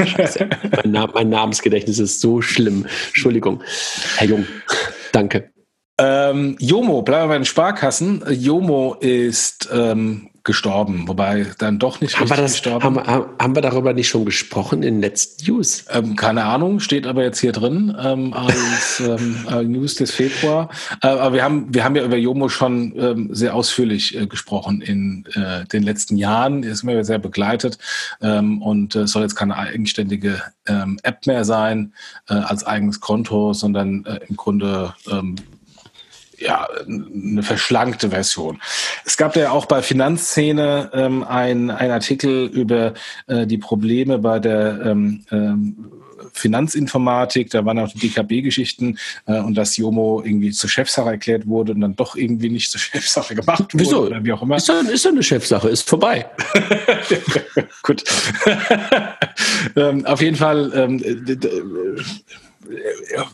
Scheiße. 0.07 0.49
mein, 0.77 0.93
Nam 0.93 1.11
mein, 1.13 1.29
Namensgedächtnis 1.29 1.99
ist 1.99 2.21
so 2.21 2.41
schlimm. 2.41 2.87
Entschuldigung. 3.09 3.63
Herr 4.17 4.29
Jung, 4.29 4.47
danke. 5.13 5.51
Ähm, 5.99 6.57
Jomo, 6.59 7.03
bleiben 7.03 7.25
wir 7.25 7.29
bei 7.29 7.39
den 7.39 7.45
Sparkassen. 7.45 8.25
Jomo 8.31 8.95
ist 8.95 9.69
ähm, 9.71 10.30
gestorben, 10.45 11.07
wobei 11.07 11.47
dann 11.59 11.79
doch 11.79 12.01
nicht 12.01 12.17
haben 12.17 12.23
richtig 12.23 12.39
das, 12.39 12.53
gestorben. 12.53 13.07
Haben, 13.07 13.29
haben, 13.39 13.55
wir 13.55 13.63
darüber 13.63 13.93
nicht 13.93 14.09
schon 14.09 14.25
gesprochen 14.25 14.83
in 14.83 15.01
letzten 15.01 15.51
News? 15.51 15.85
Ähm, 15.91 16.17
keine 16.17 16.45
Ahnung, 16.45 16.81
steht 16.81 17.07
aber 17.07 17.23
jetzt 17.23 17.41
hier 17.41 17.53
drin 17.53 17.95
ähm, 18.01 18.33
als 18.33 19.01
ähm, 19.07 19.47
äh, 19.51 19.63
News 19.63 19.97
des 19.97 20.13
Februar. 20.13 20.71
Äh, 21.03 21.09
aber 21.09 21.35
wir 21.35 21.45
haben, 21.45 21.75
wir 21.75 21.85
haben 21.85 21.97
ja 21.97 22.05
über 22.05 22.17
Jomo 22.17 22.49
schon 22.49 22.95
ähm, 22.97 23.29
sehr 23.33 23.55
ausführlich 23.55 24.17
äh, 24.17 24.27
gesprochen 24.27 24.81
in 24.81 25.27
äh, 25.35 25.67
den 25.67 25.83
letzten 25.83 26.17
Jahren. 26.17 26.63
Ist 26.63 26.83
mir 26.83 27.05
sehr 27.05 27.19
begleitet 27.19 27.79
ähm, 28.23 28.63
und 28.63 28.95
es 28.95 29.13
soll 29.13 29.23
jetzt 29.23 29.37
keine 29.37 29.57
eigenständige 29.57 30.43
ähm, 30.67 30.99
App 31.03 31.27
mehr 31.27 31.45
sein 31.45 31.93
äh, 32.29 32.35
als 32.35 32.65
eigenes 32.65 33.01
Konto, 33.01 33.53
sondern 33.53 34.05
äh, 34.07 34.21
im 34.29 34.37
Grunde 34.37 34.95
ja, 36.41 36.67
eine 36.87 37.43
verschlankte 37.43 38.11
Version. 38.11 38.61
Es 39.05 39.17
gab 39.17 39.37
ja 39.37 39.51
auch 39.51 39.67
bei 39.67 39.83
Finanzszene 39.83 40.91
ähm, 40.93 41.23
ein, 41.23 41.71
ein 41.71 41.91
Artikel 41.91 42.47
über 42.47 42.95
äh, 43.27 43.47
die 43.47 43.59
Probleme 43.59 44.19
bei 44.19 44.39
der 44.39 44.81
ähm, 44.85 45.25
ähm, 45.31 45.77
Finanzinformatik, 46.33 47.51
da 47.51 47.65
waren 47.65 47.79
auch 47.79 47.93
die 47.93 48.09
DKB-Geschichten 48.09 48.99
äh, 49.27 49.41
und 49.41 49.55
dass 49.55 49.77
Jomo 49.77 50.23
irgendwie 50.25 50.51
zur 50.51 50.71
Chefsache 50.71 51.11
erklärt 51.11 51.47
wurde 51.47 51.73
und 51.73 51.81
dann 51.81 51.97
doch 51.97 52.17
irgendwie 52.17 52.51
nicht 52.51 52.71
zur 52.71 52.81
Chefsache 52.81 53.35
gemacht 53.35 53.75
wurde 53.75 53.85
Wieso? 53.85 54.07
oder 54.07 54.25
wie 54.25 54.33
auch 54.33 54.43
immer. 54.43 54.57
Ist 54.57 54.69
doch, 54.69 54.83
ist 54.83 55.05
doch 55.05 55.11
eine 55.11 55.23
Chefsache, 55.23 55.69
ist 55.69 55.89
vorbei. 55.89 56.27
Gut. 57.83 58.05
ähm, 59.77 60.07
auf 60.07 60.21
jeden 60.21 60.37
Fall 60.37 60.73
ähm, 60.75 61.03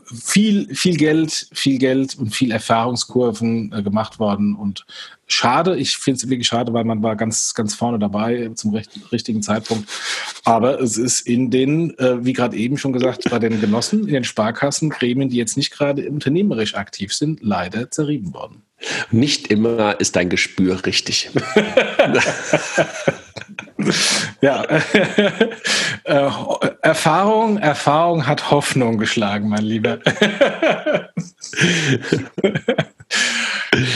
viel, 0.05 0.75
viel 0.75 0.97
Geld, 0.97 1.49
viel 1.53 1.79
Geld 1.79 2.19
und 2.19 2.35
viel 2.35 2.51
Erfahrungskurven 2.51 3.73
äh, 3.73 3.83
gemacht 3.83 4.19
worden 4.19 4.55
und 4.55 4.87
schade. 5.27 5.77
Ich 5.77 5.97
finde 5.97 6.19
es 6.19 6.29
wirklich 6.29 6.47
schade, 6.47 6.73
weil 6.73 6.85
man 6.85 7.03
war 7.03 7.17
ganz, 7.17 7.55
ganz 7.55 7.75
vorne 7.75 7.99
dabei 7.99 8.51
zum 8.55 8.75
recht, 8.75 8.91
richtigen 9.13 9.43
Zeitpunkt. 9.43 9.89
Aber 10.45 10.81
es 10.81 10.97
ist 10.97 11.27
in 11.27 11.51
den, 11.51 11.99
äh, 11.99 12.25
wie 12.25 12.33
gerade 12.33 12.57
eben 12.57 12.79
schon 12.79 12.93
gesagt, 12.93 13.29
bei 13.31 13.39
den 13.39 13.61
Genossen, 13.61 14.07
in 14.07 14.15
den 14.15 14.25
Sparkassen, 14.25 14.91
Gremien, 14.91 15.29
die 15.29 15.37
jetzt 15.37 15.57
nicht 15.57 15.73
gerade 15.73 16.09
unternehmerisch 16.09 16.75
aktiv 16.75 17.13
sind, 17.13 17.41
leider 17.43 17.91
zerrieben 17.91 18.33
worden. 18.35 18.66
Nicht 19.11 19.49
immer 19.49 19.99
ist 20.01 20.17
dein 20.17 20.29
Gespür 20.29 20.85
richtig. 20.85 21.31
ja, 24.41 24.65
äh, 26.05 26.31
Erfahrung, 26.83 27.59
Erfahrung 27.59 28.27
hat 28.27 28.51
Hoffnung 28.51 28.99
geschlagen, 28.99 29.49
mein 29.49 29.65
Lieber. 29.65 29.99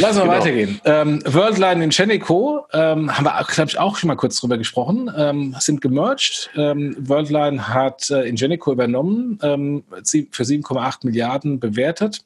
Lass 0.00 0.16
mal 0.16 0.22
genau. 0.22 0.32
weitergehen. 0.32 0.80
Ähm, 0.84 1.22
Worldline 1.26 1.84
in 1.84 1.90
Chenico 1.90 2.66
ähm, 2.72 3.16
haben 3.16 3.24
wir, 3.24 3.44
glaube 3.48 3.70
ich, 3.70 3.78
auch 3.78 3.96
schon 3.96 4.08
mal 4.08 4.16
kurz 4.16 4.40
drüber 4.40 4.58
gesprochen, 4.58 5.10
ähm, 5.16 5.54
sind 5.58 5.80
gemerged. 5.80 6.50
Ähm, 6.56 6.96
Worldline 6.98 7.68
hat 7.68 8.10
äh, 8.10 8.28
Ingenico 8.28 8.72
übernommen, 8.72 9.38
ähm, 9.42 9.84
für 10.30 10.42
7,8 10.42 11.04
Milliarden 11.04 11.60
bewertet. 11.60 12.24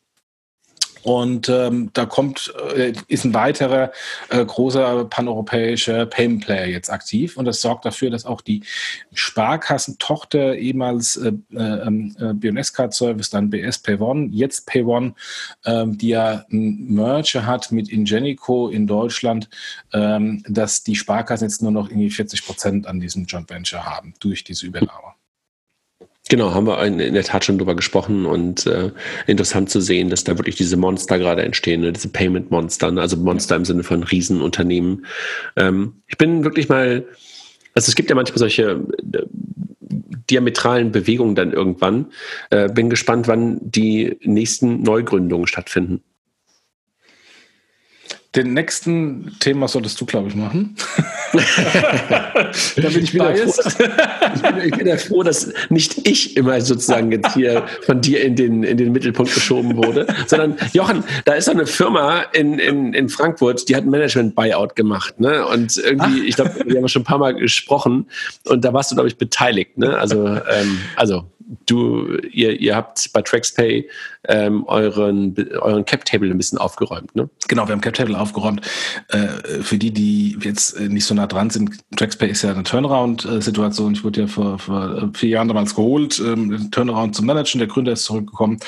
Und 1.04 1.50
ähm, 1.50 1.90
da 1.92 2.06
kommt, 2.06 2.52
äh, 2.74 2.94
ist 3.08 3.24
ein 3.24 3.34
weiterer 3.34 3.92
äh, 4.30 4.44
großer 4.44 5.04
paneuropäischer 5.04 6.06
Payment 6.06 6.46
Player 6.46 6.66
jetzt 6.66 6.90
aktiv. 6.90 7.36
Und 7.36 7.44
das 7.44 7.60
sorgt 7.60 7.84
dafür, 7.84 8.08
dass 8.08 8.24
auch 8.24 8.40
die 8.40 8.62
Sparkassentochter 9.12 10.54
ehemals 10.56 11.16
äh, 11.16 11.32
äh, 11.52 11.58
ähm, 11.58 12.16
äh 12.18 12.32
BNS 12.32 12.72
Card 12.72 12.94
Service, 12.94 13.28
dann 13.28 13.50
BS 13.50 13.84
Pay1, 13.84 14.30
jetzt 14.32 14.66
Pay1, 14.70 15.12
äh, 15.64 15.84
die 15.88 16.08
ja 16.08 16.46
ein 16.50 16.86
Merger 16.94 17.44
hat 17.44 17.70
mit 17.70 17.90
Ingenico 17.90 18.70
in 18.70 18.86
Deutschland, 18.86 19.50
ähm, 19.92 20.42
dass 20.48 20.84
die 20.84 20.96
Sparkassen 20.96 21.48
jetzt 21.48 21.60
nur 21.60 21.70
noch 21.70 21.90
irgendwie 21.90 22.10
40 22.10 22.46
Prozent 22.46 22.86
an 22.86 22.98
diesem 22.98 23.26
Joint 23.26 23.50
Venture 23.50 23.84
haben 23.84 24.14
durch 24.20 24.42
diese 24.42 24.64
Übernahme. 24.64 25.14
Genau, 26.30 26.54
haben 26.54 26.66
wir 26.66 26.82
in, 26.82 26.98
der 26.98 27.22
Tat 27.22 27.44
schon 27.44 27.58
drüber 27.58 27.74
gesprochen 27.76 28.24
und 28.24 28.66
äh, 28.66 28.92
interessant 29.26 29.68
zu 29.68 29.80
sehen, 29.80 30.08
dass 30.08 30.24
da 30.24 30.38
wirklich 30.38 30.56
diese 30.56 30.78
Monster 30.78 31.18
gerade 31.18 31.42
entstehen, 31.42 31.82
ne? 31.82 31.92
diese 31.92 32.08
Payment-Monster, 32.08 32.90
ne? 32.92 33.02
also 33.02 33.18
Monster 33.18 33.56
im 33.56 33.66
Sinne 33.66 33.82
von 33.82 34.02
Riesenunternehmen. 34.02 35.04
Ähm, 35.56 36.02
ich 36.06 36.16
bin 36.16 36.42
wirklich 36.42 36.70
mal 36.70 37.04
Also 37.74 37.90
es 37.90 37.96
gibt 37.96 38.08
ja 38.08 38.16
manchmal 38.16 38.38
solche 38.38 38.86
äh, 39.12 39.26
diametralen 40.30 40.92
Bewegungen 40.92 41.34
dann 41.34 41.52
irgendwann. 41.52 42.06
Äh, 42.50 42.68
bin 42.68 42.88
gespannt, 42.88 43.28
wann 43.28 43.58
die 43.60 44.16
nächsten 44.22 44.82
Neugründungen 44.82 45.46
stattfinden. 45.46 46.02
Den 48.36 48.52
nächsten 48.52 49.36
Thema 49.38 49.68
solltest 49.68 50.00
du, 50.00 50.06
glaube 50.06 50.28
ich, 50.28 50.34
machen. 50.34 50.74
da 51.32 52.88
bin 52.88 53.04
ich 53.04 53.14
wieder 53.14 53.34
froh, 53.36 53.44
dass, 53.46 53.76
ich, 54.64 54.76
bin, 54.76 54.86
ja 54.86 54.96
froh, 54.96 55.22
dass 55.22 55.52
nicht 55.68 56.06
ich 56.08 56.36
immer 56.36 56.60
sozusagen 56.60 57.12
jetzt 57.12 57.34
hier 57.34 57.64
von 57.82 58.00
dir 58.00 58.24
in 58.24 58.34
den, 58.34 58.64
in 58.64 58.76
den 58.76 58.90
Mittelpunkt 58.92 59.32
geschoben 59.32 59.76
wurde, 59.76 60.06
sondern 60.26 60.56
Jochen, 60.72 61.04
da 61.24 61.34
ist 61.34 61.44
so 61.44 61.52
eine 61.52 61.66
Firma 61.66 62.22
in, 62.32 62.58
in, 62.58 62.92
in 62.92 63.08
Frankfurt, 63.08 63.68
die 63.68 63.76
hat 63.76 63.84
ein 63.84 63.90
Management-Buyout 63.90 64.74
gemacht. 64.74 65.20
Ne? 65.20 65.46
Und 65.46 65.76
irgendwie, 65.76 66.20
Ach. 66.22 66.28
ich 66.28 66.34
glaube, 66.34 66.54
wir 66.66 66.76
haben 66.76 66.88
schon 66.88 67.02
ein 67.02 67.06
paar 67.06 67.18
Mal 67.18 67.34
gesprochen 67.34 68.08
und 68.46 68.64
da 68.64 68.72
warst 68.72 68.90
du, 68.90 68.96
glaube 68.96 69.08
ich, 69.08 69.16
beteiligt. 69.16 69.78
Ne? 69.78 69.96
Also, 69.96 70.26
ähm, 70.26 70.80
also 70.96 71.24
du, 71.66 72.16
ihr, 72.30 72.60
ihr 72.60 72.76
habt 72.76 73.12
bei 73.12 73.22
TraxPay 73.22 73.88
ähm, 74.28 74.64
euren, 74.66 75.34
euren 75.60 75.84
Cap-Table 75.84 76.30
ein 76.30 76.36
bisschen 76.36 76.58
aufgeräumt, 76.58 77.14
ne? 77.14 77.28
Genau, 77.48 77.66
wir 77.66 77.72
haben 77.72 77.80
Cap-Table 77.80 78.18
aufgeräumt. 78.18 78.62
Äh, 79.08 79.62
für 79.62 79.78
die, 79.78 79.90
die 79.90 80.38
jetzt 80.40 80.80
nicht 80.80 81.04
so 81.04 81.14
nah 81.14 81.26
dran 81.26 81.50
sind, 81.50 81.78
TraxPay 81.96 82.30
ist 82.30 82.42
ja 82.42 82.52
eine 82.52 82.62
Turnaround-Situation. 82.62 83.94
Ich 83.94 84.04
wurde 84.04 84.22
ja 84.22 84.26
vor, 84.26 84.58
vor 84.58 85.10
vier 85.14 85.30
Jahren 85.30 85.48
damals 85.48 85.74
geholt, 85.74 86.20
ähm, 86.20 86.70
Turnaround 86.70 87.14
zu 87.14 87.22
managen. 87.22 87.58
Der 87.58 87.68
Gründer 87.68 87.92
ist 87.92 88.04
zurückgekommen. 88.04 88.58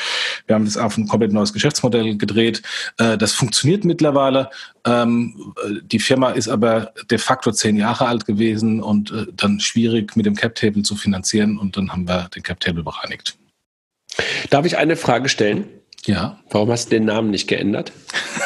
Wir 0.47 0.55
haben 0.55 0.65
das 0.65 0.77
auf 0.77 0.97
ein 0.97 1.09
komplett 1.09 1.33
neues 1.33 1.53
Geschäftsmodell 1.53 2.17
gedreht. 2.17 2.63
Äh, 2.99 3.17
das 3.17 3.33
funktioniert 3.33 3.85
mittlerweile. 3.85 4.51
Ähm, 4.87 5.53
die 5.83 5.99
Firma 5.99 6.31
ist 6.31 6.49
aber 6.49 6.93
de 7.11 7.19
facto 7.19 7.51
zehn 7.51 7.77
Jahre 7.77 8.07
alt 8.07 8.25
gewesen 8.25 8.81
und 8.81 9.11
äh, 9.11 9.27
dann 9.35 9.59
schwierig 9.59 10.17
mit 10.17 10.27
dem 10.27 10.37
Cap-Table 10.37 10.83
zu 10.83 10.95
finanzieren 10.95 11.59
und 11.59 11.77
dann 11.77 11.91
haben 11.91 12.09
wir 12.09 12.29
den 12.35 12.43
Cap-Table 12.43 12.85
bereinigt. 12.85 13.37
Darf 14.51 14.65
ich 14.65 14.79
eine 14.79 14.97
Frage 14.97 15.29
stellen? 15.29 15.67
Ja. 16.07 16.39
Warum 16.51 16.71
hast 16.71 16.87
du 16.87 16.91
den 16.91 17.05
Namen 17.05 17.31
nicht 17.31 17.49
geändert? 17.49 17.93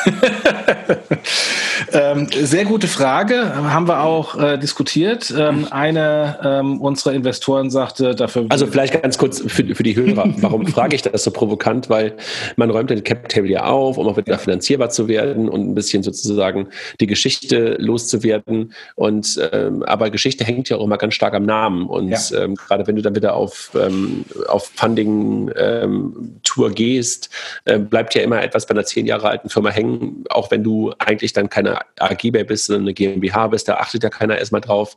ähm, 1.93 2.27
sehr 2.33 2.65
gute 2.65 2.89
Frage, 2.89 3.55
haben 3.55 3.87
wir 3.87 4.03
auch 4.03 4.39
äh, 4.41 4.57
diskutiert. 4.57 5.33
Ähm, 5.37 5.69
eine 5.71 6.39
ähm, 6.43 6.81
unserer 6.81 7.13
Investoren 7.13 7.71
sagte 7.71 8.15
dafür. 8.15 8.47
Also 8.49 8.67
vielleicht 8.67 9.03
ganz 9.03 9.19
kurz 9.19 9.41
für, 9.41 9.75
für 9.75 9.83
die 9.83 9.95
Hörer, 9.95 10.33
warum 10.39 10.67
frage 10.67 10.97
ich 10.97 11.03
das 11.03 11.23
so 11.25 11.31
provokant? 11.31 11.91
Weil 11.91 12.15
man 12.57 12.71
räumt 12.71 12.89
den 12.89 13.05
Cap 13.05 13.29
Table 13.29 13.51
ja 13.51 13.65
auf, 13.65 13.99
um 13.99 14.09
auch 14.09 14.17
wieder 14.17 14.39
finanzierbar 14.39 14.89
zu 14.89 15.07
werden 15.07 15.51
und 15.51 15.61
ein 15.61 15.75
bisschen 15.75 16.03
sozusagen 16.03 16.69
die 17.01 17.07
Geschichte 17.07 17.77
loszuwerden. 17.79 18.73
Und 18.95 19.39
ähm, 19.53 19.83
aber 19.83 20.09
Geschichte 20.09 20.45
hängt 20.45 20.71
ja 20.71 20.79
auch 20.79 20.85
immer 20.85 20.97
ganz 20.97 21.13
stark 21.13 21.35
am 21.35 21.45
Namen. 21.45 21.87
Und 21.87 22.09
ja. 22.09 22.19
Ähm, 22.35 22.55
gerade 22.55 22.87
wenn 22.87 22.97
du 22.97 23.03
dann 23.03 23.15
wieder 23.15 23.35
auf, 23.35 23.73
ähm, 23.75 24.25
auf 24.49 24.71
Funding-Tour 24.75 26.71
gehst, 26.71 27.29
äh, 27.65 27.79
bleibt 27.79 28.15
ja 28.15 28.23
immer 28.23 28.43
etwas 28.43 28.67
bei 28.67 28.73
einer 28.73 28.85
zehn 28.85 29.07
Jahre 29.07 29.29
alten 29.29 29.49
Firma 29.49 29.71
hängen, 29.71 30.25
auch 30.31 30.51
wenn 30.51 30.63
du 30.63 30.93
eigentlich 30.99 31.33
dann 31.33 31.49
keine 31.49 31.81
AG 31.99 32.31
mehr 32.33 32.45
bist, 32.45 32.67
sondern 32.67 32.83
eine 32.85 32.95
GmbH 32.95 33.49
bist, 33.49 33.69
da 33.69 33.75
achtet 33.77 34.03
ja 34.03 34.11
keiner 34.11 34.39
erstmal 34.39 34.61
drauf. 34.61 34.97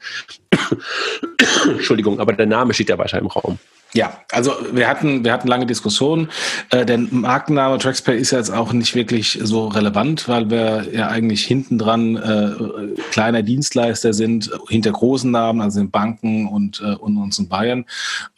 Entschuldigung, 1.68 2.20
aber 2.20 2.34
der 2.34 2.46
Name 2.46 2.74
steht 2.74 2.90
ja 2.90 2.98
weiter 2.98 3.18
im 3.18 3.28
Raum. 3.28 3.60
Ja, 3.96 4.12
also 4.32 4.54
wir 4.72 4.88
hatten, 4.88 5.24
wir 5.24 5.32
hatten 5.32 5.48
lange 5.48 5.68
Diskussionen. 5.68 6.30
Äh, 6.72 6.84
der 6.84 6.98
Markenname 6.98 7.78
TraxPay 7.78 8.18
ist 8.18 8.32
jetzt 8.32 8.50
auch 8.50 8.74
nicht 8.74 8.96
wirklich 8.96 9.40
so 9.44 9.68
relevant, 9.68 10.28
weil 10.28 10.50
wir 10.50 10.92
ja 10.92 11.10
eigentlich 11.10 11.46
hinten 11.46 11.78
dran 11.78 12.16
äh, 12.16 13.00
kleiner 13.12 13.44
Dienstleister 13.44 14.14
sind, 14.14 14.50
hinter 14.68 14.92
großen 14.92 15.30
Namen, 15.30 15.62
also 15.62 15.80
in 15.80 15.92
Banken 15.92 16.48
und, 16.48 16.82
äh, 16.82 16.96
und 16.96 17.18
uns 17.18 17.38
in 17.38 17.48
Bayern. 17.50 17.86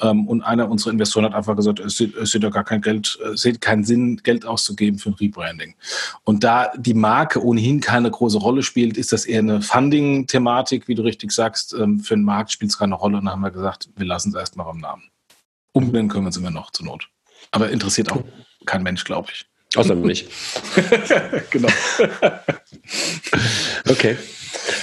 Ähm, 0.01 0.27
und 0.27 0.41
einer 0.41 0.69
unserer 0.69 0.91
Investoren 0.91 1.23
hat 1.23 1.33
einfach 1.33 1.55
gesagt, 1.55 1.79
es 1.79 1.95
sieht, 1.95 2.17
es 2.17 2.31
sieht 2.31 2.43
ja 2.43 2.49
gar 2.49 2.65
kein 2.65 2.81
Geld, 2.81 3.17
es 3.33 3.41
sieht 3.41 3.61
keinen 3.61 3.85
Sinn, 3.85 4.17
Geld 4.23 4.45
auszugeben 4.45 4.99
für 4.99 5.11
ein 5.11 5.15
Rebranding. 5.15 5.75
Und 6.25 6.43
da 6.43 6.71
die 6.75 6.93
Marke 6.93 7.41
ohnehin 7.41 7.79
keine 7.79 8.11
große 8.11 8.39
Rolle 8.39 8.61
spielt, 8.61 8.97
ist 8.97 9.13
das 9.13 9.25
eher 9.25 9.39
eine 9.39 9.61
Funding-Thematik, 9.61 10.89
wie 10.89 10.95
du 10.95 11.03
richtig 11.03 11.31
sagst. 11.31 11.73
Ähm, 11.79 12.01
für 12.01 12.15
den 12.15 12.25
Markt 12.25 12.51
spielt 12.51 12.71
es 12.71 12.77
keine 12.77 12.95
Rolle. 12.95 13.19
Und 13.19 13.25
dann 13.25 13.35
haben 13.35 13.41
wir 13.41 13.51
gesagt, 13.51 13.87
wir 13.95 14.05
lassen 14.05 14.29
es 14.29 14.35
erstmal 14.35 14.65
beim 14.65 14.79
Namen. 14.79 15.03
Umbenennen 15.75 16.09
können 16.09 16.23
wir 16.23 16.27
uns 16.27 16.37
immer 16.37 16.51
noch 16.51 16.71
zur 16.71 16.85
Not. 16.85 17.09
Aber 17.51 17.69
interessiert 17.69 18.11
auch 18.11 18.23
kein 18.65 18.81
Mensch, 18.81 19.03
glaube 19.03 19.29
ich. 19.33 19.45
Außer 19.75 19.93
mich. 19.93 20.25
genau. 21.49 21.67
okay. 23.89 24.17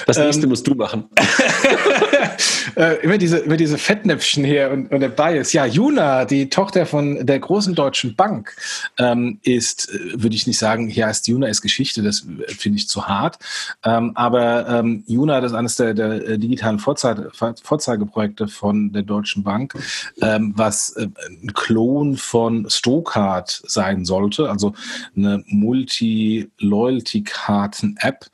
Das 0.07 0.19
nächste 0.19 0.45
ähm, 0.45 0.51
musst 0.51 0.67
du 0.67 0.75
machen. 0.75 1.05
äh, 2.77 2.97
immer, 3.03 3.19
diese, 3.19 3.39
immer 3.39 3.57
diese 3.57 3.79
Fettnäpfchen 3.79 4.45
hier 4.45 4.71
und, 4.71 4.91
und 4.91 5.01
der 5.01 5.09
Bias. 5.09 5.53
Ja, 5.53 5.67
Juna, 5.67 6.25
die 6.25 6.49
Tochter 6.49 6.87
von 6.87 7.27
der 7.27 7.39
großen 7.39 7.75
deutschen 7.75 8.17
Bank, 8.17 8.55
ähm, 8.99 9.39
ist, 9.43 9.93
äh, 9.93 10.23
würde 10.23 10.35
ich 10.35 10.47
nicht 10.47 10.59
sagen, 10.59 10.89
hier 10.89 11.07
heißt 11.07 11.29
Juna 11.29 11.49
ist 11.49 11.61
Geschichte, 11.63 12.03
das 12.03 12.27
finde 12.47 12.79
ich 12.79 12.89
zu 12.89 13.07
hart. 13.07 13.39
Ähm, 13.85 14.13
aber 14.15 14.69
ähm, 14.69 15.05
Juna, 15.07 15.41
das 15.41 15.53
ist 15.53 15.57
eines 15.57 15.77
der, 15.77 15.95
der 15.95 16.29
äh, 16.29 16.39
digitalen 16.39 16.79
Vorzeige, 16.79 17.31
Vorzeigeprojekte 17.63 18.49
von 18.49 18.93
der 18.93 19.03
Deutschen 19.03 19.43
Bank, 19.43 19.75
ähm, 20.21 20.53
was 20.57 20.91
äh, 20.97 21.09
ein 21.43 21.55
Klon 21.55 22.17
von 22.17 22.67
Stokart 22.69 23.63
sein 23.67 24.05
sollte, 24.05 24.51
also 24.51 24.75
eine 25.17 25.43
Multi-Loyalty-Karten-App. 25.47 28.27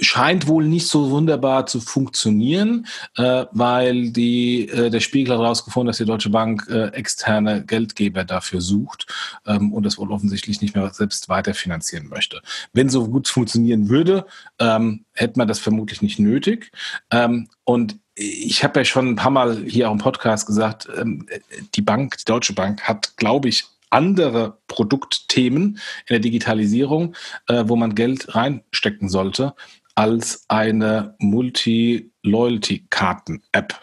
Scheint 0.00 0.48
wohl 0.48 0.66
nicht 0.66 0.88
so 0.88 1.10
wunderbar 1.10 1.66
zu 1.66 1.80
funktionieren, 1.80 2.86
äh, 3.16 3.46
weil 3.52 4.10
die, 4.10 4.68
äh, 4.68 4.90
der 4.90 5.00
Spiegel 5.00 5.34
hat 5.34 5.40
herausgefunden, 5.40 5.86
dass 5.86 5.98
die 5.98 6.04
Deutsche 6.04 6.30
Bank 6.30 6.66
äh, 6.68 6.88
externe 6.88 7.64
Geldgeber 7.64 8.24
dafür 8.24 8.60
sucht 8.60 9.06
ähm, 9.46 9.72
und 9.72 9.84
das 9.84 9.98
wohl 9.98 10.10
offensichtlich 10.10 10.60
nicht 10.60 10.74
mehr 10.74 10.92
selbst 10.92 11.28
weiterfinanzieren 11.28 12.08
möchte. 12.08 12.42
Wenn 12.72 12.88
so 12.88 13.06
gut 13.06 13.28
funktionieren 13.28 13.88
würde, 13.88 14.26
ähm, 14.58 15.04
hätte 15.12 15.38
man 15.38 15.48
das 15.48 15.60
vermutlich 15.60 16.02
nicht 16.02 16.18
nötig. 16.18 16.72
Ähm, 17.10 17.48
und 17.64 17.96
ich 18.16 18.62
habe 18.62 18.80
ja 18.80 18.84
schon 18.84 19.08
ein 19.08 19.16
paar 19.16 19.30
Mal 19.30 19.64
hier 19.64 19.88
auch 19.88 19.92
im 19.92 19.98
Podcast 19.98 20.46
gesagt, 20.46 20.88
ähm, 20.96 21.26
die 21.74 21.82
Bank, 21.82 22.16
die 22.18 22.24
Deutsche 22.24 22.52
Bank 22.52 22.82
hat, 22.82 23.16
glaube 23.16 23.48
ich, 23.48 23.64
andere 23.90 24.58
Produktthemen 24.66 25.78
in 26.06 26.10
der 26.10 26.18
Digitalisierung, 26.18 27.14
äh, 27.46 27.64
wo 27.66 27.76
man 27.76 27.94
Geld 27.94 28.34
reinstecken 28.34 29.08
sollte 29.08 29.54
als 29.94 30.44
eine 30.48 31.14
Multi-Loyalty-Karten-App. 31.18 33.74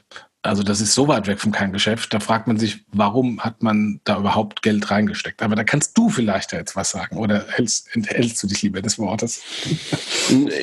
Also 0.44 0.64
das 0.64 0.82
ist 0.82 0.96
so 0.96 1.08
weit 1.08 1.28
weg 1.28 1.40
vom 1.40 1.52
Kerngeschäft. 1.52 2.12
Da 2.12 2.20
fragt 2.20 2.48
man 2.48 2.58
sich, 2.58 2.84
warum 2.92 3.42
hat 3.42 3.62
man 3.62 4.02
da 4.06 4.18
überhaupt 4.18 4.64
Geld 4.64 4.90
reingesteckt? 4.90 5.44
Aber 5.44 5.56
da 5.56 5.64
kannst 5.64 5.96
du 5.96 6.10
vielleicht 6.10 6.52
jetzt 6.52 6.76
was 6.76 6.90
sagen 6.90 7.18
oder 7.18 7.46
hältst, 7.48 7.96
enthältst 7.96 8.42
du 8.42 8.48
dich 8.48 8.64
lieber 8.64 8.82
des 8.82 8.98
Wortes? 8.98 9.44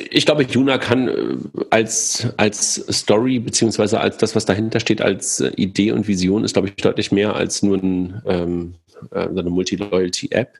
Ich 0.09 0.25
glaube, 0.25 0.43
Juna 0.43 0.79
kann 0.79 1.07
äh, 1.07 1.37
als, 1.69 2.27
als 2.37 2.83
Story 2.89 3.37
beziehungsweise 3.37 4.01
als 4.01 4.17
das, 4.17 4.35
was 4.35 4.45
dahinter 4.45 4.79
steht, 4.79 5.01
als 5.01 5.41
äh, 5.41 5.51
Idee 5.57 5.91
und 5.91 6.07
Vision, 6.07 6.43
ist, 6.43 6.53
glaube 6.53 6.69
ich, 6.69 6.75
deutlich 6.75 7.11
mehr 7.11 7.35
als 7.35 7.61
nur 7.61 7.77
ein, 7.77 8.21
ähm, 8.25 8.73
äh, 9.11 9.27
eine 9.27 9.43
Multi-Loyalty-App. 9.43 10.57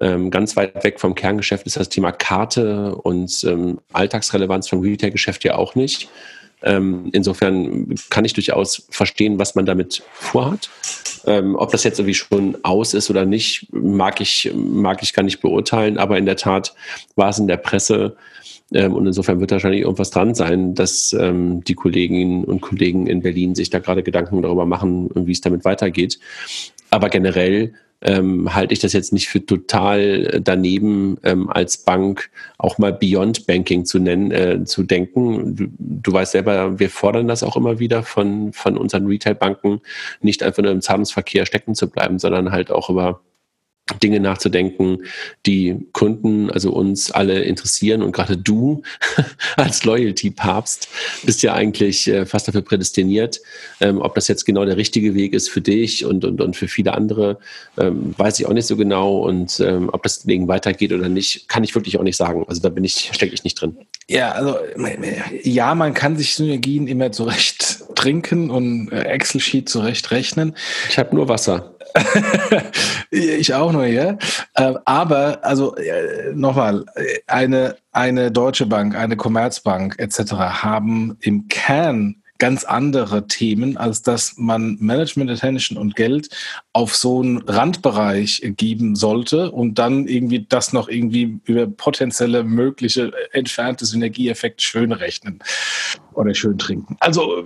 Ähm, 0.00 0.30
ganz 0.30 0.56
weit 0.56 0.84
weg 0.84 1.00
vom 1.00 1.14
Kerngeschäft 1.14 1.66
ist 1.66 1.76
das 1.76 1.88
Thema 1.88 2.12
Karte 2.12 2.94
und 2.94 3.44
ähm, 3.44 3.80
Alltagsrelevanz 3.92 4.68
vom 4.68 4.80
Retail-Geschäft 4.80 5.44
ja 5.44 5.56
auch 5.56 5.74
nicht. 5.74 6.08
Ähm, 6.62 7.10
insofern 7.12 7.94
kann 8.08 8.24
ich 8.24 8.32
durchaus 8.32 8.86
verstehen, 8.90 9.38
was 9.38 9.54
man 9.54 9.66
damit 9.66 10.02
vorhat. 10.12 10.70
Ähm, 11.26 11.56
ob 11.56 11.70
das 11.72 11.84
jetzt 11.84 11.98
irgendwie 11.98 12.14
schon 12.14 12.56
aus 12.62 12.94
ist 12.94 13.10
oder 13.10 13.24
nicht, 13.24 13.68
mag 13.72 14.20
ich, 14.20 14.50
mag 14.54 15.02
ich 15.02 15.12
gar 15.12 15.22
nicht 15.22 15.40
beurteilen. 15.40 15.98
Aber 15.98 16.18
in 16.18 16.26
der 16.26 16.36
Tat 16.36 16.74
war 17.16 17.28
es 17.28 17.38
in 17.38 17.46
der 17.46 17.56
Presse 17.56 18.16
ähm, 18.72 18.94
und 18.94 19.06
insofern 19.06 19.40
wird 19.40 19.50
wahrscheinlich 19.50 19.82
irgendwas 19.82 20.10
dran 20.10 20.34
sein, 20.34 20.74
dass 20.74 21.12
ähm, 21.12 21.62
die 21.64 21.74
Kolleginnen 21.74 22.44
und 22.44 22.60
Kollegen 22.60 23.06
in 23.06 23.22
Berlin 23.22 23.54
sich 23.54 23.70
da 23.70 23.78
gerade 23.78 24.02
Gedanken 24.02 24.42
darüber 24.42 24.66
machen, 24.66 25.10
wie 25.14 25.32
es 25.32 25.40
damit 25.40 25.64
weitergeht. 25.64 26.18
Aber 26.92 27.08
generell 27.08 27.72
ähm, 28.02 28.54
halte 28.54 28.74
ich 28.74 28.80
das 28.80 28.92
jetzt 28.92 29.14
nicht 29.14 29.28
für 29.28 29.44
total 29.46 30.42
daneben, 30.44 31.16
ähm, 31.22 31.48
als 31.48 31.78
Bank 31.78 32.30
auch 32.58 32.76
mal 32.76 32.92
Beyond 32.92 33.46
Banking 33.46 33.86
zu 33.86 33.98
nennen, 33.98 34.30
äh, 34.30 34.64
zu 34.64 34.82
denken. 34.82 35.56
Du, 35.56 35.68
du, 35.78 36.12
weißt 36.12 36.32
selber, 36.32 36.78
wir 36.78 36.90
fordern 36.90 37.28
das 37.28 37.42
auch 37.42 37.56
immer 37.56 37.78
wieder 37.78 38.02
von, 38.02 38.52
von 38.52 38.76
unseren 38.76 39.06
Retail-Banken, 39.06 39.80
nicht 40.20 40.42
einfach 40.42 40.62
nur 40.62 40.72
im 40.72 40.82
Zahlungsverkehr 40.82 41.46
stecken 41.46 41.74
zu 41.74 41.88
bleiben, 41.88 42.18
sondern 42.18 42.52
halt 42.52 42.70
auch 42.70 42.90
über 42.90 43.20
Dinge 44.00 44.20
nachzudenken, 44.20 45.04
die 45.46 45.86
Kunden, 45.92 46.50
also 46.50 46.72
uns 46.72 47.10
alle 47.10 47.42
interessieren. 47.42 48.02
Und 48.02 48.12
gerade 48.12 48.36
du 48.36 48.82
als 49.56 49.84
Loyalty-Papst 49.84 50.88
bist 51.24 51.42
ja 51.42 51.54
eigentlich 51.54 52.08
äh, 52.08 52.26
fast 52.26 52.48
dafür 52.48 52.62
prädestiniert. 52.62 53.40
Ähm, 53.80 54.00
ob 54.00 54.14
das 54.14 54.28
jetzt 54.28 54.44
genau 54.44 54.64
der 54.64 54.76
richtige 54.76 55.14
Weg 55.14 55.32
ist 55.32 55.48
für 55.48 55.60
dich 55.60 56.04
und, 56.04 56.24
und, 56.24 56.40
und 56.40 56.56
für 56.56 56.68
viele 56.68 56.94
andere, 56.94 57.38
ähm, 57.78 58.14
weiß 58.16 58.40
ich 58.40 58.46
auch 58.46 58.52
nicht 58.52 58.66
so 58.66 58.76
genau. 58.76 59.18
Und 59.18 59.60
ähm, 59.60 59.90
ob 59.92 60.02
das 60.02 60.22
Ding 60.22 60.48
weitergeht 60.48 60.92
oder 60.92 61.08
nicht, 61.08 61.48
kann 61.48 61.64
ich 61.64 61.74
wirklich 61.74 61.98
auch 61.98 62.02
nicht 62.02 62.16
sagen. 62.16 62.44
Also 62.48 62.62
da 62.62 62.68
bin 62.68 62.84
ich, 62.84 63.10
stecke 63.12 63.34
ich 63.34 63.44
nicht 63.44 63.60
drin. 63.60 63.76
Ja, 64.08 64.32
also 64.32 64.58
ja, 65.42 65.74
man 65.74 65.94
kann 65.94 66.16
sich 66.16 66.34
Synergien 66.34 66.86
immer 66.86 67.12
zurecht 67.12 67.84
trinken 67.94 68.50
und 68.50 68.90
äh, 68.92 69.02
Excel-Sheet 69.02 69.68
zurecht 69.68 70.10
rechnen. 70.10 70.56
Ich 70.88 70.98
habe 70.98 71.14
nur 71.14 71.28
Wasser. 71.28 71.74
ich 73.10 73.52
auch 73.54 73.70
nur, 73.70 73.84
ja. 73.84 74.16
Ähm, 74.56 74.78
aber, 74.84 75.44
also 75.44 75.76
äh, 75.76 76.32
nochmal, 76.34 76.86
eine, 77.26 77.76
eine 77.92 78.30
Deutsche 78.30 78.66
Bank, 78.66 78.96
eine 78.96 79.16
Commerzbank 79.16 79.96
etc. 79.98 80.32
haben 80.32 81.18
im 81.20 81.48
Kern 81.48 82.21
ganz 82.42 82.64
andere 82.64 83.28
Themen, 83.28 83.76
als 83.76 84.02
dass 84.02 84.34
man 84.36 84.76
Management 84.80 85.30
Attention 85.30 85.78
und 85.78 85.94
Geld 85.94 86.28
auf 86.72 86.96
so 86.96 87.22
einen 87.22 87.38
Randbereich 87.38 88.42
geben 88.56 88.96
sollte 88.96 89.52
und 89.52 89.78
dann 89.78 90.08
irgendwie 90.08 90.44
das 90.48 90.72
noch 90.72 90.88
irgendwie 90.88 91.38
über 91.44 91.68
potenzielle 91.68 92.42
mögliche 92.42 93.12
entfernte 93.30 93.86
Synergieeffekte 93.86 94.60
schön 94.60 94.90
rechnen 94.90 95.38
oder 96.14 96.34
schön 96.34 96.58
trinken. 96.58 96.96
Also 96.98 97.38
äh, 97.42 97.44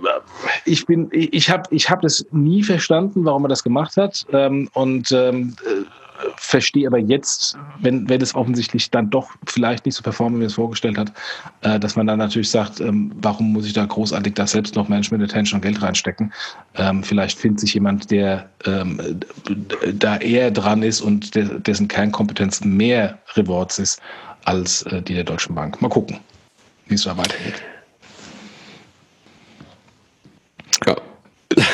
ich 0.65 0.87
bin, 0.87 1.09
ich 1.11 1.51
habe, 1.51 1.63
ich 1.69 1.91
habe 1.91 2.01
das 2.01 2.25
nie 2.31 2.63
verstanden, 2.63 3.23
warum 3.23 3.45
er 3.45 3.49
das 3.49 3.63
gemacht 3.63 3.97
hat 3.97 4.25
ähm, 4.33 4.67
und 4.73 5.11
ähm, 5.11 5.55
äh, 5.63 5.83
verstehe 6.35 6.87
aber 6.87 6.97
jetzt, 6.97 7.57
wenn, 7.79 8.07
wenn 8.09 8.21
es 8.21 8.35
offensichtlich 8.35 8.89
dann 8.91 9.09
doch 9.09 9.31
vielleicht 9.45 9.85
nicht 9.85 9.95
so 9.95 10.03
performen, 10.03 10.39
wie 10.39 10.45
er 10.45 10.47
es 10.47 10.53
vorgestellt 10.53 10.97
hat, 10.97 11.11
äh, 11.61 11.79
dass 11.79 11.95
man 11.95 12.07
dann 12.07 12.19
natürlich 12.19 12.49
sagt, 12.49 12.79
ähm, 12.79 13.11
warum 13.15 13.53
muss 13.53 13.65
ich 13.65 13.73
da 13.73 13.85
großartig 13.85 14.33
da 14.33 14.47
selbst 14.47 14.75
noch 14.75 14.87
Management 14.87 15.23
Attention 15.23 15.57
und 15.57 15.61
Geld 15.61 15.81
reinstecken? 15.81 16.33
Ähm, 16.75 17.03
vielleicht 17.03 17.37
findet 17.37 17.59
sich 17.59 17.73
jemand, 17.73 18.11
der 18.11 18.49
ähm, 18.65 19.19
da 19.93 20.17
eher 20.17 20.51
dran 20.51 20.83
ist 20.83 21.01
und 21.01 21.35
der, 21.35 21.45
dessen 21.45 21.87
Kernkompetenz 21.87 22.63
mehr 22.63 23.17
Rewards 23.35 23.79
ist 23.79 24.01
als 24.45 24.83
äh, 24.83 25.01
die 25.01 25.13
der 25.13 25.23
Deutschen 25.23 25.55
Bank. 25.55 25.81
Mal 25.81 25.89
gucken, 25.89 26.19
wie 26.87 26.95
es 26.95 27.03
da 27.03 27.17
weitergeht. 27.17 27.61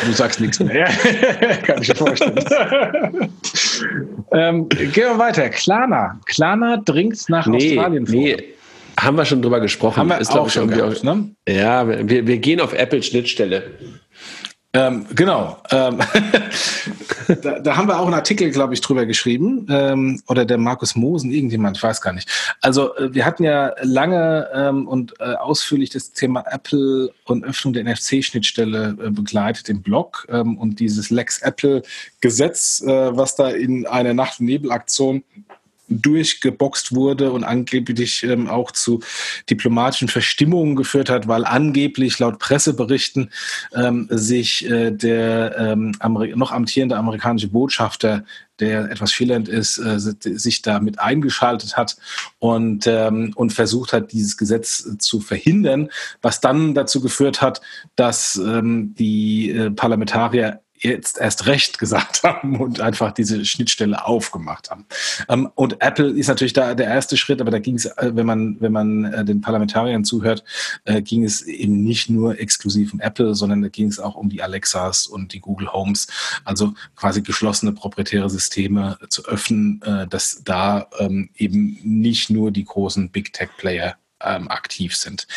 Du 0.05 0.11
sagst 0.13 0.39
nichts 0.39 0.59
mehr. 0.59 0.85
Kann 1.63 1.81
ich 1.81 1.89
mir 1.89 1.95
vorstellen. 1.95 2.39
ähm, 4.31 4.69
gehen 4.69 4.93
wir 4.95 5.17
weiter. 5.17 5.49
Klarna. 5.49 6.19
Klarna 6.25 6.77
dringt 6.77 7.29
nach 7.29 7.45
nee, 7.47 7.77
Australien 7.77 8.07
vor. 8.07 8.15
Nee. 8.15 8.37
Haben 8.99 9.17
wir 9.17 9.25
schon 9.25 9.41
drüber 9.41 9.59
gesprochen. 9.59 9.97
Haben 9.97 10.09
wir 10.09 10.19
ist, 10.19 10.31
auch 10.31 10.49
schon 10.49 10.69
gehabt, 10.69 11.03
ne? 11.03 11.29
Ja, 11.47 11.87
wir, 11.87 12.27
wir 12.27 12.37
gehen 12.37 12.61
auf 12.61 12.73
Apple-Schnittstelle. 12.73 13.63
Ähm, 14.75 15.05
genau. 15.13 15.61
Ähm, 15.69 15.99
da, 17.43 17.59
da, 17.59 17.77
haben 17.77 17.87
wir 17.87 17.99
auch 17.99 18.05
einen 18.05 18.15
Artikel, 18.15 18.49
glaube 18.49 18.73
ich, 18.73 18.81
drüber 18.81 19.05
geschrieben. 19.05 19.67
Ähm, 19.69 20.21
oder 20.27 20.45
der 20.45 20.57
Markus 20.57 20.95
Mosen, 20.95 21.31
irgendjemand, 21.31 21.77
ich 21.77 21.83
weiß 21.83 22.01
gar 22.01 22.11
nicht. 22.11 22.27
Also 22.59 22.95
äh, 22.95 23.13
wir 23.13 23.23
hatten 23.23 23.43
ja 23.43 23.75
lange 23.83 24.47
ähm, 24.51 24.87
und 24.87 25.13
äh, 25.19 25.35
ausführlich 25.35 25.91
das 25.91 26.13
Thema 26.13 26.43
Apple 26.49 27.11
und 27.25 27.45
Öffnung 27.45 27.73
der 27.73 27.83
NFC-Schnittstelle 27.83 28.97
äh, 28.99 29.09
begleitet 29.11 29.69
im 29.69 29.83
Blog. 29.83 30.25
Ähm, 30.29 30.57
und 30.57 30.79
dieses 30.79 31.11
Lex 31.11 31.43
Apple-Gesetz, 31.43 32.81
äh, 32.81 33.15
was 33.15 33.35
da 33.35 33.49
in 33.49 33.85
einer 33.85 34.15
Nacht- 34.15 34.39
und 34.39 34.47
durchgeboxt 35.89 36.95
wurde 36.95 37.31
und 37.31 37.43
angeblich 37.43 38.23
ähm, 38.23 38.49
auch 38.49 38.71
zu 38.71 39.01
diplomatischen 39.49 40.07
Verstimmungen 40.07 40.75
geführt 40.75 41.09
hat, 41.09 41.27
weil 41.27 41.45
angeblich 41.45 42.19
laut 42.19 42.39
Presseberichten 42.39 43.31
ähm, 43.75 44.07
sich 44.09 44.69
äh, 44.69 44.91
der 44.91 45.55
ähm, 45.57 45.95
noch 46.35 46.51
amtierende 46.51 46.97
amerikanische 46.97 47.49
Botschafter 47.49 48.23
der 48.59 48.89
etwas 48.91 49.11
schillernd 49.11 49.49
ist, 49.49 49.77
äh, 49.77 49.97
sich 49.97 50.61
damit 50.61 50.99
eingeschaltet 50.99 51.75
hat 51.75 51.97
und, 52.39 52.85
ähm, 52.87 53.33
und 53.35 53.51
versucht 53.51 53.93
hat, 53.93 54.11
dieses 54.11 54.37
Gesetz 54.37 54.97
zu 54.99 55.19
verhindern, 55.19 55.89
was 56.21 56.39
dann 56.39 56.73
dazu 56.73 57.01
geführt 57.01 57.41
hat, 57.41 57.61
dass 57.95 58.35
ähm, 58.35 58.93
die 58.97 59.51
äh, 59.51 59.71
Parlamentarier 59.71 60.62
jetzt 60.83 61.17
erst 61.17 61.45
recht 61.47 61.79
gesagt 61.79 62.23
haben 62.23 62.59
und 62.59 62.81
einfach 62.81 63.11
diese 63.11 63.45
Schnittstelle 63.45 64.05
aufgemacht 64.05 64.69
haben. 64.69 64.85
Ähm, 65.29 65.49
und 65.55 65.81
Apple 65.81 66.09
ist 66.09 66.27
natürlich 66.27 66.53
da 66.53 66.75
der 66.75 66.87
erste 66.87 67.17
Schritt, 67.17 67.41
aber 67.41 67.51
da 67.51 67.59
ging 67.59 67.75
es, 67.75 67.85
äh, 67.85 68.11
wenn 68.13 68.25
man, 68.25 68.57
wenn 68.59 68.71
man 68.71 69.05
äh, 69.05 69.25
den 69.25 69.41
Parlamentariern 69.41 70.03
zuhört, 70.05 70.43
äh, 70.85 71.01
ging 71.01 71.23
es 71.23 71.41
eben 71.41 71.83
nicht 71.83 72.09
nur 72.09 72.39
exklusiv 72.39 72.93
um 72.93 72.99
Apple, 72.99 73.35
sondern 73.35 73.61
da 73.61 73.69
ging 73.69 73.87
es 73.87 73.99
auch 73.99 74.15
um 74.15 74.29
die 74.29 74.41
Alexas 74.41 75.07
und 75.07 75.33
die 75.33 75.39
Google 75.39 75.71
Homes, 75.71 76.07
also 76.43 76.73
quasi 76.95 77.21
geschlossene 77.21 77.71
proprietäre 77.73 78.29
Systeme 78.29 78.97
zu 79.09 79.25
öffnen, 79.25 79.81
dass 80.09 80.41
da 80.43 80.87
ähm, 80.99 81.29
eben 81.35 81.79
nicht 81.83 82.29
nur 82.29 82.51
die 82.51 82.65
großen 82.65 83.09
Big 83.09 83.33
Tech 83.33 83.49
Player 83.57 83.95
ähm, 84.23 84.49
aktiv 84.49 84.95
sind. 84.95 85.27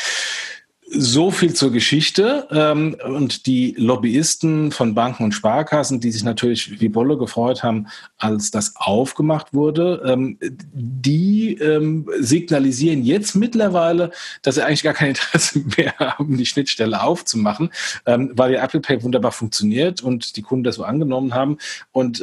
So 0.88 1.32
viel 1.32 1.52
zur 1.52 1.72
Geschichte. 1.72 2.46
Ähm, 2.52 2.96
und 3.04 3.46
die 3.46 3.74
Lobbyisten 3.76 4.70
von 4.70 4.94
Banken 4.94 5.24
und 5.24 5.32
Sparkassen, 5.32 5.98
die 5.98 6.12
sich 6.12 6.22
natürlich 6.22 6.80
wie 6.80 6.88
Bolle 6.88 7.18
gefreut 7.18 7.64
haben, 7.64 7.88
als 8.18 8.52
das 8.52 8.74
aufgemacht 8.76 9.52
wurde, 9.52 10.00
ähm, 10.06 10.38
die 10.40 11.54
ähm, 11.54 12.08
signalisieren 12.20 13.02
jetzt 13.02 13.34
mittlerweile, 13.34 14.12
dass 14.42 14.54
sie 14.54 14.64
eigentlich 14.64 14.84
gar 14.84 14.94
kein 14.94 15.08
Interesse 15.16 15.64
mehr 15.76 15.92
haben, 15.98 16.36
die 16.36 16.46
Schnittstelle 16.46 17.02
aufzumachen, 17.02 17.70
weil 18.04 18.52
ja 18.52 18.62
Apple 18.62 18.80
Pay 18.80 19.02
wunderbar 19.02 19.32
funktioniert 19.32 20.02
und 20.02 20.36
die 20.36 20.42
Kunden 20.42 20.64
das 20.64 20.76
so 20.76 20.84
angenommen 20.84 21.34
haben. 21.34 21.58
Und 21.92 22.22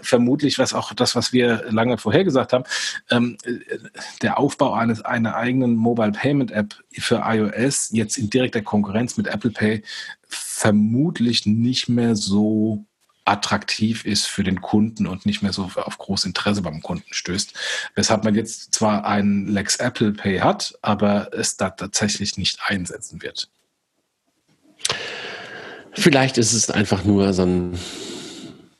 vermutlich, 0.00 0.58
was 0.58 0.74
auch 0.74 0.92
das, 0.92 1.16
was 1.16 1.32
wir 1.32 1.64
lange 1.70 1.98
vorher 1.98 2.24
gesagt 2.24 2.52
haben, 2.52 2.64
der 4.22 4.38
Aufbau 4.38 4.72
eines 4.72 5.02
einer 5.02 5.34
eigenen 5.34 5.76
Mobile 5.76 6.12
Payment 6.12 6.50
App 6.50 6.74
für 6.92 7.22
iOS 7.24 7.90
jetzt 7.90 8.03
in 8.04 8.30
direkter 8.30 8.62
Konkurrenz 8.62 9.16
mit 9.16 9.26
Apple 9.26 9.50
Pay 9.50 9.82
vermutlich 10.28 11.46
nicht 11.46 11.88
mehr 11.88 12.16
so 12.16 12.84
attraktiv 13.24 14.04
ist 14.04 14.26
für 14.26 14.44
den 14.44 14.60
Kunden 14.60 15.06
und 15.06 15.24
nicht 15.24 15.42
mehr 15.42 15.52
so 15.52 15.70
auf 15.74 15.98
großes 15.98 16.26
Interesse 16.26 16.62
beim 16.62 16.82
Kunden 16.82 17.12
stößt. 17.12 17.54
Weshalb 17.94 18.24
man 18.24 18.34
jetzt 18.34 18.74
zwar 18.74 19.06
einen 19.06 19.48
Lex 19.48 19.76
Apple 19.76 20.12
Pay 20.12 20.40
hat, 20.40 20.78
aber 20.82 21.30
es 21.32 21.56
da 21.56 21.70
tatsächlich 21.70 22.36
nicht 22.36 22.58
einsetzen 22.66 23.22
wird. 23.22 23.48
Vielleicht 25.92 26.38
ist 26.38 26.52
es 26.52 26.70
einfach 26.70 27.04
nur 27.04 27.32
so 27.32 27.42
ein 27.42 27.78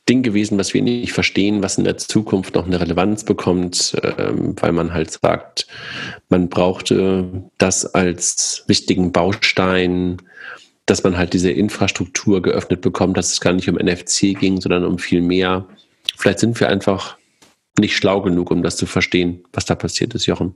Ding 0.07 0.21
gewesen, 0.21 0.57
was 0.57 0.73
wir 0.73 0.81
nicht 0.81 1.13
verstehen, 1.13 1.63
was 1.63 1.77
in 1.77 1.83
der 1.83 1.97
Zukunft 1.97 2.55
noch 2.55 2.65
eine 2.65 2.79
Relevanz 2.79 3.23
bekommt, 3.23 3.95
ähm, 4.17 4.55
weil 4.59 4.71
man 4.71 4.93
halt 4.93 5.11
sagt, 5.11 5.67
man 6.29 6.49
brauchte 6.49 7.49
das 7.57 7.85
als 7.85 8.63
wichtigen 8.67 9.11
Baustein, 9.11 10.17
dass 10.85 11.03
man 11.03 11.17
halt 11.17 11.33
diese 11.33 11.49
Infrastruktur 11.49 12.41
geöffnet 12.41 12.81
bekommt, 12.81 13.17
dass 13.17 13.31
es 13.31 13.41
gar 13.41 13.53
nicht 13.53 13.67
um 13.67 13.75
NFC 13.75 14.37
ging, 14.39 14.61
sondern 14.61 14.85
um 14.85 14.99
viel 14.99 15.21
mehr. 15.21 15.67
Vielleicht 16.15 16.39
sind 16.39 16.59
wir 16.59 16.69
einfach 16.69 17.17
nicht 17.79 17.95
schlau 17.95 18.21
genug, 18.21 18.51
um 18.51 18.61
das 18.61 18.77
zu 18.77 18.85
verstehen, 18.85 19.43
was 19.53 19.65
da 19.65 19.75
passiert 19.75 20.13
ist, 20.13 20.27
Jochen. 20.27 20.55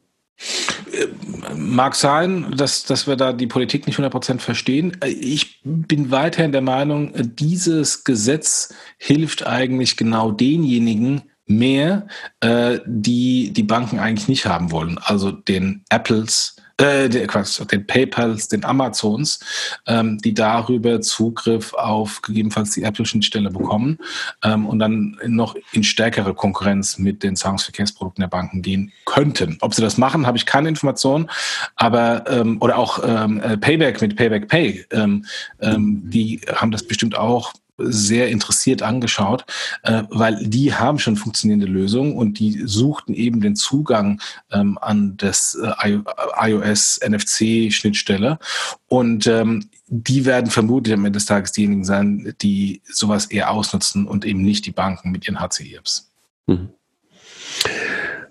Mag 1.55 1.95
sein, 1.95 2.53
dass, 2.55 2.83
dass 2.83 3.07
wir 3.07 3.15
da 3.15 3.33
die 3.33 3.47
Politik 3.47 3.87
nicht 3.87 3.99
100% 3.99 4.39
verstehen. 4.39 4.97
Ich 5.03 5.61
bin 5.63 6.11
weiterhin 6.11 6.51
der 6.51 6.61
Meinung, 6.61 7.13
dieses 7.15 8.03
Gesetz 8.03 8.73
hilft 8.97 9.45
eigentlich 9.45 9.97
genau 9.97 10.31
denjenigen 10.31 11.23
mehr, 11.49 12.07
äh, 12.41 12.79
die 12.85 13.51
die 13.51 13.63
Banken 13.63 13.99
eigentlich 13.99 14.27
nicht 14.27 14.45
haben 14.45 14.71
wollen. 14.71 14.97
Also 14.99 15.31
den 15.31 15.83
Apples, 15.89 16.55
äh, 16.79 17.09
Quatsch, 17.27 17.59
den 17.71 17.85
PayPals, 17.85 18.47
den 18.47 18.63
Amazons, 18.63 19.39
ähm, 19.87 20.17
die 20.19 20.33
darüber 20.33 21.01
Zugriff 21.01 21.73
auf 21.73 22.21
gegebenenfalls 22.21 22.71
die 22.71 22.83
Apple-Schnittstelle 22.83 23.51
bekommen 23.51 23.99
ähm, 24.43 24.65
und 24.65 24.79
dann 24.79 25.17
noch 25.25 25.55
in 25.71 25.83
stärkere 25.83 26.33
Konkurrenz 26.33 26.97
mit 26.97 27.23
den 27.23 27.35
Zahlungsverkehrsprodukten 27.35 28.21
der 28.21 28.29
Banken 28.29 28.61
gehen 28.61 28.91
könnten. 29.05 29.57
Ob 29.61 29.73
sie 29.73 29.81
das 29.81 29.97
machen, 29.97 30.25
habe 30.25 30.37
ich 30.37 30.45
keine 30.45 30.69
Informationen, 30.69 31.29
aber 31.75 32.25
ähm, 32.29 32.57
oder 32.61 32.77
auch 32.77 32.99
ähm, 33.03 33.41
äh, 33.41 33.57
Payback 33.57 34.01
mit 34.01 34.15
Payback 34.15 34.47
Pay, 34.47 34.85
ähm, 34.91 35.25
ähm, 35.61 36.01
die 36.05 36.41
haben 36.55 36.71
das 36.71 36.83
bestimmt 36.83 37.17
auch 37.17 37.53
sehr 37.81 38.29
interessiert 38.29 38.81
angeschaut, 38.81 39.45
äh, 39.83 40.03
weil 40.09 40.37
die 40.47 40.73
haben 40.73 40.99
schon 40.99 41.15
funktionierende 41.15 41.67
Lösungen 41.67 42.15
und 42.15 42.39
die 42.39 42.63
suchten 42.65 43.13
eben 43.13 43.41
den 43.41 43.55
Zugang 43.55 44.21
ähm, 44.51 44.77
an 44.81 45.15
das 45.17 45.57
äh, 45.83 45.99
iOS 46.41 46.99
NFC 47.07 47.71
Schnittstelle 47.71 48.39
und 48.87 49.27
ähm, 49.27 49.69
die 49.87 50.25
werden 50.25 50.51
vermutlich 50.51 50.93
am 50.93 51.05
Ende 51.05 51.17
des 51.17 51.25
Tages 51.25 51.51
diejenigen 51.51 51.83
sein, 51.83 52.33
die 52.41 52.81
sowas 52.85 53.25
eher 53.25 53.51
ausnutzen 53.51 54.07
und 54.07 54.25
eben 54.25 54.41
nicht 54.41 54.65
die 54.65 54.71
Banken 54.71 55.11
mit 55.11 55.25
ihren 55.25 55.39
HCIPs. 55.39 56.11
Mhm. 56.47 56.69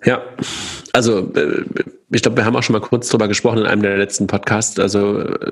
Ja, 0.05 0.21
also 0.93 1.31
äh, 1.33 1.65
ich 2.11 2.21
glaube, 2.21 2.37
wir 2.37 2.45
haben 2.45 2.55
auch 2.55 2.63
schon 2.63 2.73
mal 2.73 2.81
kurz 2.81 3.09
drüber 3.09 3.27
gesprochen 3.27 3.59
in 3.59 3.65
einem 3.65 3.81
der 3.81 3.97
letzten 3.97 4.27
Podcasts. 4.27 4.79
Also 4.79 5.19
äh, 5.19 5.51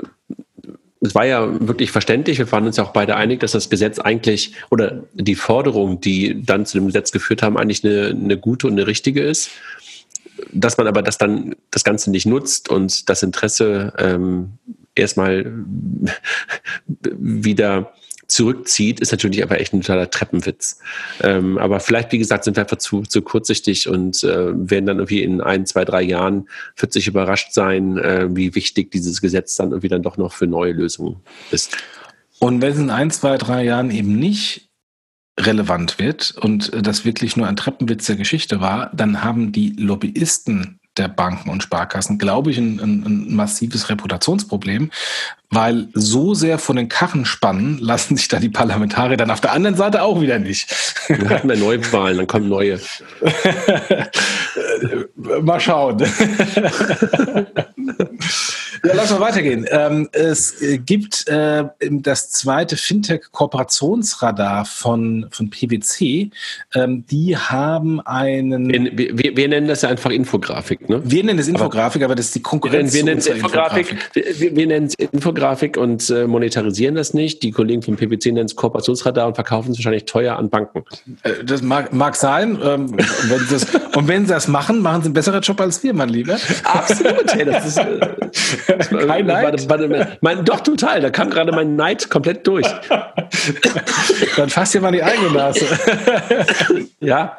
es 1.02 1.14
war 1.14 1.26
ja 1.26 1.68
wirklich 1.68 1.92
verständlich. 1.92 2.40
Wir 2.40 2.52
waren 2.52 2.66
uns 2.66 2.78
ja 2.78 2.84
auch 2.84 2.94
beide 2.94 3.16
einig, 3.16 3.40
dass 3.40 3.52
das 3.52 3.70
Gesetz 3.70 4.00
eigentlich 4.00 4.54
oder 4.72 5.04
die 5.14 5.36
Forderung, 5.36 6.02
die 6.02 6.42
dann 6.44 6.66
zu 6.66 6.78
dem 6.78 6.88
Gesetz 6.88 7.12
geführt 7.12 7.44
haben, 7.44 7.58
eigentlich 7.58 7.84
eine, 7.84 8.08
eine 8.08 8.38
gute 8.38 8.68
und 8.68 8.74
eine 8.74 8.88
richtige 8.88 9.22
ist. 9.22 9.52
dass 10.52 10.78
man 10.78 10.88
aber 10.88 11.02
das 11.02 11.18
dann 11.18 11.56
das 11.72 11.84
Ganze 11.84 12.12
nicht 12.12 12.26
nutzt 12.26 12.70
und 12.70 13.10
das 13.10 13.24
Interesse 13.24 13.94
ähm, 13.98 14.54
erstmal 14.96 15.52
wieder 16.88 17.94
zurückzieht, 18.28 19.00
ist 19.00 19.12
natürlich 19.12 19.42
aber 19.42 19.60
echt 19.60 19.74
ein 19.74 19.82
totaler 19.82 20.10
Treppenwitz. 20.10 20.80
Ähm, 21.22 21.58
aber 21.58 21.80
vielleicht, 21.80 22.12
wie 22.12 22.18
gesagt, 22.18 22.44
sind 22.44 22.58
wir 22.58 22.64
einfach 22.64 22.78
zu, 22.78 23.04
zu 23.04 23.22
kurzsichtig 23.22 23.88
und 23.88 24.24
äh, 24.24 24.52
werden 24.54 24.86
dann 24.86 24.98
irgendwie 24.98 25.24
in 25.24 25.42
ein, 25.42 25.66
zwei, 25.66 25.86
drei 25.86 26.02
Jahren 26.02 26.50
40 26.76 27.08
überrascht 27.08 27.54
sein, 27.54 27.98
äh, 27.98 28.28
wie 28.30 28.54
wichtig 28.56 28.92
dieses 28.92 29.22
Gesetz 29.22 29.56
dann 29.56 29.72
irgendwie 29.72 29.88
dann 29.88 30.04
doch 30.04 30.18
noch 30.18 30.34
für 30.34 30.48
neue 30.48 30.74
Lösungen 30.74 31.18
ist. 31.52 31.78
Und 32.40 32.62
wenn 32.62 32.74
es 32.74 32.78
in 32.78 32.90
ein, 32.90 33.12
zwei, 33.12 33.38
drei 33.38 33.64
Jahren 33.64 33.92
eben 33.92 34.20
nicht 34.20 34.70
relevant 35.40 36.00
wird 36.00 36.36
und 36.42 36.72
das 36.86 37.06
wirklich 37.06 37.38
nur 37.38 37.48
ein 37.48 37.56
Treppenwitz 37.56 38.08
der 38.08 38.16
Geschichte 38.16 38.60
war, 38.60 38.92
dann 38.94 39.24
haben 39.24 39.52
die 39.52 39.70
Lobbyisten 39.78 40.80
der 40.98 41.08
Banken 41.08 41.50
und 41.50 41.64
Sparkassen, 41.64 42.18
glaube 42.18 42.52
ich, 42.52 42.58
ein, 42.58 42.80
ein, 42.80 43.04
ein, 43.06 43.36
massives 43.36 43.90
Reputationsproblem, 43.90 44.92
weil 45.50 45.88
so 45.94 46.34
sehr 46.34 46.60
von 46.60 46.76
den 46.76 46.90
Karren 46.90 47.26
spannen 47.26 47.78
lassen 47.82 48.18
sich 48.18 48.28
da 48.28 48.40
die 48.40 48.50
Parlamentarier 48.50 49.18
dann 49.18 49.32
auf 49.32 49.42
der 49.42 49.54
anderen 49.54 49.78
Seite 49.78 50.04
auch 50.04 50.22
wieder 50.22 50.40
nicht. 50.40 50.74
Dann 51.08 51.30
hatten 51.30 51.50
wir 51.50 51.58
Neuwahlen, 51.58 52.18
dann 52.18 52.28
kommen 52.28 52.50
neue. 52.50 52.80
Mal 55.42 55.60
schauen. 55.60 55.98
Ja, 58.84 58.94
lass 58.94 59.12
mal 59.12 59.20
weitergehen. 59.20 59.66
Ähm, 59.70 60.08
es 60.12 60.62
äh, 60.62 60.78
gibt 60.78 61.28
äh, 61.28 61.66
das 61.90 62.30
zweite 62.32 62.78
Fintech-Kooperationsradar 62.78 64.66
von, 64.66 65.28
von 65.32 65.50
PwC. 65.50 66.30
Ähm, 66.76 67.06
die 67.10 67.36
haben 67.36 68.00
einen. 68.02 68.70
Wir, 68.70 69.18
wir, 69.18 69.36
wir, 69.36 69.48
nennen 69.48 69.68
das 69.68 69.82
ja 69.82 69.90
einfach 69.90 70.12
Infografik, 70.12 70.88
ne? 70.90 71.02
Wir 71.04 71.24
nennen 71.24 71.40
es 71.40 71.48
Infografik, 71.48 72.02
aber, 72.04 72.12
aber 72.12 72.16
das 72.16 72.28
ist 72.28 72.36
die 72.36 72.42
Konkurrenz. 72.42 72.94
Wir, 72.94 73.04
nennen 73.04 73.20
es 73.20 73.28
Infografik. 73.28 73.92
Infografik. 73.92 74.40
Wir, 74.40 74.56
wir, 74.56 74.68
nennen 74.68 74.88
es 74.88 74.94
Infografik 74.96 75.37
und 75.78 76.10
äh, 76.10 76.28
monetarisieren 76.28 76.96
das 76.96 77.14
nicht. 77.14 77.44
Die 77.44 77.52
Kollegen 77.52 77.82
von 77.82 77.96
PwC 77.96 78.32
nennen 78.32 78.46
es 78.46 78.56
Kooperationsradar 78.56 79.28
und 79.28 79.36
verkaufen 79.36 79.72
es 79.72 79.78
wahrscheinlich 79.78 80.06
teuer 80.06 80.38
an 80.38 80.50
Banken. 80.50 80.84
Äh, 81.24 81.44
das 81.46 81.62
mag, 81.62 81.94
mag 81.94 82.16
sein. 82.16 82.60
Ähm, 82.64 82.98
wenn 82.98 83.48
das, 83.50 83.66
und 83.96 84.08
wenn 84.08 84.26
sie 84.26 84.34
das 84.34 84.48
machen, 84.48 84.82
machen 84.82 85.02
sie 85.02 85.08
einen 85.08 85.14
besseren 85.14 85.42
Job 85.42 85.60
als 85.62 85.84
wir, 85.84 85.94
mein 85.94 86.10
Lieber. 86.10 86.38
Absolut. 86.64 87.34
Hey, 87.34 87.46
das 87.46 87.66
ist, 87.66 87.78
äh, 87.78 88.00
Kein 89.08 89.26
Neid? 89.26 89.68
Warte, 89.70 89.70
warte, 89.70 90.18
mein, 90.22 90.46
doch, 90.46 90.62
total. 90.62 91.02
Da 91.02 91.10
kam 91.10 91.30
gerade 91.30 91.52
mein 91.52 91.76
Neid 91.76 92.10
komplett 92.10 92.46
durch. 92.48 92.68
Dann 94.36 94.50
fasst 94.50 94.74
dir 94.74 94.82
mal 94.82 94.92
die 94.92 95.04
eigene 95.04 95.32
Nase. 95.32 95.66
ja. 97.00 97.38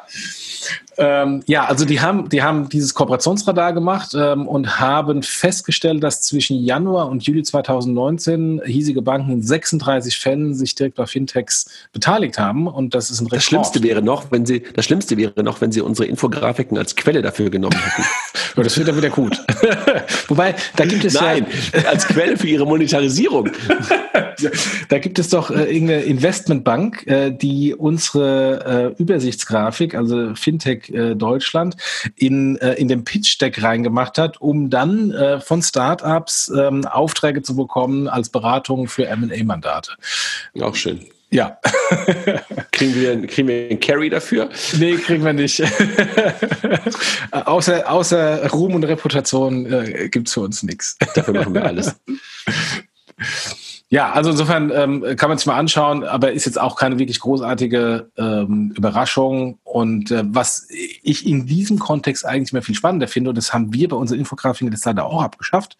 Ähm, 0.99 1.41
ja, 1.47 1.65
also 1.65 1.85
die 1.85 2.01
haben, 2.01 2.27
die 2.27 2.43
haben 2.43 2.67
dieses 2.67 2.93
Kooperationsradar 2.93 3.71
gemacht 3.71 4.11
ähm, 4.13 4.47
und 4.47 4.81
haben 4.81 5.23
festgestellt, 5.23 6.03
dass 6.03 6.21
zwischen 6.21 6.61
Januar 6.61 7.07
und 7.07 7.23
Juli 7.23 7.41
2019 7.41 8.61
hiesige 8.65 9.01
Banken 9.01 9.31
in 9.31 9.41
36 9.41 10.19
Fällen 10.19 10.53
sich 10.53 10.75
direkt 10.75 10.99
auf 10.99 11.09
Fintechs 11.09 11.69
beteiligt 11.93 12.37
haben 12.37 12.67
und 12.67 12.93
das 12.93 13.09
ist 13.11 13.21
ein 13.21 13.27
Rekord. 13.27 13.37
Das 13.37 13.45
Schlimmste 13.45 13.81
wäre 13.81 14.01
noch, 14.01 14.29
wenn 14.31 14.45
sie, 14.45 14.61
das 14.75 14.83
Schlimmste 14.83 15.15
wäre 15.15 15.41
noch, 15.41 15.61
wenn 15.61 15.71
sie 15.71 15.79
unsere 15.79 16.05
Infografiken 16.07 16.77
als 16.77 16.97
Quelle 16.97 17.21
dafür 17.21 17.49
genommen 17.49 17.77
hätten. 17.77 18.07
ja, 18.57 18.63
das 18.63 18.77
wird 18.77 18.89
dann 18.89 18.97
wieder 18.97 19.09
gut. 19.09 19.41
Wobei, 20.27 20.53
da 20.75 20.85
gibt 20.85 21.05
es 21.05 21.13
Nein, 21.13 21.45
ja, 21.73 21.89
als 21.89 22.07
Quelle 22.07 22.35
für 22.35 22.47
ihre 22.47 22.65
Monetarisierung. 22.65 23.49
da 24.89 24.99
gibt 24.99 25.17
es 25.17 25.29
doch 25.29 25.49
äh, 25.49 25.63
irgendeine 25.63 26.01
Investmentbank, 26.01 27.07
äh, 27.07 27.31
die 27.31 27.73
unsere 27.73 28.95
äh, 28.97 29.01
Übersichtsgrafik, 29.01 29.95
also 29.95 30.35
Fintech 30.35 30.88
äh, 30.93 31.15
Deutschland 31.15 31.75
in, 32.15 32.57
äh, 32.57 32.73
in 32.73 32.87
den 32.87 33.03
Pitch-Deck 33.03 33.61
reingemacht 33.61 34.17
hat, 34.17 34.41
um 34.41 34.69
dann 34.69 35.11
äh, 35.11 35.39
von 35.39 35.61
Startups 35.61 36.51
ähm, 36.55 36.85
Aufträge 36.85 37.41
zu 37.41 37.55
bekommen 37.55 38.07
als 38.07 38.29
Beratung 38.29 38.87
für 38.87 39.07
M&A-Mandate. 39.07 39.91
Auch 40.61 40.75
schön. 40.75 41.05
Ja. 41.31 41.59
kriegen, 42.71 42.95
wir, 42.95 43.27
kriegen 43.27 43.47
wir 43.47 43.69
einen 43.69 43.79
Carry 43.79 44.09
dafür? 44.09 44.49
Nee, 44.77 44.95
kriegen 44.95 45.23
wir 45.23 45.33
nicht. 45.33 45.61
außer, 47.31 47.89
außer 47.89 48.49
Ruhm 48.49 48.73
und 48.73 48.83
Reputation 48.83 49.71
äh, 49.71 50.09
gibt 50.09 50.27
es 50.27 50.33
für 50.33 50.41
uns 50.41 50.63
nichts. 50.63 50.97
Dafür 51.13 51.35
machen 51.35 51.53
wir 51.53 51.65
alles. 51.65 51.95
Ja, 53.91 54.11
also 54.11 54.29
insofern 54.29 54.71
ähm, 54.71 55.03
kann 55.15 55.29
man 55.29 55.39
sich 55.39 55.47
mal 55.47 55.57
anschauen, 55.57 56.03
aber 56.03 56.31
ist 56.31 56.45
jetzt 56.45 56.61
auch 56.61 56.75
keine 56.75 56.99
wirklich 56.99 57.19
großartige 57.19 58.11
ähm, 58.17 58.71
Überraschung. 58.77 59.57
Und 59.63 60.11
äh, 60.11 60.23
was 60.27 60.67
ich 60.69 61.25
in 61.25 61.47
diesem 61.47 61.79
Kontext 61.79 62.23
eigentlich 62.23 62.53
mehr 62.53 62.61
viel 62.61 62.75
spannender 62.75 63.07
finde, 63.07 63.31
und 63.31 63.37
das 63.37 63.51
haben 63.51 63.73
wir 63.73 63.87
bei 63.87 63.95
unseren 63.95 64.19
Infografiken 64.19 64.71
jetzt 64.71 64.85
leider 64.85 65.05
auch 65.05 65.23
abgeschafft, 65.23 65.77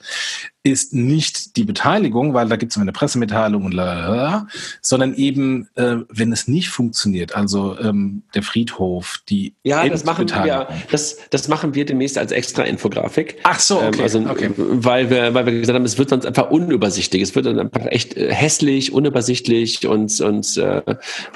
ist 0.64 0.94
nicht 0.94 1.56
die 1.56 1.64
Beteiligung, 1.64 2.34
weil 2.34 2.48
da 2.50 2.56
gibt 2.56 2.72
es 2.72 2.78
eine 2.78 2.92
Pressemitteilung 2.92 3.66
und 3.66 3.74
lalala, 3.74 4.48
sondern 4.82 5.14
eben, 5.14 5.70
äh, 5.76 5.98
wenn 6.10 6.32
es 6.32 6.48
nicht 6.48 6.70
funktioniert, 6.70 7.36
also 7.36 7.80
ähm, 7.80 8.24
der 8.34 8.44
Friedhof, 8.44 9.22
die 9.30 9.54
Ja, 9.64 9.88
das 9.88 10.04
machen 10.04 10.28
wir, 10.30 10.68
das, 10.92 11.18
das 11.30 11.48
machen 11.48 11.76
wir 11.76 11.86
demnächst 11.86 12.18
als 12.18 12.32
extra 12.32 12.64
Infografik. 12.64 13.38
Ach 13.44 13.60
so, 13.60 13.78
okay. 13.82 13.98
Ähm, 13.98 14.02
also, 14.02 14.20
okay. 14.30 14.50
Weil 14.58 15.10
wir, 15.10 15.34
weil 15.34 15.46
wir 15.46 15.60
gesagt 15.60 15.76
haben, 15.76 15.86
es 15.86 15.98
wird 15.98 16.10
sonst 16.10 16.26
einfach 16.26 16.50
unübersichtlich. 16.50 17.22
Es 17.22 17.36
wird 17.36 17.46
dann 17.46 17.60
einfach 17.60 17.86
echt 17.86 17.99
äh, 18.06 18.34
hässlich, 18.34 18.92
unübersichtlich 18.92 19.88
und, 19.88 20.20
und 20.22 20.58
äh, 20.58 20.82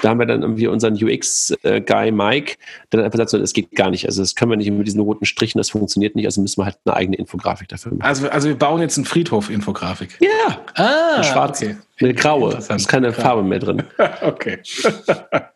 da 0.02 0.08
haben 0.08 0.18
wir 0.18 0.26
dann 0.26 0.42
irgendwie 0.42 0.66
unseren 0.66 0.94
UX-Guy 0.94 2.10
Mike, 2.10 2.56
der 2.92 2.98
dann 2.98 3.04
einfach 3.04 3.18
sagt, 3.18 3.30
so, 3.30 3.38
das 3.38 3.52
geht 3.52 3.72
gar 3.72 3.90
nicht. 3.90 4.06
Also 4.06 4.22
das 4.22 4.34
können 4.34 4.50
wir 4.50 4.56
nicht 4.56 4.70
mit 4.70 4.86
diesen 4.86 5.00
roten 5.00 5.24
Strichen, 5.24 5.58
das 5.58 5.70
funktioniert 5.70 6.16
nicht, 6.16 6.26
also 6.26 6.40
müssen 6.40 6.60
wir 6.60 6.66
halt 6.66 6.78
eine 6.84 6.96
eigene 6.96 7.16
Infografik 7.16 7.68
dafür 7.68 7.92
machen. 7.92 8.02
Also, 8.02 8.28
also 8.28 8.48
wir 8.48 8.58
bauen 8.58 8.80
jetzt 8.80 8.96
einen 8.98 9.04
Friedhof-Infografik. 9.04 10.18
Ja. 10.20 10.60
Ah, 10.74 11.14
eine 11.16 11.24
schwarze. 11.24 11.64
Okay. 11.64 11.76
Eine 12.00 12.14
graue. 12.14 12.58
Da 12.66 12.74
ist 12.74 12.88
keine 12.88 13.12
Farbe 13.12 13.42
mehr 13.42 13.60
drin. 13.60 13.82
okay. 14.22 14.58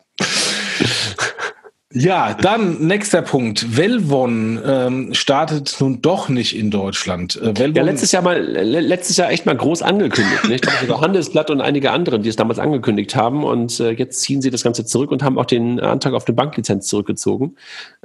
Ja, 1.91 2.35
dann 2.35 2.85
nächster 2.85 3.23
Punkt. 3.23 3.75
Velvon 3.75 4.61
ähm, 4.63 5.13
startet 5.15 5.75
nun 5.79 6.03
doch 6.03 6.29
nicht 6.29 6.55
in 6.55 6.69
Deutschland. 6.69 7.35
Äh, 7.41 7.71
ja, 7.71 7.81
letztes 7.81 8.11
Jahr 8.11 8.21
mal, 8.21 8.39
letztes 8.39 9.17
Jahr 9.17 9.31
echt 9.31 9.47
mal 9.47 9.57
groß 9.57 9.81
angekündigt. 9.81 10.47
Nicht? 10.47 10.67
Ich 10.67 10.85
glaube, 10.85 11.01
Handelsblatt 11.01 11.49
und 11.49 11.61
einige 11.61 11.89
andere, 11.89 12.19
die 12.19 12.29
es 12.29 12.35
damals 12.35 12.59
angekündigt 12.59 13.15
haben. 13.15 13.43
Und 13.43 13.79
äh, 13.79 13.89
jetzt 13.89 14.21
ziehen 14.21 14.39
sie 14.43 14.51
das 14.51 14.61
Ganze 14.61 14.85
zurück 14.85 15.09
und 15.09 15.23
haben 15.23 15.39
auch 15.39 15.45
den 15.45 15.79
Antrag 15.79 16.13
auf 16.13 16.27
eine 16.27 16.35
Banklizenz 16.35 16.85
zurückgezogen. 16.85 17.55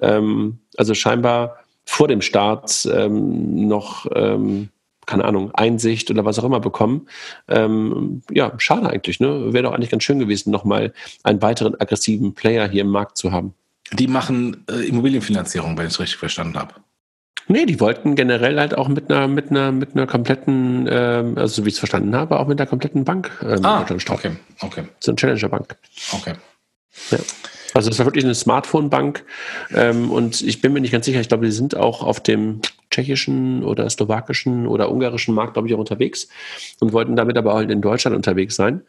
Ähm, 0.00 0.60
also 0.78 0.94
scheinbar 0.94 1.58
vor 1.84 2.08
dem 2.08 2.22
Start 2.22 2.88
ähm, 2.90 3.68
noch 3.68 4.06
ähm, 4.14 4.70
keine 5.04 5.26
Ahnung, 5.26 5.50
Einsicht 5.52 6.10
oder 6.10 6.24
was 6.24 6.38
auch 6.38 6.44
immer 6.44 6.60
bekommen. 6.60 7.08
Ähm, 7.48 8.22
ja, 8.30 8.54
schade 8.56 8.88
eigentlich, 8.88 9.20
ne? 9.20 9.52
Wäre 9.52 9.64
doch 9.64 9.74
eigentlich 9.74 9.90
ganz 9.90 10.04
schön 10.04 10.18
gewesen, 10.18 10.50
nochmal 10.50 10.94
einen 11.22 11.42
weiteren 11.42 11.78
aggressiven 11.78 12.32
Player 12.32 12.66
hier 12.66 12.80
im 12.80 12.88
Markt 12.88 13.18
zu 13.18 13.30
haben. 13.30 13.52
Die 13.94 14.08
machen 14.08 14.64
äh, 14.68 14.86
Immobilienfinanzierung, 14.88 15.76
wenn 15.76 15.86
ich 15.86 15.94
es 15.94 16.00
richtig 16.00 16.18
verstanden 16.18 16.58
habe. 16.58 16.74
Nee, 17.46 17.66
die 17.66 17.78
wollten 17.78 18.14
generell 18.14 18.58
halt 18.58 18.76
auch 18.76 18.88
mit 18.88 19.10
einer, 19.10 19.28
mit 19.28 19.50
einer, 19.50 19.70
mit 19.70 19.94
einer 19.94 20.06
kompletten, 20.06 20.88
ähm, 20.90 21.36
also 21.36 21.56
so 21.56 21.64
wie 21.64 21.68
ich 21.68 21.74
es 21.74 21.78
verstanden 21.78 22.16
habe, 22.16 22.38
auch 22.38 22.46
mit 22.46 22.58
einer 22.58 22.68
kompletten 22.68 23.04
Bank 23.04 23.30
ähm, 23.42 23.64
ah, 23.64 23.82
okay, 23.82 24.32
okay. 24.60 24.84
So 25.00 25.10
eine 25.10 25.16
Challenger-Bank. 25.16 25.76
Okay. 26.12 26.34
Ja. 27.10 27.18
Also 27.74 27.90
es 27.90 27.98
war 27.98 28.06
wirklich 28.06 28.24
eine 28.24 28.34
Smartphone-Bank 28.34 29.24
ähm, 29.74 30.10
und 30.10 30.40
ich 30.42 30.60
bin 30.60 30.72
mir 30.72 30.80
nicht 30.80 30.92
ganz 30.92 31.06
sicher, 31.06 31.20
ich 31.20 31.28
glaube, 31.28 31.44
die 31.44 31.52
sind 31.52 31.76
auch 31.76 32.02
auf 32.02 32.20
dem 32.20 32.60
tschechischen 32.90 33.64
oder 33.64 33.90
slowakischen 33.90 34.68
oder 34.68 34.90
ungarischen 34.92 35.34
Markt, 35.34 35.54
glaube 35.54 35.66
ich, 35.66 35.74
auch 35.74 35.80
unterwegs 35.80 36.28
und 36.78 36.92
wollten 36.92 37.16
damit 37.16 37.36
aber 37.36 37.54
auch 37.54 37.60
in 37.60 37.80
Deutschland 37.80 38.16
unterwegs 38.16 38.54
sein. 38.54 38.82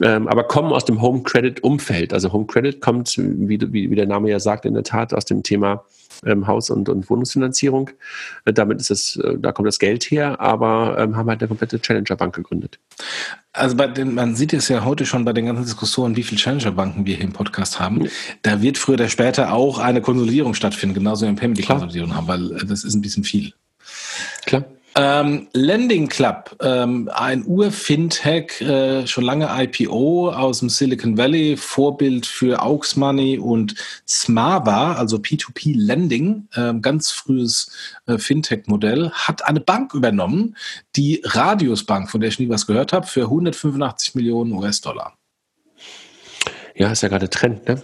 Ähm, 0.00 0.28
aber 0.28 0.44
kommen 0.44 0.72
aus 0.72 0.84
dem 0.84 1.02
Home 1.02 1.24
Credit 1.24 1.62
Umfeld. 1.64 2.12
Also 2.12 2.32
Home 2.32 2.46
Credit 2.46 2.80
kommt, 2.80 3.16
wie, 3.18 3.60
wie, 3.72 3.90
wie 3.90 3.96
der 3.96 4.06
Name 4.06 4.30
ja 4.30 4.38
sagt, 4.38 4.64
in 4.64 4.74
der 4.74 4.84
Tat 4.84 5.12
aus 5.12 5.24
dem 5.24 5.42
Thema 5.42 5.84
ähm, 6.26 6.46
Haus- 6.46 6.70
und, 6.70 6.88
und 6.88 7.08
Wohnungsfinanzierung. 7.08 7.90
Äh, 8.44 8.52
damit 8.52 8.80
ist 8.80 8.90
es, 8.90 9.16
äh, 9.16 9.36
da 9.38 9.52
kommt 9.52 9.68
das 9.68 9.78
Geld 9.78 10.04
her, 10.04 10.40
aber 10.40 10.96
ähm, 10.98 11.16
haben 11.16 11.28
halt 11.28 11.40
eine 11.40 11.48
komplette 11.48 11.80
Challenger-Bank 11.80 12.34
gegründet. 12.34 12.78
Also 13.52 13.76
bei 13.76 13.86
den, 13.86 14.14
man 14.14 14.34
sieht 14.34 14.52
es 14.52 14.68
ja 14.68 14.84
heute 14.84 15.06
schon 15.06 15.24
bei 15.24 15.32
den 15.32 15.46
ganzen 15.46 15.64
Diskussionen, 15.64 16.16
wie 16.16 16.22
viele 16.22 16.40
Challenger-Banken 16.40 17.06
wir 17.06 17.16
hier 17.16 17.24
im 17.24 17.32
Podcast 17.32 17.80
haben. 17.80 18.02
Ja. 18.02 18.10
Da 18.42 18.62
wird 18.62 18.78
früher 18.78 18.94
oder 18.94 19.08
später 19.08 19.52
auch 19.52 19.78
eine 19.78 20.00
Konsolidierung 20.00 20.54
stattfinden, 20.54 20.94
genauso 20.94 21.26
wie 21.26 21.30
wir 21.30 21.36
Payment 21.36 21.58
die 21.58 21.64
Konsolidierung 21.64 22.14
haben, 22.14 22.28
weil 22.28 22.52
äh, 22.52 22.64
das 22.66 22.84
ist 22.84 22.94
ein 22.94 23.02
bisschen 23.02 23.24
viel. 23.24 23.52
Klar. 24.46 24.64
Ähm, 24.96 25.48
Lending 25.52 26.08
Club, 26.08 26.56
ähm, 26.62 27.10
ein 27.12 27.44
Ur-Fintech, 27.44 28.60
äh, 28.60 29.06
schon 29.08 29.24
lange 29.24 29.48
IPO 29.50 30.30
aus 30.30 30.60
dem 30.60 30.68
Silicon 30.68 31.18
Valley, 31.18 31.56
Vorbild 31.56 32.26
für 32.26 32.62
Aux 32.62 32.94
Money 32.94 33.38
und 33.38 33.74
Smava, 34.06 34.94
also 34.94 35.16
P2P 35.16 35.74
Lending, 35.76 36.46
äh, 36.54 36.74
ganz 36.74 37.10
frühes 37.10 37.72
äh, 38.06 38.18
Fintech-Modell, 38.18 39.10
hat 39.10 39.44
eine 39.44 39.58
Bank 39.58 39.94
übernommen, 39.94 40.56
die 40.94 41.20
Radius 41.24 41.84
Bank, 41.84 42.08
von 42.08 42.20
der 42.20 42.28
ich 42.28 42.38
nie 42.38 42.48
was 42.48 42.68
gehört 42.68 42.92
habe, 42.92 43.08
für 43.08 43.22
185 43.22 44.14
Millionen 44.14 44.52
US-Dollar. 44.52 45.18
Ja, 46.76 46.92
ist 46.92 47.02
ja 47.02 47.08
gerade 47.08 47.28
Trend, 47.28 47.66
ne? 47.66 47.82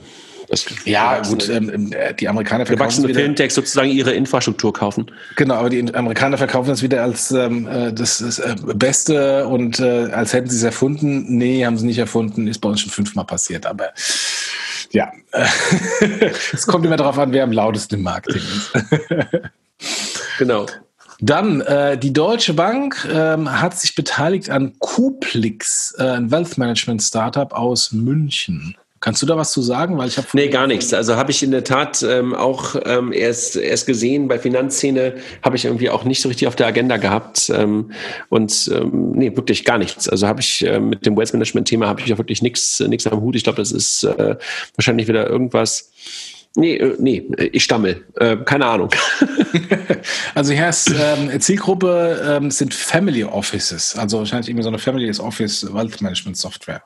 Das 0.51 0.66
ja, 0.84 1.20
gut, 1.20 1.48
ähm, 1.48 1.70
ähm 1.72 1.92
äh, 1.92 2.12
die 2.12 2.28
Amerikaner 2.28 2.66
verkaufen 2.66 2.78
Gewachsene 2.80 3.09
wieder, 3.09 3.20
Fintechs 3.20 3.55
sozusagen 3.55 3.88
ihre 3.88 4.12
Infrastruktur 4.12 4.72
kaufen. 4.72 5.09
Genau, 5.36 5.55
aber 5.55 5.70
die 5.70 5.94
Amerikaner 5.94 6.38
verkaufen 6.38 6.70
das 6.70 6.82
wieder 6.82 7.05
als 7.05 7.30
ähm, 7.30 7.68
äh, 7.68 7.92
das, 7.92 8.18
das 8.18 8.40
äh, 8.40 8.57
Beste 8.74 9.46
und 9.46 9.78
äh, 9.78 10.11
als 10.11 10.32
hätten 10.32 10.51
sie 10.51 10.57
es 10.57 10.64
erfunden. 10.64 11.24
Nee, 11.28 11.64
haben 11.64 11.78
sie 11.78 11.86
nicht 11.86 11.98
erfunden, 11.98 12.48
ist 12.48 12.59
bei 12.59 12.68
uns 12.68 12.80
schon 12.80 12.90
fünfmal 12.90 13.26
passiert, 13.26 13.64
aber 13.64 13.92
ja, 14.90 15.12
es 16.53 16.66
kommt 16.66 16.84
immer 16.84 16.96
darauf 16.96 17.16
an, 17.16 17.30
wer 17.32 17.44
am 17.44 17.53
lautesten 17.53 17.94
im 17.94 18.03
Marketing 18.03 18.42
ist. 18.42 18.72
genau. 20.38 20.66
Dann, 21.20 21.61
äh, 21.61 21.96
die 21.96 22.12
Deutsche 22.12 22.55
Bank 22.55 23.07
ähm, 23.12 23.61
hat 23.61 23.78
sich 23.78 23.94
beteiligt 23.94 24.51
an 24.51 24.72
Kuplix, 24.80 25.94
äh, 25.98 26.03
ein 26.03 26.30
Wealth 26.32 26.59
Management 26.59 27.03
Startup 27.03 27.53
aus 27.53 27.92
München. 27.92 28.74
Kannst 29.01 29.22
du 29.22 29.26
da 29.26 29.34
was 29.34 29.51
zu 29.53 29.62
sagen? 29.62 29.96
Weil 29.96 30.09
ich 30.09 30.18
habe 30.18 30.28
nee 30.34 30.48
gar 30.48 30.66
nichts. 30.66 30.92
Also 30.92 31.16
habe 31.16 31.30
ich 31.30 31.42
in 31.42 31.51
der 31.53 31.64
Tat 31.64 32.03
ähm, 32.03 32.34
auch 32.34 32.76
ähm, 32.84 33.14
erst 33.14 33.57
erst 33.57 33.86
gesehen 33.86 34.28
bei 34.28 34.38
Finanzszene 34.38 35.14
habe 35.42 35.57
ich 35.57 35.64
irgendwie 35.64 35.88
auch 35.88 36.05
nicht 36.05 36.20
so 36.20 36.28
richtig 36.28 36.46
auf 36.48 36.55
der 36.55 36.66
Agenda 36.66 36.98
gehabt 36.98 37.51
ähm, 37.55 37.92
und 38.28 38.70
ähm, 38.74 39.12
nee 39.12 39.34
wirklich 39.34 39.64
gar 39.64 39.78
nichts. 39.78 40.07
Also 40.07 40.26
habe 40.26 40.40
ich 40.40 40.66
äh, 40.66 40.78
mit 40.80 41.07
dem 41.07 41.16
Wealth 41.16 41.32
Management 41.32 41.66
Thema 41.66 41.88
habe 41.88 42.03
ich 42.03 42.12
auch 42.12 42.18
wirklich 42.18 42.42
nichts 42.42 42.80
nichts 42.80 43.07
am 43.07 43.22
Hut. 43.22 43.36
Ich 43.36 43.44
glaube, 43.44 43.57
das 43.57 43.72
ist 43.72 44.05
äh, 44.05 44.36
wahrscheinlich 44.76 45.09
wieder 45.09 45.26
irgendwas. 45.26 45.90
Nee, 46.57 46.76
äh, 46.76 46.96
nee, 46.98 47.26
ich 47.53 47.64
stammel. 47.64 48.05
Äh, 48.16 48.36
keine 48.38 48.66
Ahnung. 48.66 48.90
also 50.34 50.53
hier 50.53 50.68
ist 50.68 50.90
ähm, 50.90 51.40
Zielgruppe 51.40 52.22
ähm, 52.28 52.51
sind 52.51 52.74
Family 52.74 53.24
Offices, 53.24 53.96
also 53.96 54.18
wahrscheinlich 54.18 54.51
irgendwie 54.51 54.64
so 54.64 54.68
eine 54.68 54.78
Family 54.78 55.11
Office 55.20 55.72
Wealth 55.72 56.03
Management 56.03 56.36
Software. 56.36 56.82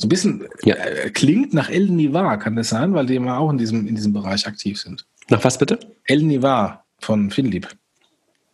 So 0.00 0.06
ein 0.06 0.08
bisschen 0.08 0.48
ja. 0.62 0.76
äh, 0.76 1.10
klingt 1.10 1.52
nach 1.52 1.68
El 1.68 1.90
Nivar, 1.90 2.38
kann 2.38 2.56
das 2.56 2.70
sein, 2.70 2.94
weil 2.94 3.04
die 3.04 3.16
immer 3.16 3.36
auch 3.36 3.50
in 3.50 3.58
diesem, 3.58 3.86
in 3.86 3.94
diesem 3.94 4.14
Bereich 4.14 4.46
aktiv 4.46 4.80
sind. 4.80 5.06
Nach 5.28 5.44
was 5.44 5.58
bitte? 5.58 5.78
El 6.04 6.22
Nivar 6.22 6.86
von 7.00 7.30
Finlieb. 7.30 7.68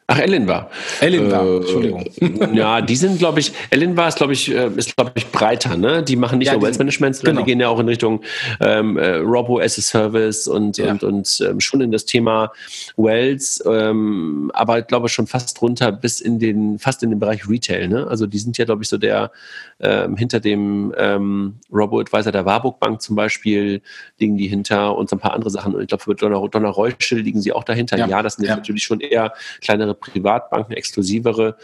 Ach, 0.09 0.19
Ellen 0.19 0.47
war. 0.47 0.71
Ellen 1.01 1.31
war, 1.31 1.45
äh, 1.45 1.57
Entschuldigung. 1.57 2.05
Ja, 2.55 2.81
die 2.81 2.95
sind, 2.95 3.19
glaube 3.19 3.41
ich, 3.41 3.53
Ellen 3.71 3.97
war 3.97 4.07
ist, 4.07 4.19
glaube 4.19 4.35
ich, 4.35 4.55
äh, 4.55 4.71
ist, 4.77 4.97
glaube 4.97 5.13
ich, 5.17 5.27
breiter, 5.33 5.77
ne? 5.77 6.03
Die 6.03 6.15
machen 6.15 6.39
nicht 6.39 6.47
ja, 6.47 6.53
nur 6.53 6.63
Wealth 6.63 6.79
Management, 6.79 7.17
sondern 7.17 7.35
genau. 7.35 7.45
die 7.45 7.51
gehen 7.51 7.61
ja 7.61 7.69
auch 7.69 7.81
in 7.81 7.89
Richtung 7.89 8.23
ähm, 8.61 8.97
äh, 8.99 9.17
Robo 9.17 9.59
as 9.59 9.79
a 9.79 9.83
Service 9.83 10.47
und, 10.47 10.79
ja. 10.79 10.93
und, 10.93 11.03
und 11.03 11.45
ähm, 11.45 11.59
schon 11.59 11.81
in 11.81 11.91
das 11.91 12.05
Thema 12.05 12.53
Wells, 12.97 13.63
ähm, 13.67 14.53
aber 14.55 14.79
ich 14.79 14.87
glaube 14.87 15.09
schon 15.09 15.27
fast 15.27 15.61
runter 15.61 15.91
bis 15.91 16.21
in 16.21 16.39
den, 16.39 16.79
fast 16.79 17.03
in 17.03 17.11
den 17.11 17.19
Bereich 17.19 17.49
Retail, 17.49 17.89
ne? 17.89 18.07
Also 18.07 18.27
die 18.27 18.39
sind 18.39 18.57
ja, 18.59 18.65
glaube 18.65 18.85
ich, 18.85 18.89
so 18.89 18.99
der 18.99 19.33
ähm, 19.81 20.17
hinter 20.17 20.41
dem 20.41 20.95
ähm, 20.97 21.57
Robo-Advisor 21.73 22.33
der 22.33 22.47
Warburg 22.47 22.79
Bank 22.79 23.03
zum 23.03 23.17
Beispiel 23.17 23.83
liegen 24.19 24.37
die 24.37 24.47
hinter 24.47 24.97
und 24.97 25.11
so 25.11 25.17
ein 25.17 25.21
paar 25.21 25.35
andere 25.35 25.51
Sachen. 25.51 25.75
Und 25.75 25.83
ich 25.83 25.89
glaube, 25.89 26.05
für 26.05 26.15
Donner, 26.15 26.47
Donner 26.49 26.69
Reuschel 26.69 27.19
liegen 27.19 27.41
sie 27.41 27.53
auch 27.53 27.65
dahinter. 27.65 27.99
Ja, 27.99 28.07
ja 28.07 28.23
das 28.23 28.37
sind 28.37 28.45
jetzt 28.45 28.57
natürlich 28.57 28.85
schon 28.85 29.01
eher 29.01 29.33
kleinere 29.61 29.96
Privatbanken, 30.01 30.75
exklusivere. 30.75 31.57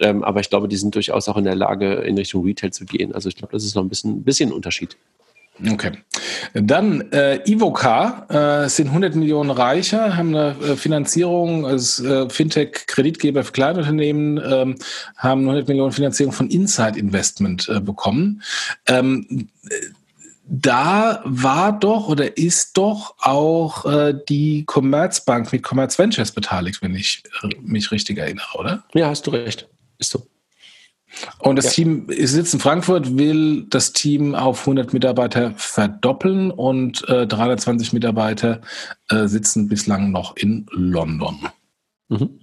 Ähm, 0.00 0.24
aber 0.24 0.40
ich 0.40 0.50
glaube, 0.50 0.68
die 0.68 0.76
sind 0.76 0.94
durchaus 0.94 1.28
auch 1.28 1.36
in 1.36 1.44
der 1.44 1.54
Lage, 1.54 1.94
in 1.94 2.16
Richtung 2.16 2.44
Retail 2.44 2.72
zu 2.72 2.84
gehen. 2.84 3.14
Also 3.14 3.28
ich 3.28 3.36
glaube, 3.36 3.52
das 3.52 3.64
ist 3.64 3.74
noch 3.74 3.82
ein 3.82 3.88
bisschen, 3.88 4.18
ein 4.18 4.24
bisschen 4.24 4.50
ein 4.50 4.54
Unterschied. 4.54 4.96
Okay. 5.70 5.92
Dann 6.54 7.12
äh, 7.12 7.38
Ivoca 7.44 8.64
äh, 8.64 8.68
sind 8.68 8.88
100 8.88 9.14
Millionen 9.14 9.50
reicher, 9.50 10.16
haben 10.16 10.34
eine 10.34 10.56
äh, 10.64 10.76
Finanzierung 10.76 11.66
als 11.66 12.00
äh, 12.00 12.28
Fintech-Kreditgeber 12.28 13.44
für 13.44 13.52
Kleinunternehmen, 13.52 14.40
ähm, 14.44 14.76
haben 15.16 15.42
100 15.42 15.68
Millionen 15.68 15.92
Finanzierung 15.92 16.32
von 16.32 16.48
Inside 16.48 16.98
Investment 16.98 17.68
äh, 17.68 17.80
bekommen. 17.80 18.42
Ähm, 18.86 19.48
da 20.54 21.22
war 21.24 21.78
doch 21.78 22.08
oder 22.08 22.36
ist 22.36 22.76
doch 22.76 23.14
auch 23.20 23.86
äh, 23.86 24.14
die 24.28 24.64
Commerzbank 24.66 25.50
mit 25.50 25.62
Commerz 25.62 25.98
Ventures 25.98 26.30
beteiligt, 26.30 26.82
wenn 26.82 26.94
ich 26.94 27.22
äh, 27.42 27.48
mich 27.62 27.90
richtig 27.90 28.18
erinnere, 28.18 28.58
oder? 28.58 28.84
Ja, 28.92 29.08
hast 29.08 29.26
du 29.26 29.30
recht. 29.30 29.66
Ist 29.98 30.10
so. 30.10 30.26
Und 31.38 31.56
das 31.56 31.64
ja. 31.64 31.70
Team 31.70 32.06
sitzt 32.10 32.52
in 32.52 32.60
Frankfurt, 32.60 33.16
will 33.16 33.64
das 33.70 33.94
Team 33.94 34.34
auf 34.34 34.60
100 34.60 34.92
Mitarbeiter 34.92 35.54
verdoppeln 35.56 36.50
und 36.50 37.08
äh, 37.08 37.26
320 37.26 37.94
Mitarbeiter 37.94 38.60
äh, 39.08 39.28
sitzen 39.28 39.68
bislang 39.68 40.10
noch 40.10 40.36
in 40.36 40.66
London. 40.70 41.48
Mhm. 42.08 42.40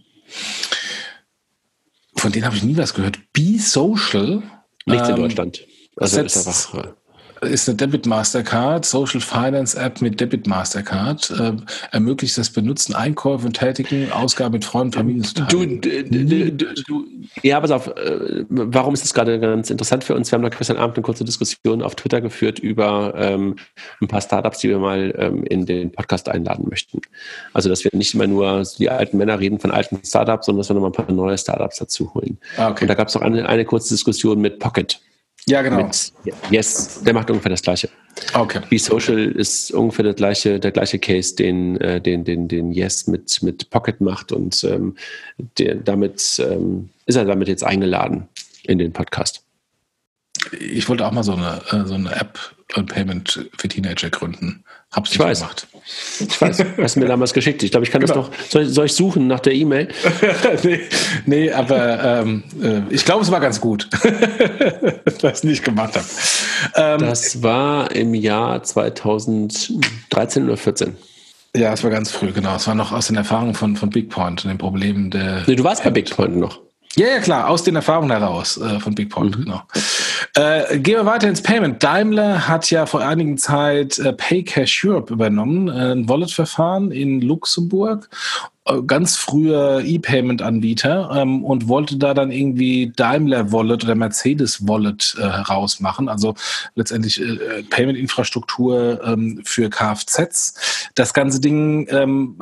Von 2.15 2.31
denen 2.31 2.45
habe 2.45 2.55
ich 2.55 2.63
nie 2.63 2.75
was 2.75 2.95
gehört. 2.95 3.19
Be 3.33 3.59
Social. 3.59 4.41
Nichts 4.87 5.09
ähm, 5.09 5.15
in 5.15 5.21
Deutschland. 5.21 5.61
Also 5.95 6.21
ist 6.21 6.47
einfach 6.47 6.95
ist 7.41 7.69
eine 7.69 7.77
Debit 7.77 8.05
Mastercard, 8.05 8.85
Social 8.85 9.21
Finance 9.21 9.79
App 9.79 10.01
mit 10.01 10.19
Debit 10.19 10.47
Mastercard, 10.47 11.31
äh, 11.31 11.53
ermöglicht 11.91 12.37
das 12.37 12.49
Benutzen, 12.49 12.95
Einkäufe 12.95 13.47
und 13.47 13.53
Tätigen, 13.53 14.11
Ausgaben 14.11 14.53
mit 14.53 14.65
Freunden, 14.65 14.93
Familien. 14.93 15.25
Du, 15.49 15.65
du, 15.65 16.51
du, 16.51 17.05
ja, 17.43 17.59
pass 17.59 17.71
auf, 17.71 17.87
äh, 17.87 18.45
warum 18.49 18.93
ist 18.93 19.03
das 19.03 19.13
gerade 19.13 19.39
ganz 19.39 19.69
interessant 19.69 20.03
für 20.03 20.15
uns? 20.15 20.31
Wir 20.31 20.37
haben 20.37 20.43
da 20.43 20.49
gestern 20.49 20.77
Abend 20.77 20.97
eine 20.97 21.03
kurze 21.03 21.23
Diskussion 21.23 21.81
auf 21.81 21.95
Twitter 21.95 22.21
geführt 22.21 22.59
über 22.59 23.13
ähm, 23.15 23.55
ein 24.01 24.07
paar 24.07 24.21
Startups, 24.21 24.59
die 24.59 24.69
wir 24.69 24.79
mal 24.79 25.13
ähm, 25.17 25.43
in 25.43 25.65
den 25.65 25.91
Podcast 25.91 26.29
einladen 26.29 26.67
möchten. 26.69 27.01
Also, 27.53 27.69
dass 27.69 27.83
wir 27.83 27.91
nicht 27.93 28.13
immer 28.13 28.27
nur 28.27 28.63
die 28.77 28.89
alten 28.89 29.17
Männer 29.17 29.39
reden 29.39 29.59
von 29.59 29.71
alten 29.71 29.99
Startups, 30.03 30.45
sondern 30.45 30.59
dass 30.59 30.69
wir 30.69 30.75
nochmal 30.75 30.91
ein 30.91 31.05
paar 31.05 31.11
neue 31.11 31.37
Startups 31.37 31.77
dazu 31.77 32.13
holen. 32.13 32.37
Ah, 32.57 32.69
okay. 32.69 32.83
Und 32.83 32.87
da 32.87 32.95
gab 32.95 33.07
es 33.07 33.15
auch 33.15 33.21
eine, 33.21 33.47
eine 33.47 33.65
kurze 33.65 33.93
Diskussion 33.93 34.39
mit 34.39 34.59
Pocket. 34.59 34.99
Ja, 35.47 35.61
genau. 35.61 35.83
Mit 35.83 36.13
yes, 36.51 37.01
der 37.03 37.13
macht 37.13 37.29
ungefähr 37.29 37.51
das 37.51 37.61
Gleiche. 37.61 37.89
Okay. 38.33 38.61
Be 38.69 38.77
Social 38.77 39.31
ist 39.31 39.71
ungefähr 39.71 40.03
der 40.03 40.13
gleiche, 40.13 40.59
der 40.59 40.71
gleiche 40.71 40.99
Case, 40.99 41.35
den, 41.35 41.79
äh, 41.81 42.01
den, 42.01 42.23
den, 42.23 42.47
den 42.47 42.71
Yes 42.71 43.07
mit, 43.07 43.41
mit 43.41 43.69
Pocket 43.69 44.01
macht 44.01 44.31
und 44.31 44.63
ähm, 44.63 44.95
der, 45.57 45.75
damit 45.75 46.41
ähm, 46.45 46.89
ist 47.05 47.15
er 47.15 47.25
damit 47.25 47.47
jetzt 47.47 47.63
eingeladen 47.63 48.27
in 48.63 48.77
den 48.77 48.91
Podcast. 48.91 49.43
Ich 50.59 50.87
wollte 50.89 51.05
auch 51.05 51.11
mal 51.11 51.23
so 51.23 51.33
eine, 51.33 51.61
äh, 51.71 51.85
so 51.85 51.95
eine 51.95 52.15
App 52.15 52.37
Payment 52.87 53.49
für 53.57 53.67
Teenager 53.67 54.09
gründen. 54.09 54.63
Hab's 54.91 55.11
ich 55.11 55.19
weiß. 55.19 55.39
gemacht. 55.41 55.67
Ich 56.19 56.41
weiß, 56.41 56.65
hast 56.81 56.95
du 56.95 56.99
mir 56.99 57.07
damals 57.07 57.33
geschickt. 57.33 57.61
Ich 57.61 57.71
glaube, 57.71 57.85
ich 57.85 57.91
kann 57.91 58.01
genau. 58.01 58.13
das 58.13 58.29
noch. 58.29 58.49
Soll, 58.49 58.65
soll, 58.65 58.85
ich 58.87 58.93
suchen 58.93 59.27
nach 59.27 59.39
der 59.39 59.53
E-Mail? 59.53 59.89
nee, 60.63 60.79
nee, 61.25 61.51
aber 61.51 62.21
ähm, 62.21 62.43
äh, 62.61 62.81
ich 62.93 63.05
glaube, 63.05 63.23
es 63.23 63.31
war 63.31 63.39
ganz 63.39 63.61
gut, 63.61 63.87
dass 65.05 65.15
ich 65.15 65.23
es 65.23 65.43
nicht 65.43 65.63
gemacht 65.63 65.95
habe. 65.95 66.05
Ähm, 66.75 67.07
das 67.07 67.43
war 67.43 67.91
im 67.91 68.15
Jahr 68.15 68.63
2013 68.63 70.45
oder 70.45 70.57
14. 70.57 70.97
Ja, 71.55 71.73
es 71.73 71.83
war 71.83 71.91
ganz 71.91 72.11
früh, 72.11 72.31
genau. 72.31 72.55
Es 72.55 72.67
war 72.67 72.75
noch 72.75 72.91
aus 72.91 73.07
den 73.07 73.15
Erfahrungen 73.15 73.55
von, 73.55 73.75
von 73.75 73.89
Bigpoint 73.89 74.43
und 74.45 74.49
den 74.49 74.57
Problemen 74.57 75.11
der. 75.11 75.43
Nee, 75.47 75.55
du 75.55 75.63
warst 75.63 75.83
bei 75.83 75.89
Bigpoint 75.91 76.35
noch. 76.37 76.59
Ja, 76.95 77.07
ja, 77.07 77.19
klar, 77.19 77.49
aus 77.49 77.63
den 77.63 77.75
Erfahrungen 77.75 78.11
heraus 78.11 78.57
äh, 78.57 78.79
von 78.79 78.95
Bigpoint, 78.95 79.37
mhm. 79.37 79.43
genau. 79.43 79.61
Äh, 80.35 80.79
gehen 80.79 80.95
wir 80.95 81.05
weiter 81.05 81.29
ins 81.29 81.41
Payment. 81.41 81.83
Daimler 81.83 82.47
hat 82.47 82.69
ja 82.71 82.85
vor 82.85 83.01
einigen 83.01 83.37
Zeit 83.37 83.99
äh, 83.99 84.11
Paycash 84.13 84.83
Europe 84.85 85.13
übernommen, 85.13 85.67
äh, 85.67 85.93
ein 85.93 86.09
Wallet-Verfahren 86.09 86.91
in 86.91 87.21
Luxemburg 87.21 88.09
ganz 88.85 89.15
früher 89.15 89.81
E-Payment-Anbieter 89.83 91.09
ähm, 91.15 91.43
und 91.43 91.67
wollte 91.67 91.97
da 91.97 92.13
dann 92.13 92.31
irgendwie 92.31 92.91
Daimler 92.95 93.51
Wallet 93.51 93.83
oder 93.83 93.95
Mercedes 93.95 94.67
Wallet 94.67 95.15
äh, 95.17 95.23
herausmachen, 95.23 96.07
also 96.07 96.35
letztendlich 96.75 97.19
äh, 97.19 97.23
äh 97.23 97.63
Payment-Infrastruktur 97.63 99.01
ähm, 99.03 99.41
für 99.43 99.69
Kfz. 99.69 100.91
Das 100.95 101.13
ganze 101.13 101.41
Ding 101.41 101.87
ähm, 101.89 102.37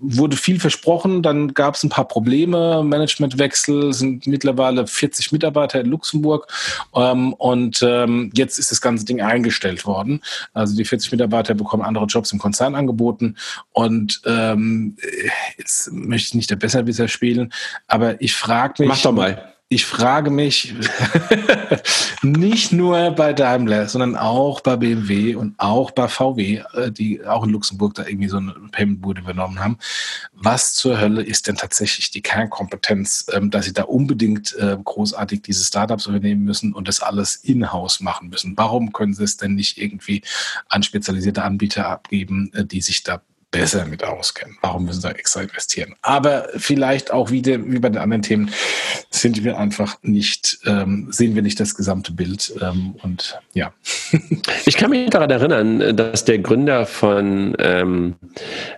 wurde 0.00 0.36
viel 0.36 0.60
versprochen, 0.60 1.22
dann 1.22 1.54
gab 1.54 1.74
es 1.74 1.82
ein 1.82 1.90
paar 1.90 2.06
Probleme, 2.06 2.84
Managementwechsel, 2.84 3.92
sind 3.92 4.26
mittlerweile 4.26 4.86
40 4.86 5.32
Mitarbeiter 5.32 5.80
in 5.80 5.86
Luxemburg 5.86 6.46
ähm, 6.94 7.32
und 7.32 7.82
ähm, 7.82 8.30
jetzt 8.34 8.58
ist 8.58 8.70
das 8.70 8.80
ganze 8.80 9.04
Ding 9.04 9.20
eingestellt 9.20 9.86
worden. 9.86 10.20
Also 10.52 10.76
die 10.76 10.84
40 10.84 11.10
Mitarbeiter 11.12 11.54
bekommen 11.54 11.82
andere 11.82 12.04
Jobs 12.04 12.32
im 12.32 12.38
Konzern 12.38 12.74
angeboten 12.74 13.36
und 13.72 14.20
ähm, 14.26 14.96
jetzt 15.64 15.92
möchte 15.92 16.28
ich 16.28 16.34
nicht 16.34 16.50
der 16.50 16.56
Besserwisser 16.56 17.08
spielen, 17.08 17.52
aber 17.88 18.20
ich 18.20 18.34
frage 18.34 18.82
mich. 18.82 18.88
Mach 18.88 19.02
doch 19.02 19.12
mal. 19.12 19.50
Ich 19.70 19.86
frage 19.86 20.30
mich 20.30 20.74
nicht 22.22 22.70
nur 22.70 23.10
bei 23.12 23.32
Daimler, 23.32 23.88
sondern 23.88 24.14
auch 24.14 24.60
bei 24.60 24.76
BMW 24.76 25.34
und 25.34 25.54
auch 25.58 25.90
bei 25.90 26.06
VW, 26.06 26.62
äh, 26.74 26.92
die 26.92 27.24
auch 27.24 27.44
in 27.44 27.50
Luxemburg 27.50 27.94
da 27.94 28.06
irgendwie 28.06 28.28
so 28.28 28.36
eine 28.36 28.52
Payment-Bude 28.70 29.22
übernommen 29.22 29.58
haben. 29.58 29.78
Was 30.32 30.74
zur 30.74 31.00
Hölle 31.00 31.22
ist 31.22 31.48
denn 31.48 31.56
tatsächlich 31.56 32.10
die 32.10 32.20
Kernkompetenz, 32.20 33.26
ähm, 33.32 33.50
dass 33.50 33.64
sie 33.64 33.72
da 33.72 33.84
unbedingt 33.84 34.54
äh, 34.58 34.76
großartig 34.84 35.40
diese 35.40 35.64
Startups 35.64 36.06
übernehmen 36.06 36.44
müssen 36.44 36.74
und 36.74 36.86
das 36.86 37.00
alles 37.00 37.34
in-house 37.36 38.00
machen 38.00 38.28
müssen? 38.28 38.56
Warum 38.56 38.92
können 38.92 39.14
sie 39.14 39.24
es 39.24 39.38
denn 39.38 39.54
nicht 39.54 39.78
irgendwie 39.78 40.22
an 40.68 40.82
spezialisierte 40.82 41.42
Anbieter 41.42 41.88
abgeben, 41.88 42.52
äh, 42.52 42.66
die 42.66 42.82
sich 42.82 43.02
da 43.02 43.22
besser 43.54 43.86
mit 43.86 44.04
auskennen. 44.04 44.56
Warum 44.60 44.84
müssen 44.84 45.00
sie 45.00 45.08
da 45.08 45.14
extra 45.14 45.42
investieren? 45.42 45.94
Aber 46.02 46.48
vielleicht 46.56 47.12
auch 47.12 47.30
wieder 47.30 47.64
wie 47.64 47.78
bei 47.78 47.88
den 47.88 47.98
anderen 47.98 48.22
Themen 48.22 48.50
sind 49.10 49.44
wir 49.44 49.58
einfach 49.58 49.96
nicht, 50.02 50.58
ähm, 50.66 51.08
sehen 51.10 51.34
wir 51.34 51.42
nicht 51.42 51.60
das 51.60 51.74
gesamte 51.74 52.12
Bild. 52.12 52.52
Ähm, 52.60 52.96
und 53.02 53.38
ja. 53.54 53.72
Ich 54.66 54.76
kann 54.76 54.90
mich 54.90 55.10
daran 55.10 55.30
erinnern, 55.30 55.96
dass 55.96 56.24
der 56.24 56.38
Gründer 56.38 56.86
von, 56.86 57.54
ähm, 57.58 58.14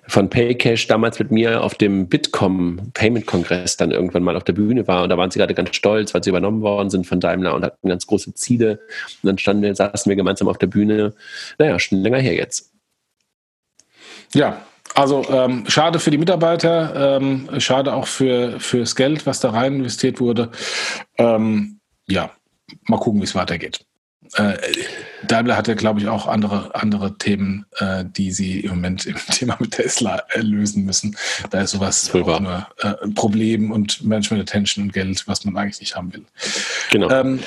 von 0.09 0.29
Paycash 0.29 0.87
damals 0.89 1.19
mit 1.19 1.31
mir 1.31 1.63
auf 1.63 1.75
dem 1.75 2.09
Bitkom 2.09 2.91
Payment 2.93 3.27
Kongress 3.27 3.77
dann 3.77 3.93
irgendwann 3.93 4.23
mal 4.23 4.37
auf 4.37 4.45
der 4.45 4.53
Bühne 4.53 4.87
war. 4.89 5.05
Und 5.05 5.11
da 5.11 5.17
waren 5.17 5.31
sie 5.31 5.39
gerade 5.39 5.55
ganz 5.55 5.75
stolz, 5.75 6.13
weil 6.13 6.23
sie 6.23 6.31
übernommen 6.31 6.61
worden 6.61 6.91
sind 6.91 7.07
von 7.07 7.21
Daimler 7.21 7.55
und 7.55 7.65
hatten 7.65 7.89
ganz 7.89 8.07
große 8.07 8.35
Ziele. 8.35 8.81
Und 9.23 9.29
dann 9.29 9.39
standen 9.39 9.63
wir, 9.63 9.75
saßen 9.75 10.11
wir 10.11 10.17
gemeinsam 10.17 10.49
auf 10.49 10.59
der 10.59 10.67
Bühne. 10.67 11.15
Naja, 11.59 11.79
schon 11.79 12.03
länger 12.03 12.19
her 12.19 12.35
jetzt. 12.35 12.76
Ja, 14.35 14.63
also 14.95 15.27
ähm, 15.29 15.65
schade 15.69 15.99
für 15.99 16.11
die 16.11 16.19
Mitarbeiter, 16.19 17.19
ähm, 17.19 17.49
schade 17.59 17.93
auch 17.93 18.07
für 18.07 18.59
fürs 18.61 18.97
Geld, 18.97 19.27
was 19.27 19.41
da 19.41 19.51
rein 19.51 19.77
investiert 19.77 20.21
wurde. 20.21 20.51
Ähm, 21.19 21.81
ja, 22.07 22.31
mal 22.87 22.99
gucken, 22.99 23.21
wie 23.21 23.25
es 23.25 23.35
weitergeht. 23.35 23.85
Äh, 24.35 24.57
Daimler 25.27 25.57
hatte, 25.57 25.77
glaube 25.77 26.01
ich, 26.01 26.09
auch 26.09 26.27
andere, 26.27 26.75
andere 26.75 27.17
Themen, 27.19 27.67
äh, 27.79 28.05
die 28.05 28.33
sie 28.33 28.61
im 28.61 28.71
Moment 28.71 29.07
im 29.07 29.17
Thema 29.31 29.57
mit 29.61 29.73
Tesla 29.73 30.23
äh, 30.31 30.41
lösen 30.41 30.85
müssen. 30.85 31.17
Da 31.51 31.61
ist 31.61 31.73
sowas 31.73 32.13
auch 32.15 32.41
nur 32.41 32.67
äh, 32.79 32.95
Problem 33.15 33.71
und 33.71 34.05
Management 34.05 34.43
Attention 34.43 34.87
und 34.87 34.93
Geld, 34.93 35.27
was 35.27 35.45
man 35.45 35.57
eigentlich 35.57 35.81
nicht 35.81 35.97
haben 35.97 36.13
will. 36.13 36.25
Genau. 36.91 37.11
Ähm, 37.11 37.41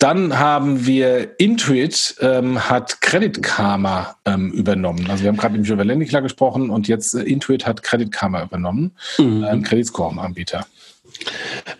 dann 0.00 0.38
haben 0.38 0.86
wir 0.86 1.38
Intuit, 1.38 2.16
ähm, 2.20 2.70
hat 2.70 3.02
Credit 3.02 3.42
Karma 3.42 4.16
ähm, 4.24 4.50
übernommen. 4.50 5.06
Also 5.10 5.22
wir 5.22 5.28
haben 5.28 5.36
gerade 5.36 5.58
mit 5.58 5.68
über 5.68 5.84
Lendikler 5.84 6.22
gesprochen 6.22 6.70
und 6.70 6.88
jetzt 6.88 7.14
äh, 7.14 7.22
Intuit 7.22 7.66
hat 7.66 7.82
Credit 7.82 8.10
Karma 8.10 8.42
übernommen, 8.42 8.92
mhm. 9.18 9.44
ein 9.44 9.62
Credit 9.62 9.86
Score-Anbieter. 9.86 10.66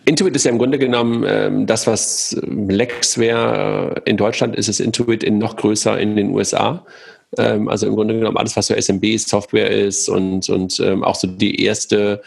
Intuit 0.05 0.35
ist 0.35 0.45
ja 0.45 0.51
im 0.51 0.59
Grunde 0.59 0.77
genommen 0.77 1.25
ähm, 1.27 1.65
das, 1.65 1.87
was 1.87 2.37
Lex 2.43 3.17
wäre 3.17 4.01
in 4.05 4.17
Deutschland, 4.17 4.55
ist 4.55 4.69
es 4.69 4.79
Intuit 4.79 5.23
in 5.23 5.39
noch 5.39 5.55
größer 5.55 5.99
in 5.99 6.15
den 6.15 6.29
USA. 6.29 6.85
Ähm, 7.39 7.69
also 7.69 7.87
im 7.87 7.95
Grunde 7.95 8.13
genommen 8.13 8.37
alles, 8.37 8.55
was 8.55 8.67
so 8.67 8.75
SMB-Software 8.75 9.71
ist 9.71 10.09
und, 10.09 10.47
und 10.47 10.79
ähm, 10.79 11.03
auch 11.03 11.15
so 11.15 11.27
die 11.27 11.63
erste 11.63 12.21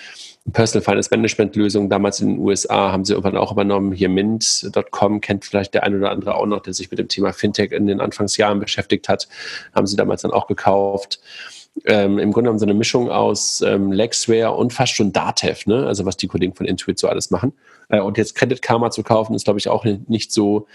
Personal 0.53 0.85
Finance 0.85 1.09
Management 1.11 1.57
Lösung 1.57 1.89
damals 1.89 2.21
in 2.21 2.29
den 2.29 2.39
USA 2.39 2.93
haben 2.93 3.05
sie 3.05 3.15
irgendwann 3.15 3.39
auch 3.39 3.51
übernommen. 3.51 3.93
Hier 3.93 4.11
Mint.com 4.11 5.21
kennt 5.21 5.45
vielleicht 5.45 5.73
der 5.73 5.85
ein 5.85 5.97
oder 5.97 6.11
andere 6.11 6.35
auch 6.35 6.47
noch, 6.47 6.61
der 6.61 6.75
sich 6.75 6.91
mit 6.91 6.99
dem 6.99 7.09
Thema 7.09 7.33
Fintech 7.33 7.73
in 7.73 7.87
den 7.87 8.01
Anfangsjahren 8.01 8.61
beschäftigt 8.61 9.09
hat. 9.09 9.27
Haben 9.75 9.87
sie 9.87 9.97
damals 9.97 10.23
dann 10.23 10.33
auch 10.33 10.47
gekauft. 10.47 11.21
Ähm, 11.87 12.19
Im 12.19 12.31
Grunde 12.31 12.49
genommen 12.49 12.59
so 12.59 12.67
eine 12.67 12.75
Mischung 12.75 13.11
aus 13.11 13.63
ähm, 13.63 13.91
Lexware 13.91 14.53
und 14.53 14.73
fast 14.73 14.95
schon 14.95 15.13
Datev, 15.13 15.67
ne? 15.67 15.87
also 15.87 16.05
was 16.05 16.17
die 16.17 16.29
Kollegen 16.29 16.55
von 16.55 16.67
Intuit 16.67 16.99
so 16.99 17.09
alles 17.09 17.31
machen. 17.31 17.53
Äh, 17.89 18.01
und 18.01 18.17
jetzt 18.17 18.37
Credit 18.37 18.63
Karma 18.63 18.91
zu 18.91 19.03
kaufen, 19.03 19.35
ist 19.35 19.45
glaube 19.45 19.59
ich 19.59 19.69
auch 19.69 19.85
nicht 19.85 20.31
so, 20.31 20.69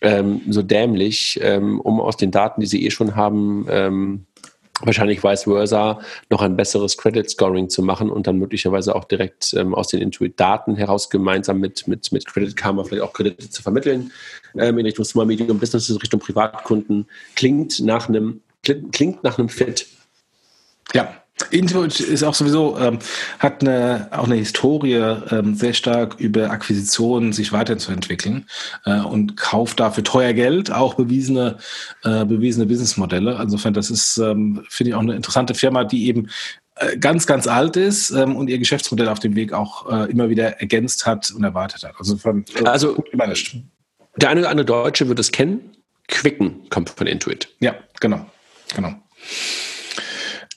ähm, 0.00 0.42
so 0.48 0.62
dämlich, 0.62 1.40
ähm, 1.42 1.80
um 1.80 2.00
aus 2.00 2.16
den 2.16 2.30
Daten, 2.30 2.60
die 2.60 2.68
sie 2.68 2.86
eh 2.86 2.90
schon 2.90 3.16
haben, 3.16 3.66
ähm, 3.68 4.26
wahrscheinlich 4.82 5.22
vice 5.22 5.44
versa 5.44 6.00
noch 6.30 6.42
ein 6.42 6.56
besseres 6.56 6.96
Credit 6.96 7.28
Scoring 7.28 7.68
zu 7.68 7.82
machen 7.82 8.10
und 8.10 8.26
dann 8.26 8.38
möglicherweise 8.38 8.94
auch 8.94 9.04
direkt 9.04 9.54
ähm, 9.54 9.74
aus 9.74 9.88
den 9.88 10.00
Intuit-Daten 10.00 10.76
heraus 10.76 11.10
gemeinsam 11.10 11.58
mit, 11.58 11.88
mit, 11.88 12.12
mit 12.12 12.26
Credit 12.26 12.56
Karma 12.56 12.84
vielleicht 12.84 13.02
auch 13.02 13.12
Kredite 13.12 13.50
zu 13.50 13.62
vermitteln 13.62 14.12
ähm, 14.56 14.78
in 14.78 14.86
Richtung 14.86 15.04
Small 15.04 15.26
Medium 15.26 15.58
Businesses, 15.58 16.00
Richtung 16.00 16.20
Privatkunden. 16.20 17.06
Klingt 17.34 17.80
nach 17.80 18.08
einem, 18.08 18.40
klingt 18.62 19.24
nach 19.24 19.38
einem 19.38 19.48
Fit. 19.48 19.86
Ja, 20.94 21.22
Intuit 21.50 22.00
ist 22.00 22.24
auch 22.24 22.34
sowieso, 22.34 22.78
ähm, 22.78 22.98
hat 23.38 23.62
eine, 23.62 24.08
auch 24.10 24.24
eine 24.24 24.36
Historie, 24.36 24.94
ähm, 24.94 25.54
sehr 25.54 25.72
stark 25.72 26.16
über 26.18 26.50
Akquisitionen 26.50 27.32
sich 27.32 27.52
weiterzuentwickeln 27.52 28.46
äh, 28.84 29.00
und 29.00 29.36
kauft 29.36 29.80
dafür 29.80 30.04
teuer 30.04 30.32
Geld, 30.32 30.70
auch 30.70 30.94
bewiesene, 30.94 31.58
äh, 32.04 32.24
bewiesene 32.24 32.66
Businessmodelle. 32.66 33.38
Insofern, 33.40 33.74
das 33.74 33.90
ist, 33.90 34.18
ähm, 34.18 34.64
finde 34.68 34.90
ich, 34.90 34.94
auch 34.94 35.00
eine 35.00 35.14
interessante 35.14 35.54
Firma, 35.54 35.84
die 35.84 36.06
eben 36.06 36.28
äh, 36.76 36.96
ganz, 36.96 37.26
ganz 37.26 37.46
alt 37.46 37.76
ist 37.76 38.10
ähm, 38.10 38.36
und 38.36 38.48
ihr 38.48 38.58
Geschäftsmodell 38.58 39.08
auf 39.08 39.20
dem 39.20 39.34
Weg 39.34 39.52
auch 39.52 39.90
äh, 39.90 40.10
immer 40.10 40.28
wieder 40.28 40.60
ergänzt 40.60 41.06
hat 41.06 41.30
und 41.30 41.44
erweitert 41.44 41.84
hat. 41.84 41.94
Also, 41.98 42.16
von, 42.16 42.44
äh, 42.54 42.64
also 42.64 43.02
der 44.16 44.30
eine 44.30 44.40
oder 44.40 44.50
andere 44.50 44.66
Deutsche 44.66 45.08
wird 45.08 45.18
es 45.18 45.32
kennen. 45.32 45.76
Quicken 46.08 46.68
kommt 46.70 46.90
von 46.90 47.06
Intuit. 47.06 47.48
Ja, 47.60 47.74
genau, 48.00 48.26
genau. 48.74 48.94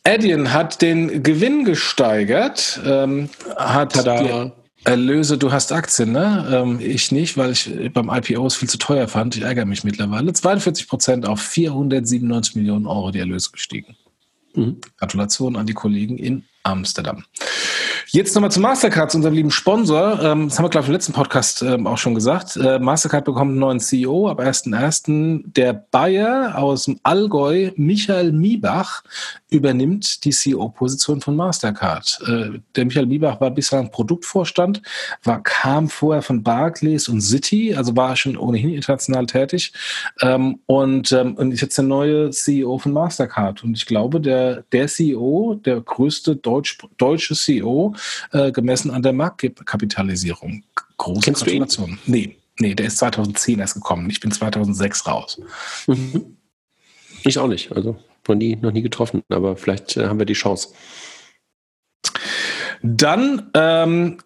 Adyen 0.04 0.52
hat 0.52 0.82
den 0.82 1.24
Gewinn 1.24 1.64
gesteigert, 1.64 2.80
ähm, 2.86 3.30
hat 3.56 3.94
Tada. 3.94 4.52
Erlöse, 4.84 5.38
du 5.38 5.52
hast 5.52 5.72
Aktien, 5.72 6.12
ne? 6.12 6.48
Ähm, 6.52 6.80
ich 6.82 7.12
nicht, 7.12 7.38
weil 7.38 7.52
ich 7.52 7.70
beim 7.94 8.10
IPO 8.10 8.48
es 8.48 8.56
viel 8.56 8.70
zu 8.70 8.80
teuer 8.80 9.08
fand. 9.08 9.36
Ich 9.36 9.44
ärgere 9.44 9.66
mich 9.66 9.84
mittlerweile. 9.84 10.34
42 10.34 10.88
Prozent 10.88 11.28
auf 11.28 11.40
497 11.40 12.56
Millionen 12.56 12.88
Euro 12.88 13.12
die 13.12 13.20
Erlöse 13.20 13.52
gestiegen. 13.52 13.96
Mhm. 14.56 14.82
Gratulation 14.98 15.56
an 15.56 15.68
die 15.68 15.74
Kollegen 15.74 16.18
in 16.18 16.46
Amsterdam. 16.64 17.24
Jetzt 18.14 18.36
nochmal 18.36 18.52
zu 18.52 18.60
Mastercard, 18.60 19.10
zu 19.10 19.18
unserem 19.20 19.36
lieben 19.36 19.52
Sponsor. 19.52 20.22
Ähm, 20.22 20.50
das 20.50 20.58
haben 20.58 20.66
wir, 20.66 20.70
glaube 20.70 20.84
ich, 20.84 20.90
im 20.90 20.94
letzten 20.94 21.14
Podcast 21.14 21.62
ähm, 21.62 21.88
auch 21.88 21.98
schon 21.98 22.14
gesagt. 22.14 22.58
Äh, 22.58 22.78
Mastercard 22.78 23.24
bekommt 23.24 23.52
einen 23.52 23.60
neuen 23.60 23.80
CEO 23.80 24.28
ab 24.28 24.42
1.1. 24.42 25.44
Der 25.46 25.72
Bayer 25.72 26.58
aus 26.58 26.84
dem 26.86 27.00
Allgäu, 27.04 27.72
Michael 27.78 28.34
Miebach, 28.34 29.04
übernimmt 29.50 30.26
die 30.26 30.32
CEO-Position 30.32 31.22
von 31.22 31.38
Mastercard. 31.38 32.20
Äh, 32.28 32.60
der 32.76 32.84
Michael 32.84 33.06
Miebach 33.06 33.40
war 33.40 33.50
bislang 33.50 33.92
Produktvorstand, 33.92 34.82
war, 35.24 35.42
kam 35.42 35.88
vorher 35.88 36.22
von 36.22 36.44
Barclays 36.44 37.08
und 37.08 37.22
City, 37.22 37.74
also 37.74 37.96
war 37.96 38.18
schon 38.18 38.36
ohnehin 38.36 38.74
international 38.74 39.26
tätig 39.26 39.72
ähm, 40.22 40.60
und, 40.66 41.14
und 41.14 41.54
ist 41.54 41.62
jetzt 41.62 41.78
der 41.78 41.86
neue 41.86 42.30
CEO 42.32 42.78
von 42.78 42.92
Mastercard. 42.92 43.64
Und 43.64 43.78
ich 43.78 43.86
glaube, 43.86 44.20
der, 44.20 44.66
der 44.74 44.88
CEO, 44.88 45.56
der 45.64 45.80
größte 45.80 46.36
Deutsch, 46.52 46.78
deutsche 46.98 47.34
CEO, 47.34 47.96
äh, 48.34 48.52
gemessen 48.52 48.92
an 48.92 49.02
der 49.02 49.14
Marktkapitalisierung. 49.14 50.64
Große 50.98 51.22
Kennst 51.22 51.46
Gratulation. 51.46 51.98
Nee, 52.06 52.38
nee, 52.60 52.76
der 52.76 52.88
ist 52.88 52.98
2010 52.98 53.60
erst 53.60 53.76
gekommen. 53.76 54.10
Ich 54.10 54.20
bin 54.20 54.32
2006 54.32 55.08
raus. 55.08 55.40
Mhm. 55.88 56.38
Ich 57.24 57.38
auch 57.40 57.48
nicht. 57.48 57.72
Also 57.72 57.98
noch 58.28 58.36
nie, 58.36 58.58
noch 58.58 58.72
nie 58.72 58.82
getroffen, 58.82 59.24
aber 59.30 59.56
vielleicht 59.56 59.96
äh, 59.96 60.08
haben 60.08 60.20
wir 60.20 60.26
die 60.26 60.34
Chance. 60.34 60.70
Dann 62.84 63.50
ähm, 63.54 64.18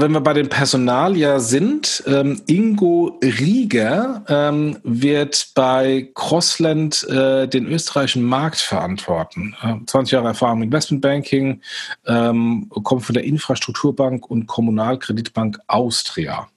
wenn 0.00 0.12
wir 0.12 0.20
bei 0.20 0.32
dem 0.32 0.48
Personal 0.48 1.16
ja 1.16 1.40
sind, 1.40 2.02
ähm, 2.06 2.42
Ingo 2.46 3.18
Rieger 3.22 4.24
ähm, 4.28 4.78
wird 4.82 5.50
bei 5.54 6.10
Crossland 6.14 7.06
äh, 7.08 7.46
den 7.46 7.66
österreichischen 7.66 8.22
Markt 8.22 8.58
verantworten. 8.58 9.56
Äh, 9.62 9.74
20 9.86 10.12
Jahre 10.12 10.28
Erfahrung 10.28 10.58
im 10.58 10.64
Investmentbanking, 10.64 11.62
ähm, 12.06 12.70
kommt 12.82 13.04
von 13.04 13.14
der 13.14 13.24
Infrastrukturbank 13.24 14.30
und 14.30 14.46
Kommunalkreditbank 14.46 15.58
Austria. 15.66 16.48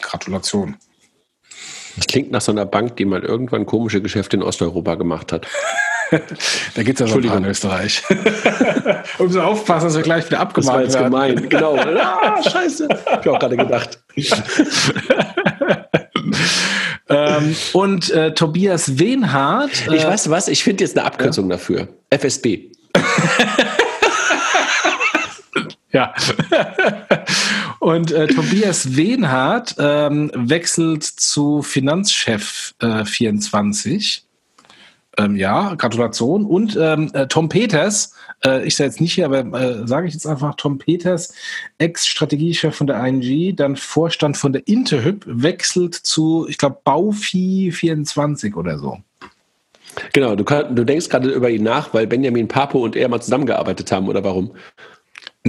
Gratulation. 0.00 0.76
Das 1.96 2.06
klingt 2.06 2.30
nach 2.30 2.40
so 2.40 2.52
einer 2.52 2.66
Bank, 2.66 2.96
die 2.96 3.04
mal 3.04 3.22
irgendwann 3.22 3.66
komische 3.66 4.00
Geschäfte 4.00 4.36
in 4.36 4.42
Osteuropa 4.42 4.94
gemacht 4.94 5.32
hat. 5.32 5.46
da 6.74 6.82
gibt 6.82 7.00
es 7.00 7.06
ja 7.06 7.12
so 7.12 7.20
ein 7.20 7.26
paar 7.26 7.36
in 7.36 7.44
Österreich. 7.44 8.02
um 9.18 9.30
so 9.30 9.40
aufpassen, 9.40 9.86
dass 9.86 9.96
wir 9.96 10.02
gleich 10.02 10.26
wieder 10.26 10.40
abgemahnt 10.40 10.86
das 10.86 10.94
war 10.94 11.10
werden. 11.12 11.36
gemein, 11.36 11.48
genau. 11.48 11.76
ah, 11.78 12.42
scheiße. 12.42 12.88
Hab 13.06 13.24
ich 13.24 13.30
auch 13.30 13.38
gerade 13.38 13.56
gedacht. 13.56 14.00
ähm, 17.08 17.56
und 17.72 18.10
äh, 18.10 18.34
Tobias 18.34 18.98
Wenhardt. 18.98 19.86
Äh, 19.88 19.96
ich 19.96 20.04
weiß 20.04 20.30
was, 20.30 20.48
ich 20.48 20.64
finde 20.64 20.84
jetzt 20.84 20.98
eine 20.98 21.06
Abkürzung 21.06 21.48
ja? 21.48 21.56
dafür. 21.56 21.88
FSB. 22.10 22.72
ja. 25.92 26.12
Und 27.78 28.10
äh, 28.10 28.26
Tobias 28.26 28.96
Wenhardt 28.96 29.76
ähm, 29.78 30.30
wechselt 30.34 31.04
zu 31.04 31.62
Finanzchef 31.62 32.74
äh, 32.80 33.04
24. 33.04 34.24
Ähm, 35.20 35.36
ja, 35.36 35.74
Gratulation. 35.74 36.44
Und 36.46 36.78
ähm, 36.80 37.10
äh, 37.12 37.26
Tom 37.26 37.48
Peters, 37.48 38.14
äh, 38.44 38.64
ich 38.66 38.76
sage 38.76 38.88
jetzt 38.88 39.00
nicht 39.00 39.14
hier, 39.14 39.26
aber 39.26 39.40
äh, 39.40 39.86
sage 39.86 40.06
ich 40.06 40.14
jetzt 40.14 40.26
einfach, 40.26 40.54
Tom 40.54 40.78
Peters, 40.78 41.34
Ex-Strategiechef 41.78 42.74
von 42.74 42.86
der 42.86 43.04
ING, 43.04 43.56
dann 43.56 43.76
Vorstand 43.76 44.36
von 44.36 44.52
der 44.52 44.66
Interhyp, 44.66 45.24
wechselt 45.26 45.94
zu, 45.94 46.46
ich 46.48 46.58
glaube, 46.58 46.78
Baufi 46.84 47.70
24 47.72 48.56
oder 48.56 48.78
so. 48.78 48.98
Genau, 50.12 50.36
du, 50.36 50.44
kann, 50.44 50.74
du 50.74 50.84
denkst 50.84 51.08
gerade 51.08 51.30
über 51.30 51.50
ihn 51.50 51.64
nach, 51.64 51.92
weil 51.92 52.06
Benjamin 52.06 52.48
Papo 52.48 52.78
und 52.78 52.96
er 52.96 53.08
mal 53.08 53.20
zusammengearbeitet 53.20 53.90
haben, 53.92 54.08
oder 54.08 54.22
warum? 54.24 54.52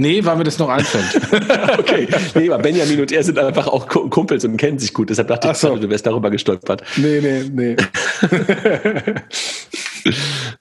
Nee, 0.02 0.24
weil 0.24 0.34
mir 0.36 0.42
das 0.42 0.58
noch 0.58 0.68
einfällt. 0.68 1.14
okay. 1.78 2.08
Nee, 2.34 2.50
aber 2.50 2.60
Benjamin 2.60 3.00
und 3.00 3.12
er 3.12 3.22
sind 3.22 3.38
einfach 3.38 3.68
auch 3.68 3.86
Kumpels 3.86 4.44
und 4.44 4.56
kennen 4.56 4.80
sich 4.80 4.92
gut. 4.92 5.10
Deshalb 5.10 5.28
dachte 5.28 5.48
ich, 5.52 5.56
so. 5.56 5.76
du 5.76 5.88
wärst 5.88 6.04
darüber 6.04 6.28
gestolpert. 6.28 6.82
Nee, 6.96 7.20
nee, 7.20 7.44
nee. 7.52 7.76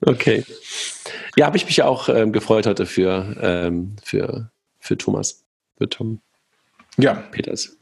okay. 0.06 0.46
Ja, 1.36 1.48
habe 1.48 1.58
ich 1.58 1.66
mich 1.66 1.82
auch 1.82 2.08
ähm, 2.08 2.32
gefreut 2.32 2.68
heute 2.68 2.86
für, 2.86 3.36
ähm, 3.42 3.96
für, 4.04 4.52
für 4.80 4.96
Thomas, 4.96 5.44
für 5.76 5.90
Tom. 5.90 6.22
Ja. 6.98 7.16
Peters. 7.16 7.76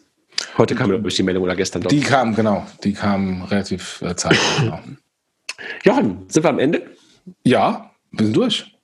Heute 0.57 0.75
kam, 0.75 0.89
glaube 0.89 1.09
ich, 1.09 1.15
die 1.15 1.23
Meldung 1.23 1.43
oder 1.43 1.57
gestern 1.57 1.81
doch. 1.81 1.89
Die 1.89 1.99
kam, 1.99 2.35
genau. 2.35 2.65
Die 2.85 2.93
kam 2.93 3.43
relativ 3.43 4.01
äh, 4.01 4.15
zeitnah. 4.15 4.39
Genau. 4.59 4.79
Jochen, 5.83 6.25
sind 6.29 6.43
wir 6.43 6.49
am 6.51 6.59
Ende? 6.59 6.89
Ja, 7.43 7.91
wir 8.11 8.25
sind 8.25 8.37
durch. 8.37 8.78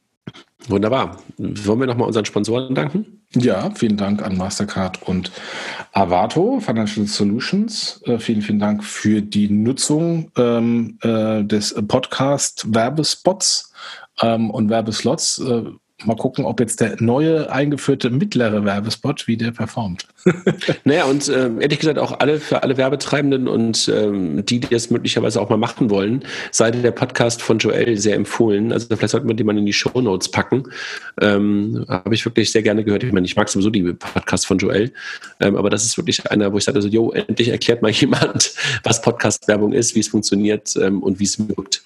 Wunderbar. 0.68 1.18
Wollen 1.38 1.80
wir 1.80 1.88
nochmal 1.88 2.08
unseren 2.08 2.26
Sponsoren 2.26 2.74
danken? 2.74 3.24
Ja, 3.36 3.70
vielen 3.76 3.98
Dank 3.98 4.24
an 4.24 4.38
Mastercard 4.38 5.04
und 5.04 5.32
Avato 5.92 6.60
Financial 6.60 7.06
Solutions. 7.06 8.02
Äh, 8.06 8.18
vielen, 8.18 8.42
vielen 8.42 8.60
Dank 8.60 8.84
für 8.84 9.22
die 9.22 9.50
Nutzung 9.50 10.32
ähm, 10.38 10.98
äh, 11.02 11.44
des 11.44 11.76
Podcast-Werbespots 11.88 13.74
ähm, 14.22 14.50
und 14.50 14.70
Werbeslots. 14.70 15.40
Äh, 15.40 15.64
mal 16.04 16.16
gucken, 16.16 16.44
ob 16.46 16.60
jetzt 16.60 16.82
der 16.82 16.98
neue 17.00 17.50
eingeführte 17.50 18.10
mittlere 18.10 18.66
Werbespot, 18.66 19.28
wie 19.28 19.38
der 19.38 19.52
performt. 19.52 20.06
naja, 20.84 21.06
und 21.06 21.30
ähm, 21.30 21.62
ehrlich 21.62 21.80
gesagt 21.80 22.00
auch 22.00 22.20
alle 22.20 22.40
für 22.40 22.64
alle 22.64 22.76
Werbetreibenden 22.78 23.48
und 23.48 23.88
ähm, 23.94 24.46
die, 24.46 24.60
die 24.60 24.76
es 24.76 24.90
möglicherweise 24.90 25.40
auch 25.40 25.50
mal 25.50 25.58
machen 25.58 25.90
wollen, 25.90 26.26
sei 26.52 26.72
der 26.72 26.92
Podcast 26.92 27.42
von 27.42 27.60
Joel 27.60 27.98
sehr 27.98 28.16
empfohlen. 28.16 28.74
Also 28.74 28.88
vielleicht 28.88 29.12
sollten 29.12 29.28
wir 29.28 29.36
die 29.36 29.44
mal 29.44 29.58
in 29.58 29.66
die 29.66 29.74
Show 29.74 30.02
Notes 30.02 30.30
packen. 30.30 30.64
Ähm, 31.22 31.86
Habe 31.88 32.14
ich 32.14 32.26
wirklich 32.26 32.52
sehr 32.52 32.64
gerne 32.64 32.84
gehört. 32.84 33.04
Ich 33.04 33.14
meine, 33.14 33.26
ich 33.26 33.36
mag 33.36 33.48
sowieso 33.48 33.70
die 33.70 33.94
Podcasts 33.94 34.46
von 34.46 34.58
Joel, 34.58 34.92
ähm, 35.40 35.56
aber 35.56 35.70
das 35.70 35.86
ist 35.86 35.98
wirklich 35.98 36.30
einer, 36.30 36.52
wo 36.52 36.58
ich 36.58 36.66
sage, 36.66 36.78
also, 36.78 36.90
jo, 36.90 37.12
endlich 37.12 37.50
erklärt 37.50 37.82
mal 37.82 37.92
jemand, 37.92 38.54
was 38.84 39.02
Podcast-Werbung 39.02 39.72
ist, 39.72 39.96
wie 39.96 40.02
es 40.02 40.10
funktioniert 40.10 40.76
ähm, 40.76 41.02
und 41.02 41.20
wie 41.20 41.26
es 41.26 41.40
wirkt. 41.48 41.84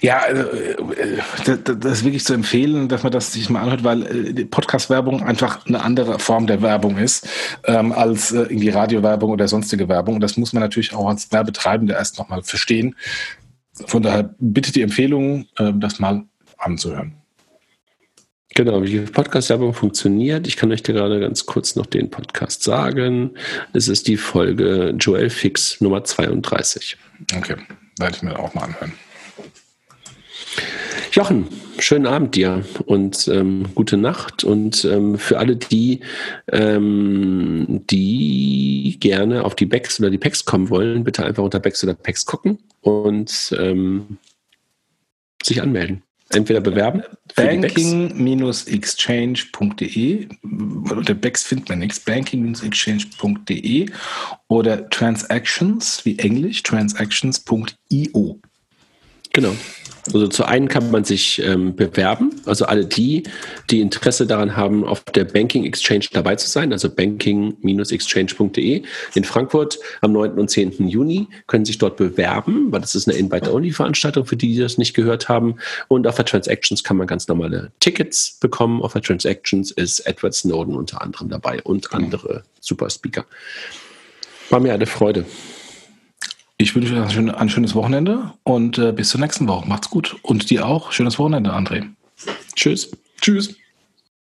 Ja, 0.00 0.20
also, 0.20 0.42
äh, 0.42 1.58
das 1.64 1.98
ist 1.98 2.04
wirklich 2.04 2.24
zu 2.24 2.32
empfehlen, 2.32 2.88
dass 2.88 3.02
man 3.02 3.12
das 3.12 3.32
sich 3.32 3.50
mal 3.50 3.60
anhört, 3.60 3.84
weil 3.84 4.38
äh, 4.38 4.44
Podcast-Werbung 4.46 5.22
einfach 5.22 5.66
eine 5.66 5.82
andere 5.82 6.18
Form 6.18 6.46
der 6.46 6.62
Werbung 6.62 6.96
ist 6.96 7.28
ähm, 7.64 7.92
als 7.92 8.32
äh, 8.32 8.42
irgendwie 8.42 8.70
Radiowerbung 8.70 9.30
oder 9.30 9.48
sonstige 9.48 9.88
Werbung. 9.88 10.14
Und 10.14 10.20
das 10.22 10.36
muss 10.38 10.52
man 10.54 10.62
natürlich 10.62 10.94
auch 10.94 11.08
als 11.08 11.30
Werbetreibende 11.30 11.92
erst 11.92 12.18
nochmal 12.18 12.42
verstehen. 12.42 12.96
Von 13.86 14.02
daher 14.02 14.34
bitte 14.38 14.72
die 14.72 14.82
Empfehlung, 14.82 15.46
äh, 15.58 15.72
das 15.74 15.98
mal 15.98 16.24
anzuhören. 16.56 17.14
Genau, 18.54 18.82
wie 18.82 19.00
Podcast-Werbung 19.00 19.74
funktioniert. 19.74 20.46
Ich 20.46 20.56
kann 20.56 20.72
euch 20.72 20.82
dir 20.82 20.94
gerade 20.94 21.20
ganz 21.20 21.44
kurz 21.44 21.76
noch 21.76 21.84
den 21.84 22.10
Podcast 22.10 22.62
sagen. 22.62 23.32
Es 23.74 23.88
ist 23.88 24.08
die 24.08 24.16
Folge 24.16 24.94
Joel 24.98 25.28
Fix 25.28 25.82
Nummer 25.82 26.02
32. 26.02 26.96
Okay, 27.36 27.56
werde 27.98 28.16
ich 28.16 28.22
mir 28.22 28.38
auch 28.38 28.54
mal 28.54 28.64
anhören. 28.64 28.94
Jochen, 31.12 31.46
schönen 31.78 32.06
Abend 32.06 32.34
dir 32.34 32.64
und 32.84 33.28
ähm, 33.28 33.66
gute 33.74 33.96
Nacht. 33.96 34.44
Und 34.44 34.84
ähm, 34.84 35.18
für 35.18 35.38
alle 35.38 35.56
die, 35.56 36.00
ähm, 36.52 37.82
die 37.90 38.98
gerne 39.00 39.44
auf 39.44 39.54
die 39.54 39.66
Backs 39.66 39.98
oder 39.98 40.10
die 40.10 40.18
Packs 40.18 40.44
kommen 40.44 40.70
wollen, 40.70 41.04
bitte 41.04 41.24
einfach 41.24 41.42
unter 41.42 41.60
Backs 41.60 41.82
oder 41.84 41.94
Packs 41.94 42.26
gucken 42.26 42.58
und 42.82 43.54
ähm, 43.58 44.18
sich 45.42 45.62
anmelden. 45.62 46.02
Entweder 46.30 46.60
bewerben. 46.60 47.02
Banking-exchange.de 47.36 50.26
unter 50.42 51.14
Backs 51.14 51.44
findet 51.44 51.68
man 51.68 51.78
nichts. 51.78 52.00
Banking-exchange.de 52.00 53.86
oder 54.48 54.90
Transactions 54.90 56.04
wie 56.04 56.18
Englisch, 56.18 56.64
transactions.io. 56.64 58.40
Genau. 59.32 59.54
Also 60.12 60.28
zu 60.28 60.44
einen 60.44 60.68
kann 60.68 60.90
man 60.90 61.04
sich 61.04 61.42
ähm, 61.42 61.74
bewerben, 61.74 62.30
also 62.44 62.66
alle 62.66 62.86
die, 62.86 63.24
die 63.70 63.80
Interesse 63.80 64.26
daran 64.26 64.56
haben, 64.56 64.84
auf 64.84 65.02
der 65.04 65.24
Banking 65.24 65.64
Exchange 65.64 66.06
dabei 66.12 66.36
zu 66.36 66.48
sein, 66.48 66.72
also 66.72 66.88
banking-exchange.de 66.88 68.82
in 69.14 69.24
Frankfurt 69.24 69.78
am 70.00 70.12
9. 70.12 70.32
und 70.32 70.50
10. 70.50 70.88
Juni, 70.88 71.28
können 71.46 71.64
sich 71.64 71.78
dort 71.78 71.96
bewerben, 71.96 72.70
weil 72.70 72.80
das 72.80 72.94
ist 72.94 73.08
eine 73.08 73.16
Invite-Only-Veranstaltung 73.18 74.26
für 74.26 74.36
die, 74.36 74.54
die 74.54 74.60
das 74.60 74.78
nicht 74.78 74.94
gehört 74.94 75.28
haben. 75.28 75.56
Und 75.88 76.06
auf 76.06 76.16
der 76.16 76.24
Transactions 76.24 76.84
kann 76.84 76.96
man 76.96 77.06
ganz 77.06 77.28
normale 77.28 77.72
Tickets 77.80 78.38
bekommen. 78.40 78.82
Auf 78.82 78.92
der 78.92 79.02
Transactions 79.02 79.70
ist 79.70 80.00
Edward 80.00 80.34
Snowden 80.34 80.74
unter 80.76 81.02
anderem 81.02 81.28
dabei 81.28 81.62
und 81.62 81.92
andere 81.92 82.44
Super 82.60 82.90
Speaker. 82.90 83.24
War 84.50 84.60
mir 84.60 84.74
eine 84.74 84.86
Freude. 84.86 85.24
Ich 86.58 86.74
wünsche 86.74 86.94
euch 86.94 87.02
ein, 87.02 87.10
schön, 87.10 87.30
ein 87.30 87.48
schönes 87.50 87.74
Wochenende 87.74 88.32
und 88.42 88.78
äh, 88.78 88.92
bis 88.92 89.10
zur 89.10 89.20
nächsten 89.20 89.46
Woche. 89.46 89.68
Macht's 89.68 89.90
gut. 89.90 90.16
Und 90.22 90.48
dir 90.48 90.66
auch. 90.66 90.92
Schönes 90.92 91.18
Wochenende, 91.18 91.52
André. 91.52 91.84
Tschüss. 92.54 92.96
Tschüss. 93.20 93.56